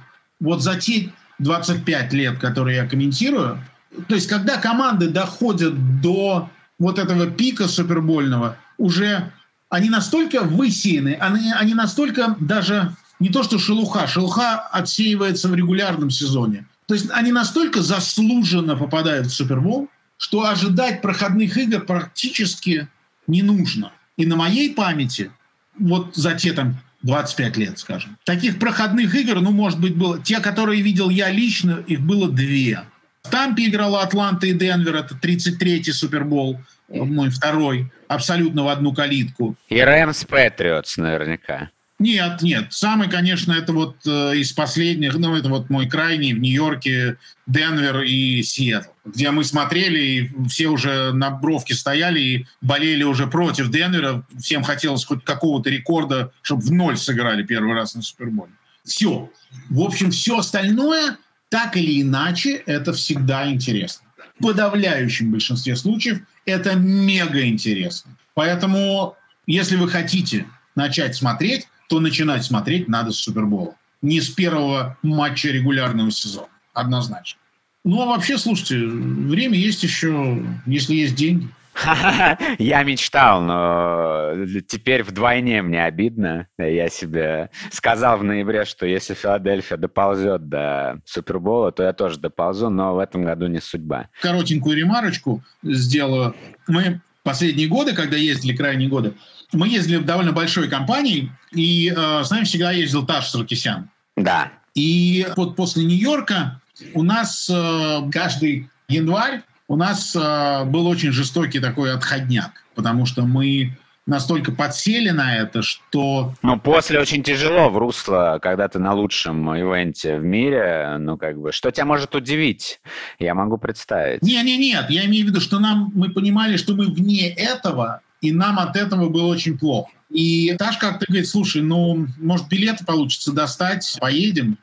вот 0.41 0.63
за 0.63 0.79
те 0.79 1.11
25 1.39 2.13
лет, 2.13 2.39
которые 2.39 2.79
я 2.79 2.87
комментирую, 2.87 3.63
то 4.07 4.15
есть, 4.15 4.29
когда 4.29 4.59
команды 4.59 5.09
доходят 5.09 6.01
до 6.01 6.51
вот 6.79 6.99
этого 6.99 7.27
пика 7.27 7.69
супербольного, 7.69 8.57
уже 8.77 9.33
они 9.69 9.91
настолько 9.91 10.43
высеяны, 10.43 11.17
они, 11.21 11.53
они 11.53 11.75
настолько 11.75 12.37
даже 12.41 12.95
не 13.21 13.31
то 13.31 13.43
что 13.43 13.59
шелуха, 13.59 14.07
шелуха 14.07 14.61
отсеивается 14.61 15.49
в 15.49 15.55
регулярном 15.55 16.11
сезоне. 16.11 16.67
То 16.87 16.95
есть 16.95 17.11
они 17.11 17.33
настолько 17.33 17.83
заслуженно 17.83 18.77
попадают 18.77 19.27
в 19.27 19.35
Супербол, 19.35 19.89
что 20.17 20.49
ожидать 20.49 21.03
проходных 21.03 21.57
игр 21.59 21.81
практически 21.81 22.89
не 23.27 23.43
нужно. 23.43 23.93
И 24.17 24.25
на 24.25 24.37
моей 24.37 24.73
памяти, 24.73 25.31
вот 25.79 26.17
за 26.17 26.35
те 26.35 26.53
там 26.53 26.79
25 27.03 27.57
лет, 27.59 27.79
скажем, 27.79 28.17
таких 28.25 28.59
проходных 28.59 29.15
игр, 29.15 29.41
ну, 29.41 29.51
может 29.51 29.79
быть, 29.79 29.97
было... 29.97 30.19
Те, 30.21 30.41
которые 30.41 30.83
видел 30.83 31.11
я 31.11 31.31
лично, 31.31 31.85
их 31.87 32.01
было 32.01 32.31
две. 32.31 32.83
В 33.23 33.31
Тампе 33.31 33.67
играла 33.67 34.03
Атланта 34.03 34.47
и 34.47 34.53
Денвер, 34.53 34.97
это 34.97 35.15
33-й 35.15 35.93
Супербол, 35.93 36.61
мой 36.89 37.31
второй, 37.31 37.91
абсолютно 38.09 38.65
в 38.65 38.69
одну 38.69 38.93
калитку. 38.93 39.57
И 39.69 39.81
Рэмс 39.81 40.25
Патриотс 40.25 40.97
наверняка. 40.97 41.71
Нет, 41.99 42.43
нет. 42.43 42.67
Самый, 42.71 43.11
конечно, 43.11 43.53
это 43.53 43.73
вот 43.73 43.97
э, 44.07 44.37
из 44.37 44.53
последних, 44.53 45.15
ну, 45.15 45.35
это 45.35 45.49
вот 45.49 45.69
мой 45.69 45.89
крайний 45.89 46.33
в 46.33 46.39
Нью-Йорке, 46.39 47.17
Денвер 47.49 48.03
и 48.03 48.41
Сиэтл, 48.43 48.91
где 49.05 49.33
мы 49.33 49.43
смотрели, 49.43 49.99
и 49.99 50.31
все 50.49 50.69
уже 50.69 51.13
на 51.13 51.31
бровке 51.31 51.75
стояли 51.75 52.21
и 52.21 52.47
болели 52.61 53.03
уже 53.03 53.27
против 53.27 53.71
Денвера. 53.71 54.25
Всем 54.39 54.63
хотелось 54.63 55.05
хоть 55.05 55.25
какого-то 55.25 55.71
рекорда, 55.71 56.31
чтобы 56.43 56.63
в 56.63 56.71
ноль 56.71 56.97
сыграли 56.97 57.43
первый 57.43 57.75
раз 57.75 57.97
на 57.97 58.03
Суперболе. 58.03 58.53
Все. 58.85 59.29
В 59.69 59.81
общем, 59.81 60.13
все 60.13 60.39
остальное 60.39 61.17
так 61.49 61.77
или 61.77 62.03
иначе, 62.03 62.55
это 62.67 62.93
всегда 62.93 63.51
интересно. 63.51 64.07
В 64.39 64.43
подавляющем 64.43 65.31
большинстве 65.31 65.77
случаев 65.77 66.21
это 66.45 66.75
мега 66.75 67.47
интересно. 67.47 68.17
Поэтому, 68.35 69.17
если 69.47 69.77
вы 69.77 69.89
хотите 69.89 70.47
начать 70.75 71.17
смотреть, 71.17 71.67
то 71.89 72.01
начинать 72.01 72.45
смотреть 72.45 72.89
надо 72.89 73.11
с 73.11 73.17
Супербола. 73.17 73.75
Не 74.03 74.21
с 74.21 74.29
первого 74.29 74.97
матча 75.03 75.49
регулярного 75.49 76.11
сезона. 76.11 76.49
Однозначно. 76.73 77.41
Ну, 77.85 78.03
а 78.03 78.07
вообще, 78.07 78.39
слушайте, 78.39 78.87
время 78.87 79.57
есть 79.57 79.83
еще, 79.83 80.45
если 80.67 80.95
есть 80.95 81.15
деньги. 81.15 81.49
Я 82.59 82.83
мечтал, 82.83 83.41
но 83.41 84.33
теперь 84.69 85.03
вдвойне 85.03 85.63
мне 85.63 85.85
обидно. 85.85 86.47
Я 86.59 86.89
себе 86.89 87.51
сказал 87.71 88.19
в 88.19 88.25
ноябре, 88.25 88.65
что 88.65 88.87
если 88.87 89.15
Филадельфия 89.15 89.77
доползет 89.77 90.49
до 90.49 91.01
Супербола, 91.05 91.73
то 91.73 91.83
я 91.83 91.93
тоже 91.93 92.19
доползу, 92.19 92.69
но 92.71 92.95
в 92.95 92.99
этом 92.99 93.25
году 93.25 93.47
не 93.47 93.61
судьба. 93.61 94.09
Коротенькую 94.21 94.77
ремарочку 94.77 95.43
сделаю. 95.63 96.35
Мы 96.67 97.01
последние 97.23 97.69
годы, 97.69 97.95
когда 97.95 98.17
ездили, 98.17 98.57
крайние 98.57 98.89
годы, 98.89 99.15
мы 99.53 99.69
ездили 99.69 99.97
в 99.97 100.05
довольно 100.05 100.33
большой 100.33 100.69
компании, 100.69 101.31
и 101.53 101.93
э, 101.95 102.25
с 102.25 102.31
нами 102.31 102.45
всегда 102.45 102.73
ездил 102.73 103.07
Таш 103.07 103.29
Саркисян. 103.29 103.91
Да. 104.17 104.53
И 104.75 105.27
вот 105.37 105.57
после 105.57 105.85
Нью-Йорка 105.85 106.61
у 106.95 107.03
нас 107.03 107.49
э, 107.51 108.11
каждый 108.13 108.71
январь 108.89 109.43
у 109.69 109.77
нас 109.77 110.17
э, 110.17 110.65
был 110.65 110.87
очень 110.87 111.13
жестокий 111.13 111.61
такой 111.61 111.93
отходняк, 111.93 112.65
потому 112.75 113.05
что 113.07 113.23
мы 113.23 113.77
настолько 114.07 114.51
подсели 114.51 115.11
на 115.11 115.37
это, 115.37 115.61
что... 115.61 116.33
Ну, 116.43 116.59
после 116.59 116.99
очень 116.99 117.23
тяжело 117.23 117.69
в 117.69 117.77
русло, 117.77 118.39
когда 118.41 118.67
ты 118.69 118.79
на 118.79 118.95
лучшем 118.95 119.55
ивенте 119.55 120.17
в 120.17 120.25
мире, 120.25 120.97
ну, 120.99 121.19
как 121.19 121.39
бы, 121.39 121.53
что 121.53 121.71
тебя 121.71 121.85
может 121.85 122.15
удивить? 122.15 122.81
Я 123.19 123.35
могу 123.35 123.59
представить. 123.59 124.23
Не-не, 124.23 124.57
нет, 124.57 124.89
я 124.89 125.05
имею 125.05 125.27
в 125.27 125.29
виду, 125.29 125.41
что 125.41 125.59
нам, 125.59 125.93
мы 125.95 126.09
понимали, 126.09 126.57
что 126.57 126.75
мы 126.75 126.87
вне 126.87 127.29
этого, 127.29 128.01
и 128.23 128.33
нам 128.33 128.59
от 128.59 128.75
этого 128.77 129.11
было 129.11 129.27
очень 129.27 129.59
плохо. 129.59 129.91
И 130.09 130.55
Таш 130.59 130.79
как-то 130.79 131.05
говорит, 131.07 131.29
слушай, 131.29 131.61
ну, 131.61 132.07
может, 132.17 132.49
билеты 132.49 132.87
получится 132.87 133.33
достать, 133.33 133.99
поедем. 134.01 134.57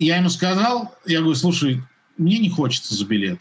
И 0.00 0.06
я 0.06 0.16
ему 0.16 0.30
сказал, 0.30 0.96
я 1.06 1.20
говорю, 1.20 1.36
слушай, 1.36 1.80
мне 2.18 2.38
не 2.38 2.50
хочется 2.50 2.96
за 2.96 3.06
билеты. 3.06 3.38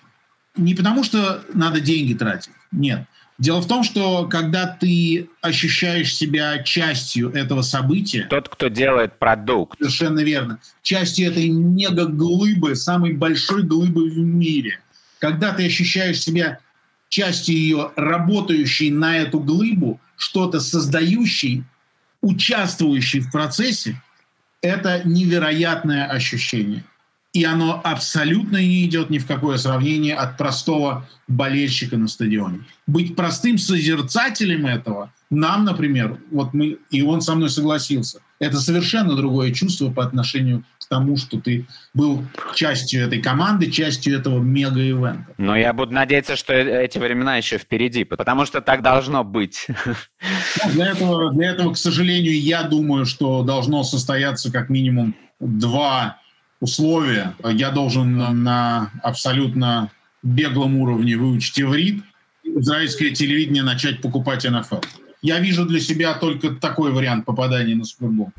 Не 0.59 0.75
потому, 0.75 1.03
что 1.03 1.43
надо 1.53 1.79
деньги 1.79 2.13
тратить, 2.13 2.51
нет. 2.71 3.05
Дело 3.37 3.61
в 3.61 3.67
том, 3.67 3.83
что 3.83 4.27
когда 4.27 4.67
ты 4.67 5.29
ощущаешь 5.39 6.13
себя 6.13 6.61
частью 6.61 7.31
этого 7.31 7.61
события... 7.61 8.27
Тот, 8.29 8.49
кто 8.49 8.67
делает 8.67 9.17
продукт. 9.17 9.79
Совершенно 9.79 10.19
верно. 10.19 10.59
Частью 10.81 11.31
этой 11.31 11.47
мега-глыбы, 11.47 12.75
самой 12.75 13.13
большой 13.13 13.63
глыбы 13.63 14.09
в 14.09 14.17
мире. 14.17 14.81
Когда 15.19 15.53
ты 15.53 15.65
ощущаешь 15.65 16.19
себя 16.19 16.59
частью 17.07 17.55
ее, 17.55 17.91
работающей 17.95 18.91
на 18.91 19.17
эту 19.17 19.39
глыбу, 19.39 20.01
что-то 20.17 20.59
создающей, 20.59 21.63
участвующей 22.21 23.21
в 23.21 23.31
процессе, 23.31 24.01
это 24.61 25.01
невероятное 25.05 26.05
ощущение. 26.07 26.83
И 27.33 27.43
оно 27.43 27.79
абсолютно 27.83 28.57
не 28.57 28.85
идет 28.85 29.09
ни 29.09 29.19
в 29.19 29.27
какое 29.27 29.57
сравнение 29.57 30.15
от 30.15 30.37
простого 30.37 31.07
болельщика 31.27 31.95
на 31.95 32.07
стадионе. 32.07 32.61
Быть 32.87 33.15
простым 33.15 33.57
созерцателем 33.57 34.65
этого 34.65 35.11
нам, 35.29 35.63
например, 35.63 36.17
вот 36.31 36.53
мы, 36.53 36.79
и 36.89 37.01
он 37.03 37.21
со 37.21 37.35
мной 37.35 37.49
согласился, 37.49 38.19
это 38.39 38.59
совершенно 38.59 39.15
другое 39.15 39.51
чувство 39.51 39.91
по 39.91 40.03
отношению 40.03 40.63
к 40.79 40.87
тому, 40.87 41.17
что 41.17 41.39
ты 41.39 41.67
был 41.93 42.23
частью 42.55 43.05
этой 43.05 43.21
команды, 43.21 43.69
частью 43.69 44.17
этого 44.17 44.39
мега-ивента. 44.39 45.27
Но 45.37 45.55
я 45.55 45.71
буду 45.73 45.93
надеяться, 45.93 46.35
что 46.35 46.53
э, 46.53 46.85
эти 46.85 46.97
времена 46.97 47.37
еще 47.37 47.59
впереди, 47.59 48.05
потому 48.05 48.45
что 48.45 48.61
так 48.61 48.81
должно 48.81 49.23
быть. 49.23 49.67
Ну, 50.65 50.71
для, 50.71 50.87
этого, 50.87 51.31
для 51.31 51.51
этого, 51.51 51.73
к 51.73 51.77
сожалению, 51.77 52.39
я 52.39 52.63
думаю, 52.63 53.05
что 53.05 53.43
должно 53.43 53.83
состояться 53.83 54.51
как 54.51 54.69
минимум 54.69 55.15
два 55.39 56.17
условия. 56.59 57.35
Я 57.43 57.71
должен 57.71 58.43
на 58.43 58.91
абсолютно 59.03 59.91
беглом 60.23 60.77
уровне 60.77 61.17
выучить 61.17 61.59
иврит, 61.59 62.03
израильское 62.43 63.11
телевидение 63.11 63.63
начать 63.63 64.01
покупать 64.01 64.49
НФЛ. 64.49 64.81
Я 65.21 65.39
вижу 65.39 65.65
для 65.65 65.79
себя 65.79 66.13
только 66.13 66.51
такой 66.51 66.91
вариант 66.91 67.25
попадания 67.25 67.75
на 67.75 67.83
Супербол 67.83 68.31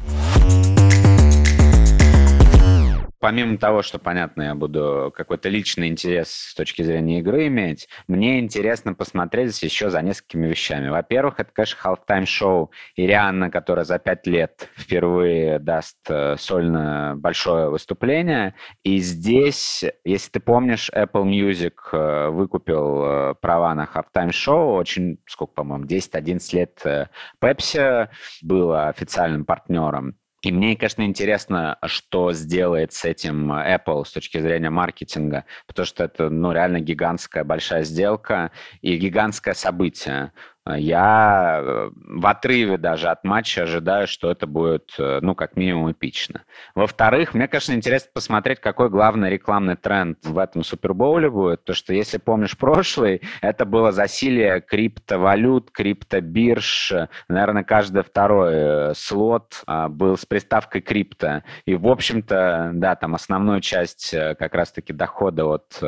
помимо 3.20 3.58
того, 3.58 3.82
что, 3.82 3.98
понятно, 3.98 4.42
я 4.42 4.54
буду 4.54 5.12
какой-то 5.14 5.48
личный 5.48 5.88
интерес 5.88 6.30
с 6.30 6.54
точки 6.54 6.82
зрения 6.82 7.20
игры 7.20 7.46
иметь, 7.46 7.88
мне 8.08 8.40
интересно 8.40 8.94
посмотреть 8.94 9.62
еще 9.62 9.90
за 9.90 10.02
несколькими 10.02 10.46
вещами. 10.46 10.88
Во-первых, 10.88 11.38
это, 11.38 11.50
конечно, 11.52 11.78
halftime 11.84 12.26
шоу 12.26 12.70
Ирианна, 12.96 13.50
которая 13.50 13.84
за 13.84 13.98
пять 13.98 14.26
лет 14.26 14.68
впервые 14.76 15.58
даст 15.58 15.98
э, 16.08 16.36
сольно 16.38 17.14
большое 17.16 17.68
выступление. 17.68 18.54
И 18.82 18.98
здесь, 18.98 19.84
если 20.04 20.30
ты 20.30 20.40
помнишь, 20.40 20.90
Apple 20.94 21.24
Music 21.24 21.74
э, 21.92 22.30
выкупил 22.30 23.02
э, 23.04 23.34
права 23.40 23.74
на 23.74 23.84
halftime 23.84 24.32
шоу 24.32 24.74
очень, 24.74 25.18
сколько, 25.26 25.54
по-моему, 25.54 25.84
10-11 25.84 26.56
лет 26.56 27.08
Pepsi 27.40 28.08
было 28.42 28.88
официальным 28.88 29.44
партнером. 29.44 30.16
И 30.43 30.53
мне, 30.53 30.74
конечно, 30.74 31.03
интересно, 31.03 31.76
что 31.84 32.32
сделает 32.32 32.93
с 32.95 33.05
этим 33.05 33.53
Apple 33.53 34.07
с 34.07 34.12
точки 34.12 34.41
зрения 34.41 34.70
маркетинга, 34.70 35.45
потому 35.66 35.84
что 35.84 36.05
это, 36.05 36.30
ну, 36.30 36.53
реально 36.53 36.80
гигантская 36.80 37.45
большая 37.45 37.84
сделка 37.84 38.51
и 38.80 38.97
гигантское 38.97 39.53
событие. 39.53 40.32
Я 40.66 41.61
э, 41.62 41.90
в 41.94 42.26
отрыве 42.26 42.76
даже 42.76 43.08
от 43.08 43.24
матча 43.24 43.62
ожидаю, 43.62 44.06
что 44.06 44.30
это 44.30 44.46
будет, 44.46 44.92
э, 44.98 45.20
ну, 45.22 45.34
как 45.34 45.56
минимум, 45.56 45.90
эпично. 45.90 46.42
Во-вторых, 46.74 47.32
мне, 47.32 47.48
конечно, 47.48 47.72
интересно 47.72 48.11
посмотреть, 48.12 48.61
какой 48.61 48.90
главный 48.90 49.30
рекламный 49.30 49.76
тренд 49.76 50.18
в 50.22 50.36
этом 50.38 50.62
Супербоуле 50.62 51.30
будет. 51.30 51.64
То, 51.64 51.72
что, 51.72 51.94
если 51.94 52.18
помнишь 52.18 52.58
прошлый, 52.58 53.22
это 53.40 53.64
было 53.64 53.90
засилие 53.90 54.61
криптовалют, 54.61 55.70
криптобирж. 55.70 56.92
Наверное, 57.28 57.64
каждый 57.64 58.02
второй 58.02 58.52
э, 58.52 58.94
слот 58.94 59.64
был 59.88 60.18
с 60.18 60.26
приставкой 60.26 60.82
крипто. 60.82 61.42
И, 61.64 61.74
в 61.74 61.88
общем-то, 61.88 62.72
да, 62.74 62.96
там 62.96 63.14
основную 63.14 63.62
часть 63.62 64.11
как 64.11 64.54
раз-таки 64.54 64.92
дохода 64.92 65.46
от 65.46 65.82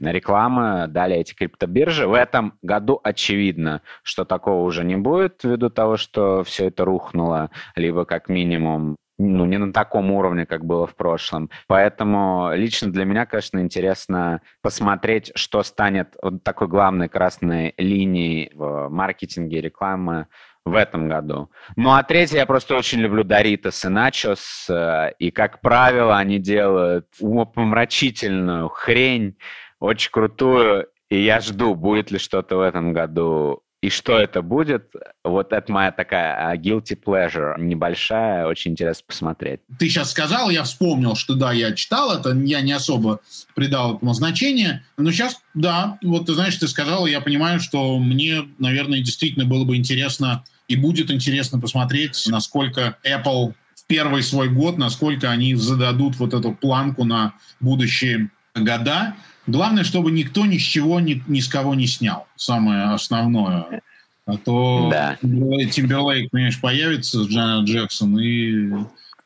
рекламы 0.00 0.86
дали 0.88 1.16
эти 1.16 1.34
криптобиржи. 1.34 2.06
В 2.06 2.14
этом 2.14 2.58
году 2.62 3.00
очевидно, 3.02 3.82
что 4.04 4.24
такого 4.24 4.62
уже 4.62 4.84
не 4.84 4.96
будет 4.96 5.42
ввиду 5.42 5.70
того, 5.70 5.96
что 5.96 6.44
все 6.44 6.68
это 6.68 6.84
рухнуло, 6.84 7.50
либо 7.74 8.04
как 8.04 8.28
минимум 8.28 8.96
ну, 9.18 9.44
не 9.44 9.58
на 9.58 9.72
таком 9.72 10.10
уровне, 10.10 10.44
как 10.44 10.64
было 10.64 10.86
в 10.86 10.96
прошлом. 10.96 11.50
Поэтому 11.68 12.50
лично 12.54 12.90
для 12.90 13.04
меня, 13.04 13.26
конечно, 13.26 13.60
интересно 13.60 14.40
посмотреть, 14.60 15.32
что 15.36 15.62
станет 15.62 16.16
вот 16.20 16.42
такой 16.42 16.68
главной 16.68 17.08
красной 17.08 17.74
линией 17.78 18.50
в 18.54 18.88
маркетинге 18.88 19.60
рекламы 19.60 20.26
в 20.64 20.74
этом 20.74 21.08
году. 21.08 21.50
Ну, 21.76 21.92
а 21.92 22.02
третье, 22.02 22.38
я 22.38 22.46
просто 22.46 22.74
очень 22.74 23.00
люблю 23.00 23.22
Доритос 23.22 23.84
и 23.84 23.88
Начос, 23.88 24.66
э, 24.70 25.12
и, 25.18 25.30
как 25.30 25.60
правило, 25.60 26.16
они 26.16 26.38
делают 26.38 27.06
умопомрачительную 27.20 28.68
хрень, 28.70 29.36
очень 29.78 30.10
крутую, 30.10 30.88
и 31.10 31.20
я 31.20 31.40
жду, 31.40 31.74
будет 31.74 32.10
ли 32.10 32.18
что-то 32.18 32.56
в 32.56 32.60
этом 32.60 32.94
году 32.94 33.62
и 33.84 33.90
что 33.90 34.18
это 34.18 34.40
будет, 34.40 34.94
вот 35.22 35.52
это 35.52 35.70
моя 35.70 35.92
такая 35.92 36.52
а, 36.52 36.56
guilty 36.56 36.98
pleasure, 36.98 37.60
небольшая, 37.60 38.46
очень 38.46 38.70
интересно 38.70 39.04
посмотреть. 39.06 39.60
Ты 39.78 39.90
сейчас 39.90 40.10
сказал, 40.10 40.48
я 40.48 40.62
вспомнил, 40.62 41.16
что 41.16 41.34
да, 41.34 41.52
я 41.52 41.70
читал 41.72 42.18
это, 42.18 42.30
я 42.30 42.62
не 42.62 42.72
особо 42.72 43.20
придал 43.54 43.96
этому 43.96 44.14
значения, 44.14 44.86
но 44.96 45.12
сейчас, 45.12 45.42
да, 45.52 45.98
вот 46.02 46.24
ты 46.24 46.32
знаешь, 46.32 46.56
ты 46.56 46.66
сказал, 46.66 47.06
я 47.06 47.20
понимаю, 47.20 47.60
что 47.60 47.98
мне, 47.98 48.48
наверное, 48.58 49.00
действительно 49.00 49.44
было 49.44 49.66
бы 49.66 49.76
интересно 49.76 50.44
и 50.66 50.76
будет 50.76 51.10
интересно 51.10 51.60
посмотреть, 51.60 52.24
насколько 52.26 52.96
Apple 53.04 53.52
в 53.74 53.86
первый 53.86 54.22
свой 54.22 54.48
год, 54.48 54.78
насколько 54.78 55.30
они 55.30 55.56
зададут 55.56 56.16
вот 56.16 56.32
эту 56.32 56.52
планку 56.52 57.04
на 57.04 57.34
будущие 57.60 58.30
года. 58.54 59.14
Главное, 59.46 59.84
чтобы 59.84 60.10
никто 60.10 60.46
ни 60.46 60.58
с 60.58 60.62
чего, 60.62 61.00
ни, 61.00 61.22
ни 61.26 61.40
с 61.40 61.48
кого 61.48 61.74
не 61.74 61.86
снял. 61.86 62.26
Самое 62.36 62.84
основное. 62.84 63.82
А 64.26 64.36
то 64.38 64.88
да. 64.90 65.18
Тимберлейк, 65.20 66.30
понимаешь, 66.30 66.60
появится, 66.60 67.22
Джанет 67.24 67.68
Джексон, 67.68 68.18
и 68.18 68.72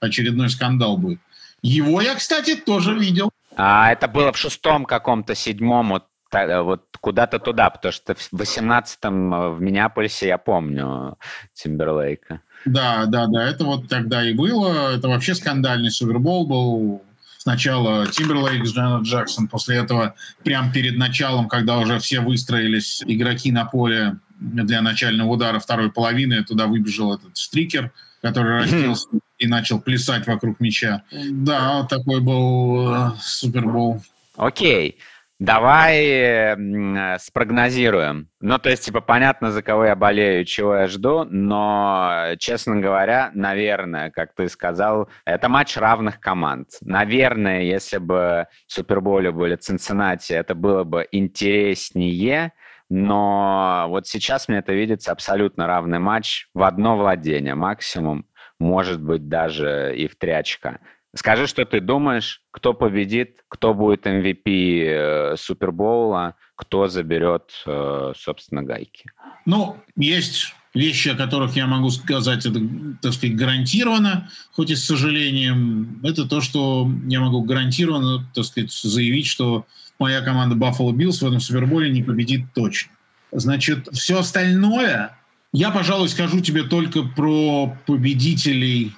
очередной 0.00 0.50
скандал 0.50 0.96
будет. 0.96 1.20
Его 1.62 2.00
я, 2.00 2.14
кстати, 2.16 2.56
тоже 2.56 2.98
видел. 2.98 3.30
А 3.56 3.92
это 3.92 4.08
было 4.08 4.32
в 4.32 4.36
шестом 4.36 4.84
каком-то, 4.84 5.34
седьмом, 5.34 5.90
вот, 5.90 6.04
вот 6.32 6.84
куда-то 7.00 7.38
туда, 7.38 7.70
потому 7.70 7.92
что 7.92 8.14
в 8.14 8.28
восемнадцатом 8.32 9.34
э, 9.34 9.50
в 9.50 9.60
Миннеаполисе 9.60 10.28
я 10.28 10.38
помню 10.38 11.16
Тимберлейка. 11.54 12.40
Да, 12.64 13.06
да, 13.06 13.26
да, 13.26 13.48
это 13.48 13.64
вот 13.64 13.88
тогда 13.88 14.28
и 14.28 14.32
было. 14.32 14.94
Это 14.94 15.08
вообще 15.08 15.34
скандальный 15.34 15.90
Супербол 15.90 16.46
был 16.46 17.02
Сначала 17.48 18.06
Тимберлейк 18.06 18.66
с 18.66 18.74
Джанет 18.74 19.06
Джексон, 19.06 19.48
после 19.48 19.76
этого 19.76 20.14
прямо 20.44 20.70
перед 20.70 20.98
началом, 20.98 21.48
когда 21.48 21.78
уже 21.78 21.98
все 21.98 22.20
выстроились 22.20 23.02
игроки 23.06 23.50
на 23.50 23.64
поле 23.64 24.18
для 24.38 24.82
начального 24.82 25.30
удара 25.30 25.58
второй 25.58 25.90
половины, 25.90 26.44
туда 26.44 26.66
выбежал 26.66 27.14
этот 27.14 27.38
стрикер, 27.38 27.90
который 28.20 28.58
разделся 28.58 29.08
и 29.38 29.46
начал 29.46 29.80
плясать 29.80 30.26
вокруг 30.26 30.60
мяча. 30.60 31.04
Да, 31.10 31.84
такой 31.84 32.20
был 32.20 32.94
э, 32.94 33.12
Супербол. 33.18 34.02
Окей. 34.36 34.98
Давай 35.38 36.04
э, 36.04 37.18
спрогнозируем. 37.20 38.28
Ну, 38.40 38.58
то 38.58 38.70
есть, 38.70 38.86
типа, 38.86 39.00
понятно, 39.00 39.52
за 39.52 39.62
кого 39.62 39.84
я 39.84 39.94
болею, 39.94 40.44
чего 40.44 40.74
я 40.74 40.88
жду, 40.88 41.22
но, 41.30 42.34
честно 42.40 42.80
говоря, 42.80 43.30
наверное, 43.34 44.10
как 44.10 44.34
ты 44.34 44.48
сказал, 44.48 45.08
это 45.24 45.48
матч 45.48 45.76
равных 45.76 46.18
команд. 46.18 46.70
Наверное, 46.80 47.62
если 47.62 47.98
бы 47.98 48.48
в 48.66 48.72
Суперболе 48.72 49.30
были 49.30 49.54
Цинциннати, 49.54 50.32
это 50.32 50.56
было 50.56 50.82
бы 50.82 51.06
интереснее, 51.12 52.52
но 52.88 53.86
вот 53.90 54.08
сейчас 54.08 54.48
мне 54.48 54.58
это 54.58 54.72
видится 54.72 55.12
абсолютно 55.12 55.68
равный 55.68 56.00
матч 56.00 56.48
в 56.52 56.64
одно 56.64 56.96
владение 56.96 57.54
максимум, 57.54 58.26
может 58.58 59.00
быть, 59.00 59.28
даже 59.28 59.94
и 59.96 60.08
в 60.08 60.16
три 60.16 60.32
очка. 60.32 60.80
Скажи, 61.14 61.46
что 61.46 61.64
ты 61.64 61.80
думаешь, 61.80 62.42
кто 62.50 62.74
победит, 62.74 63.44
кто 63.48 63.72
будет 63.72 64.06
MVP 64.06 64.82
э, 64.84 65.36
Супербоула, 65.36 66.34
кто 66.54 66.86
заберет, 66.88 67.50
э, 67.66 68.12
собственно, 68.16 68.62
гайки? 68.62 69.06
Ну, 69.46 69.76
есть 69.96 70.54
вещи, 70.74 71.08
о 71.08 71.16
которых 71.16 71.56
я 71.56 71.66
могу 71.66 71.88
сказать, 71.90 72.44
это, 72.44 72.60
так 73.00 73.14
сказать, 73.14 73.36
гарантированно, 73.36 74.30
хоть 74.52 74.70
и 74.70 74.76
с 74.76 74.84
сожалением. 74.84 76.00
Это 76.04 76.28
то, 76.28 76.42
что 76.42 76.90
я 77.06 77.20
могу 77.20 77.42
гарантированно, 77.42 78.28
так 78.34 78.44
сказать, 78.44 78.70
заявить, 78.70 79.26
что 79.26 79.66
моя 79.98 80.20
команда 80.20 80.56
Buffalo 80.56 80.92
Bills 80.92 81.20
в 81.20 81.26
этом 81.26 81.40
Суперболе 81.40 81.90
не 81.90 82.02
победит 82.02 82.52
точно. 82.54 82.92
Значит, 83.32 83.88
все 83.92 84.18
остальное 84.18 85.18
я, 85.52 85.70
пожалуй, 85.70 86.08
скажу 86.08 86.40
тебе 86.40 86.62
только 86.64 87.02
про 87.02 87.74
победителей 87.86 88.92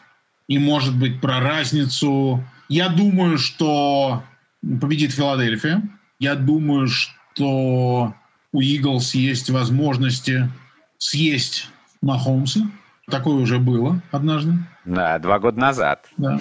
и, 0.51 0.59
может 0.59 0.98
быть, 0.98 1.20
про 1.20 1.38
разницу. 1.38 2.44
Я 2.68 2.88
думаю, 2.88 3.38
что 3.38 4.24
победит 4.62 5.12
Филадельфия. 5.12 5.80
Я 6.18 6.34
думаю, 6.34 6.88
что 6.88 8.14
у 8.53 8.61
Иглс 8.61 9.14
есть 9.14 9.48
возможности 9.48 10.51
съесть 10.98 11.68
Махомса. 12.03 12.62
Такое 13.09 13.36
уже 13.36 13.61
было 13.61 14.03
однажды. 14.11 14.55
Да, 14.84 15.20
два 15.20 15.38
года 15.38 15.61
назад. 15.61 16.07
Да. 16.16 16.40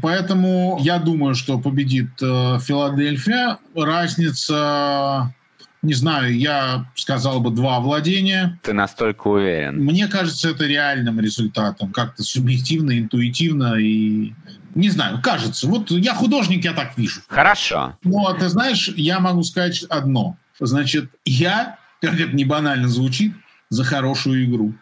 Поэтому 0.00 0.78
я 0.80 0.98
думаю, 0.98 1.34
что 1.34 1.58
победит 1.58 2.10
э, 2.22 2.58
Филадельфия. 2.60 3.58
Разница, 3.74 5.34
не 5.82 5.94
знаю, 5.94 6.36
я 6.36 6.86
сказал 6.94 7.40
бы 7.40 7.50
два 7.50 7.80
владения. 7.80 8.58
Ты 8.62 8.72
настолько 8.72 9.28
уверен? 9.28 9.82
Мне 9.82 10.08
кажется, 10.08 10.50
это 10.50 10.66
реальным 10.66 11.20
результатом. 11.20 11.92
Как-то 11.92 12.22
субъективно, 12.22 12.98
интуитивно 12.98 13.74
и... 13.74 14.34
Не 14.74 14.90
знаю, 14.90 15.20
кажется. 15.22 15.66
Вот 15.66 15.90
я 15.90 16.14
художник, 16.14 16.64
я 16.64 16.72
так 16.72 16.96
вижу. 16.96 17.22
Хорошо. 17.26 17.96
Ну, 18.04 18.26
а 18.26 18.34
ты 18.34 18.48
знаешь, 18.48 18.88
я 18.96 19.18
могу 19.18 19.42
сказать 19.42 19.82
одно. 19.84 20.36
Значит, 20.60 21.10
я, 21.24 21.78
как 22.00 22.20
это 22.20 22.36
не 22.36 22.44
банально 22.44 22.88
звучит, 22.88 23.34
за 23.68 23.82
хорошую 23.84 24.44
игру. 24.44 24.74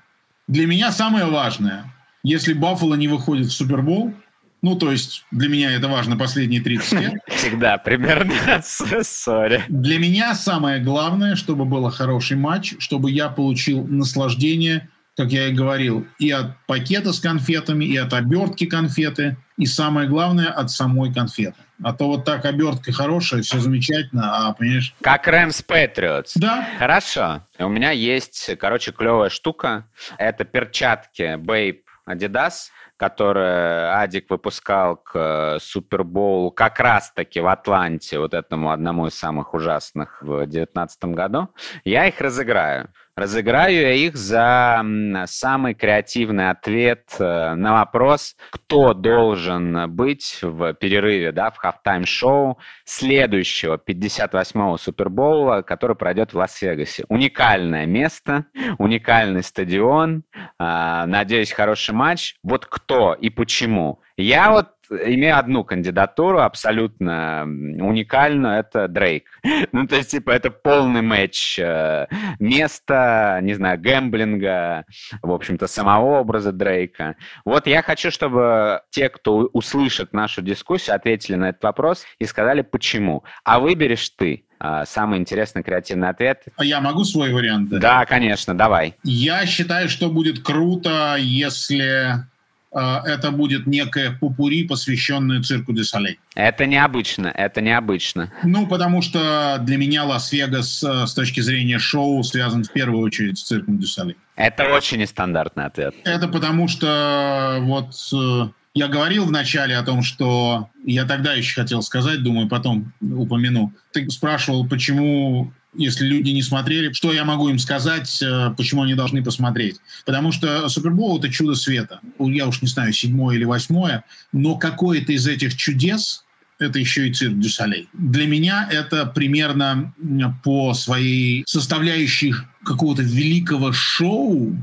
Для 0.46 0.66
меня 0.66 0.92
самое 0.92 1.26
важное– 1.26 1.84
если 2.22 2.52
Баффало 2.52 2.94
не 2.94 3.08
выходит 3.08 3.46
в 3.46 3.52
Супербол, 3.52 4.12
ну, 4.60 4.74
то 4.74 4.90
есть 4.90 5.24
для 5.30 5.48
меня 5.48 5.72
это 5.72 5.88
важно 5.88 6.16
последние 6.16 6.60
30 6.60 6.92
лет. 7.00 7.14
Всегда 7.28 7.78
примерно. 7.78 8.32
Sorry. 9.02 9.64
Для 9.68 9.98
меня 9.98 10.34
самое 10.34 10.80
главное, 10.80 11.36
чтобы 11.36 11.64
был 11.64 11.88
хороший 11.90 12.36
матч, 12.36 12.74
чтобы 12.78 13.10
я 13.10 13.28
получил 13.28 13.86
наслаждение, 13.86 14.88
как 15.16 15.30
я 15.30 15.48
и 15.48 15.52
говорил, 15.52 16.06
и 16.18 16.30
от 16.30 16.56
пакета 16.66 17.12
с 17.12 17.20
конфетами, 17.20 17.84
и 17.84 17.96
от 17.96 18.12
обертки 18.12 18.66
конфеты, 18.66 19.36
и 19.56 19.66
самое 19.66 20.08
главное, 20.08 20.48
от 20.48 20.70
самой 20.70 21.12
конфеты. 21.12 21.56
А 21.82 21.92
то 21.92 22.08
вот 22.08 22.24
так 22.24 22.44
обертка 22.44 22.92
хорошая, 22.92 23.42
все 23.42 23.58
замечательно, 23.60 24.48
а 24.48 24.52
понимаешь... 24.52 24.94
Как 25.00 25.28
Рэмс 25.28 25.62
Патриотс. 25.62 26.34
Да. 26.34 26.68
Хорошо. 26.78 27.42
У 27.58 27.68
меня 27.68 27.92
есть, 27.92 28.50
короче, 28.58 28.90
клевая 28.90 29.30
штука. 29.30 29.86
Это 30.18 30.44
перчатки 30.44 31.36
Babe 31.36 31.78
Adidas, 32.08 32.70
которые 32.96 33.92
Адик 33.92 34.30
выпускал 34.30 34.96
к 34.96 35.12
э, 35.14 35.58
Супербоулу 35.60 36.50
как 36.50 36.80
раз-таки 36.80 37.40
в 37.40 37.46
Атланте, 37.46 38.18
вот 38.18 38.34
этому 38.34 38.70
одному 38.70 39.06
из 39.06 39.14
самых 39.14 39.54
ужасных 39.54 40.22
в 40.22 40.46
2019 40.46 41.04
году, 41.04 41.48
я 41.84 42.06
их 42.06 42.20
разыграю. 42.20 42.90
Разыграю 43.18 43.74
я 43.74 43.92
их 43.94 44.14
за 44.16 44.80
самый 45.26 45.74
креативный 45.74 46.50
ответ 46.50 47.16
э, 47.18 47.54
на 47.54 47.72
вопрос, 47.72 48.36
кто 48.52 48.94
должен 48.94 49.90
быть 49.92 50.38
в 50.40 50.72
перерыве, 50.74 51.32
да, 51.32 51.50
в 51.50 51.56
halftime 51.56 52.19
-шоу 52.19 52.58
следующего 52.84 53.76
58-го 53.76 54.76
Супербоула, 54.76 55.62
который 55.62 55.96
пройдет 55.96 56.32
в 56.32 56.36
Лас-Вегасе. 56.36 57.06
Уникальное 57.08 57.86
место, 57.86 58.44
уникальный 58.78 59.42
стадион, 59.42 60.22
а, 60.60 61.04
надеюсь, 61.06 61.50
хороший 61.50 61.96
матч. 61.96 62.36
Вот 62.44 62.66
кто 62.66 63.14
и 63.14 63.30
почему? 63.30 64.00
Я 64.16 64.52
вот 64.52 64.68
имею 64.90 65.38
одну 65.38 65.64
кандидатуру 65.64 66.40
абсолютно 66.40 67.42
уникальную, 67.44 68.58
это 68.58 68.88
Дрейк. 68.88 69.24
ну, 69.72 69.86
то 69.86 69.96
есть, 69.96 70.10
типа, 70.10 70.30
это 70.30 70.50
полный 70.50 71.02
матч 71.02 71.58
э, 71.58 72.06
места, 72.38 73.40
не 73.42 73.54
знаю, 73.54 73.80
гэмблинга, 73.80 74.84
в 75.22 75.32
общем-то, 75.32 75.66
самого 75.66 76.20
образа 76.20 76.52
Дрейка. 76.52 77.16
Вот 77.44 77.66
я 77.66 77.82
хочу, 77.82 78.10
чтобы 78.10 78.82
те, 78.90 79.08
кто 79.08 79.48
услышит 79.52 80.12
нашу 80.12 80.42
дискуссию, 80.42 80.96
ответили 80.96 81.36
на 81.36 81.50
этот 81.50 81.62
вопрос 81.62 82.04
и 82.18 82.24
сказали, 82.24 82.62
почему. 82.62 83.24
А 83.44 83.60
выберешь 83.60 84.08
ты 84.10 84.44
э, 84.60 84.84
самый 84.86 85.18
интересный 85.18 85.62
креативный 85.62 86.08
ответ. 86.08 86.44
А 86.56 86.64
я 86.64 86.80
могу 86.80 87.04
свой 87.04 87.32
вариант? 87.32 87.70
Да, 87.70 88.04
конечно, 88.06 88.56
давай. 88.56 88.94
Я 89.04 89.46
считаю, 89.46 89.88
что 89.88 90.10
будет 90.10 90.40
круто, 90.40 91.16
если 91.18 92.24
это 92.72 93.30
будет 93.30 93.66
некое 93.66 94.10
пупури, 94.10 94.66
посвященное 94.66 95.42
цирку 95.42 95.72
де 95.72 95.84
Солей. 95.84 96.18
Это 96.34 96.66
необычно, 96.66 97.28
это 97.28 97.60
необычно. 97.60 98.32
Ну, 98.44 98.66
потому 98.66 99.02
что 99.02 99.58
для 99.60 99.76
меня 99.76 100.04
Лас-Вегас 100.04 100.82
э, 100.82 101.06
с 101.06 101.14
точки 101.14 101.40
зрения 101.40 101.78
шоу 101.78 102.22
связан 102.22 102.64
в 102.64 102.72
первую 102.72 103.02
очередь 103.02 103.38
с 103.38 103.42
цирком 103.42 103.78
де 103.78 103.86
Солей. 103.86 104.16
Это 104.36 104.64
очень 104.64 104.98
нестандартный 104.98 105.64
ответ. 105.64 105.94
Это 106.04 106.28
потому 106.28 106.68
что 106.68 107.58
вот 107.62 107.94
э, 108.12 108.48
я 108.74 108.86
говорил 108.86 109.26
вначале 109.26 109.76
о 109.76 109.82
том, 109.82 110.02
что 110.02 110.68
я 110.84 111.04
тогда 111.04 111.32
еще 111.32 111.60
хотел 111.60 111.82
сказать, 111.82 112.22
думаю, 112.22 112.48
потом 112.48 112.92
упомяну. 113.00 113.72
Ты 113.92 114.08
спрашивал, 114.10 114.68
почему 114.68 115.52
если 115.74 116.06
люди 116.06 116.30
не 116.30 116.42
смотрели, 116.42 116.92
что 116.92 117.12
я 117.12 117.24
могу 117.24 117.48
им 117.48 117.58
сказать, 117.58 118.20
э, 118.22 118.54
почему 118.56 118.82
они 118.82 118.94
должны 118.94 119.22
посмотреть? 119.22 119.76
Потому 120.04 120.32
что 120.32 120.68
Супербол— 120.68 121.18
это 121.20 121.30
чудо 121.30 121.54
света. 121.54 122.00
Я 122.18 122.46
уж 122.46 122.62
не 122.62 122.68
знаю, 122.68 122.92
седьмое 122.92 123.36
или 123.36 123.44
восьмое, 123.44 124.04
но 124.32 124.56
какое-то 124.56 125.12
из 125.12 125.26
этих 125.26 125.56
чудес— 125.56 126.24
это 126.58 126.78
еще 126.78 127.08
и 127.08 127.12
цирк 127.12 127.38
дю 127.38 127.55
Солей. 127.55 127.88
Для 127.92 128.26
меня 128.26 128.68
это 128.70 129.06
примерно 129.06 129.94
по 130.42 130.74
своей 130.74 131.44
составляющей 131.46 132.34
какого-то 132.64 133.02
великого 133.02 133.72
шоу. 133.72 134.56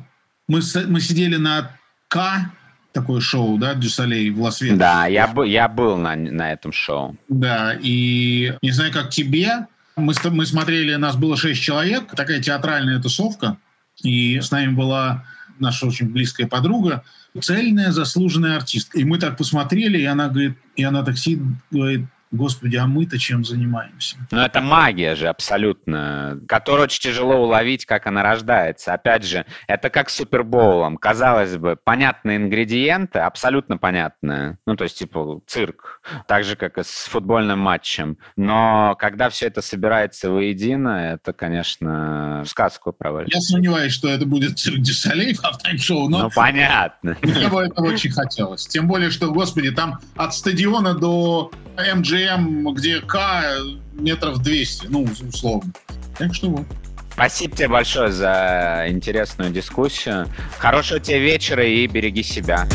Мы, 0.47 0.61
мы 0.87 1.01
сидели 1.01 1.37
на 1.37 1.71
К, 2.07 2.51
такое 2.91 3.21
шоу, 3.21 3.57
да, 3.57 3.75
дю 3.75 3.96
Солей 3.96 4.29
в 4.29 4.41
Лас-Вегасе. 4.41 4.79
Да, 4.79 5.05
я, 5.07 5.33
я 5.45 5.67
был 5.67 5.97
на, 5.97 6.15
на 6.15 6.51
этом 6.51 6.71
шоу. 6.71 7.15
Да, 7.29 7.77
и 7.79 8.53
не 8.61 8.71
знаю, 8.71 8.91
как 8.91 9.09
тебе, 9.09 9.67
мы, 9.95 10.13
мы 10.31 10.45
смотрели, 10.45 10.95
нас 10.95 11.15
было 11.15 11.37
шесть 11.37 11.61
человек, 11.61 12.15
такая 12.15 12.41
театральная 12.41 13.01
тусовка, 13.01 13.57
и 14.03 14.39
с 14.39 14.51
нами 14.51 14.73
была 14.73 15.25
наша 15.59 15.87
очень 15.87 16.09
близкая 16.09 16.47
подруга, 16.47 17.03
цельная 17.41 17.91
заслуженная 17.91 18.57
артистка. 18.57 18.99
И 18.99 19.03
мы 19.03 19.17
так 19.19 19.37
посмотрели, 19.37 19.97
и 19.97 20.05
она 20.05 20.27
говорит, 20.29 20.57
и 20.75 20.83
она 20.83 21.03
так 21.03 21.17
сидит, 21.17 21.41
говорит, 21.71 22.05
Господи, 22.35 22.75
а 22.75 22.85
мы-то 22.85 23.17
чем 23.17 23.43
занимаемся? 23.45 24.17
Ну, 24.31 24.39
это 24.39 24.61
магия 24.61 25.15
же 25.15 25.27
абсолютно, 25.27 26.39
которую 26.47 26.85
очень 26.85 27.01
тяжело 27.01 27.35
уловить, 27.37 27.85
как 27.85 28.07
она 28.07 28.23
рождается. 28.23 28.93
Опять 28.93 29.23
же, 29.23 29.45
это 29.67 29.89
как 29.89 30.09
с 30.09 30.15
Супербоулом. 30.15 30.97
Казалось 30.97 31.57
бы, 31.57 31.77
понятные 31.81 32.37
ингредиенты, 32.37 33.19
абсолютно 33.19 33.77
понятные. 33.77 34.57
Ну, 34.65 34.75
то 34.75 34.83
есть, 34.83 34.97
типа, 34.97 35.41
цирк. 35.47 36.01
Так 36.27 36.43
же, 36.43 36.55
как 36.55 36.77
и 36.77 36.83
с 36.83 37.07
футбольным 37.07 37.59
матчем. 37.59 38.17
Но 38.35 38.95
когда 38.99 39.29
все 39.29 39.47
это 39.47 39.61
собирается 39.61 40.29
воедино, 40.29 41.13
это, 41.13 41.33
конечно, 41.33 42.43
в 42.45 42.49
сказку 42.49 42.91
провалит. 42.91 43.33
Я 43.33 43.39
сомневаюсь, 43.41 43.93
что 43.93 44.09
это 44.09 44.25
будет 44.25 44.59
цирк 44.59 44.79
Дюсалей 44.79 45.33
в 45.33 45.43
автайм-шоу, 45.43 46.09
но... 46.09 46.23
Ну, 46.23 46.29
понятно. 46.35 47.17
Мне 47.21 47.47
бы 47.47 47.61
этого 47.61 47.87
очень 47.87 48.11
хотелось. 48.11 48.67
Тем 48.67 48.87
более, 48.87 49.09
что, 49.09 49.31
господи, 49.31 49.71
там 49.71 49.99
от 50.15 50.33
стадиона 50.33 50.93
до 50.93 51.51
МГМ, 51.77 52.73
где 52.73 53.01
К 53.01 53.19
метров 53.93 54.41
200, 54.41 54.87
ну, 54.87 55.07
условно. 55.27 55.71
Так 56.17 56.33
что 56.33 56.49
вот. 56.49 56.65
Спасибо 57.13 57.55
тебе 57.55 57.67
большое 57.69 58.11
за 58.11 58.85
интересную 58.89 59.49
дискуссию. 59.51 60.27
Хорошего 60.57 60.99
тебе 60.99 61.19
вечера 61.19 61.65
и 61.65 61.87
береги 61.87 62.23
себя. 62.23 62.67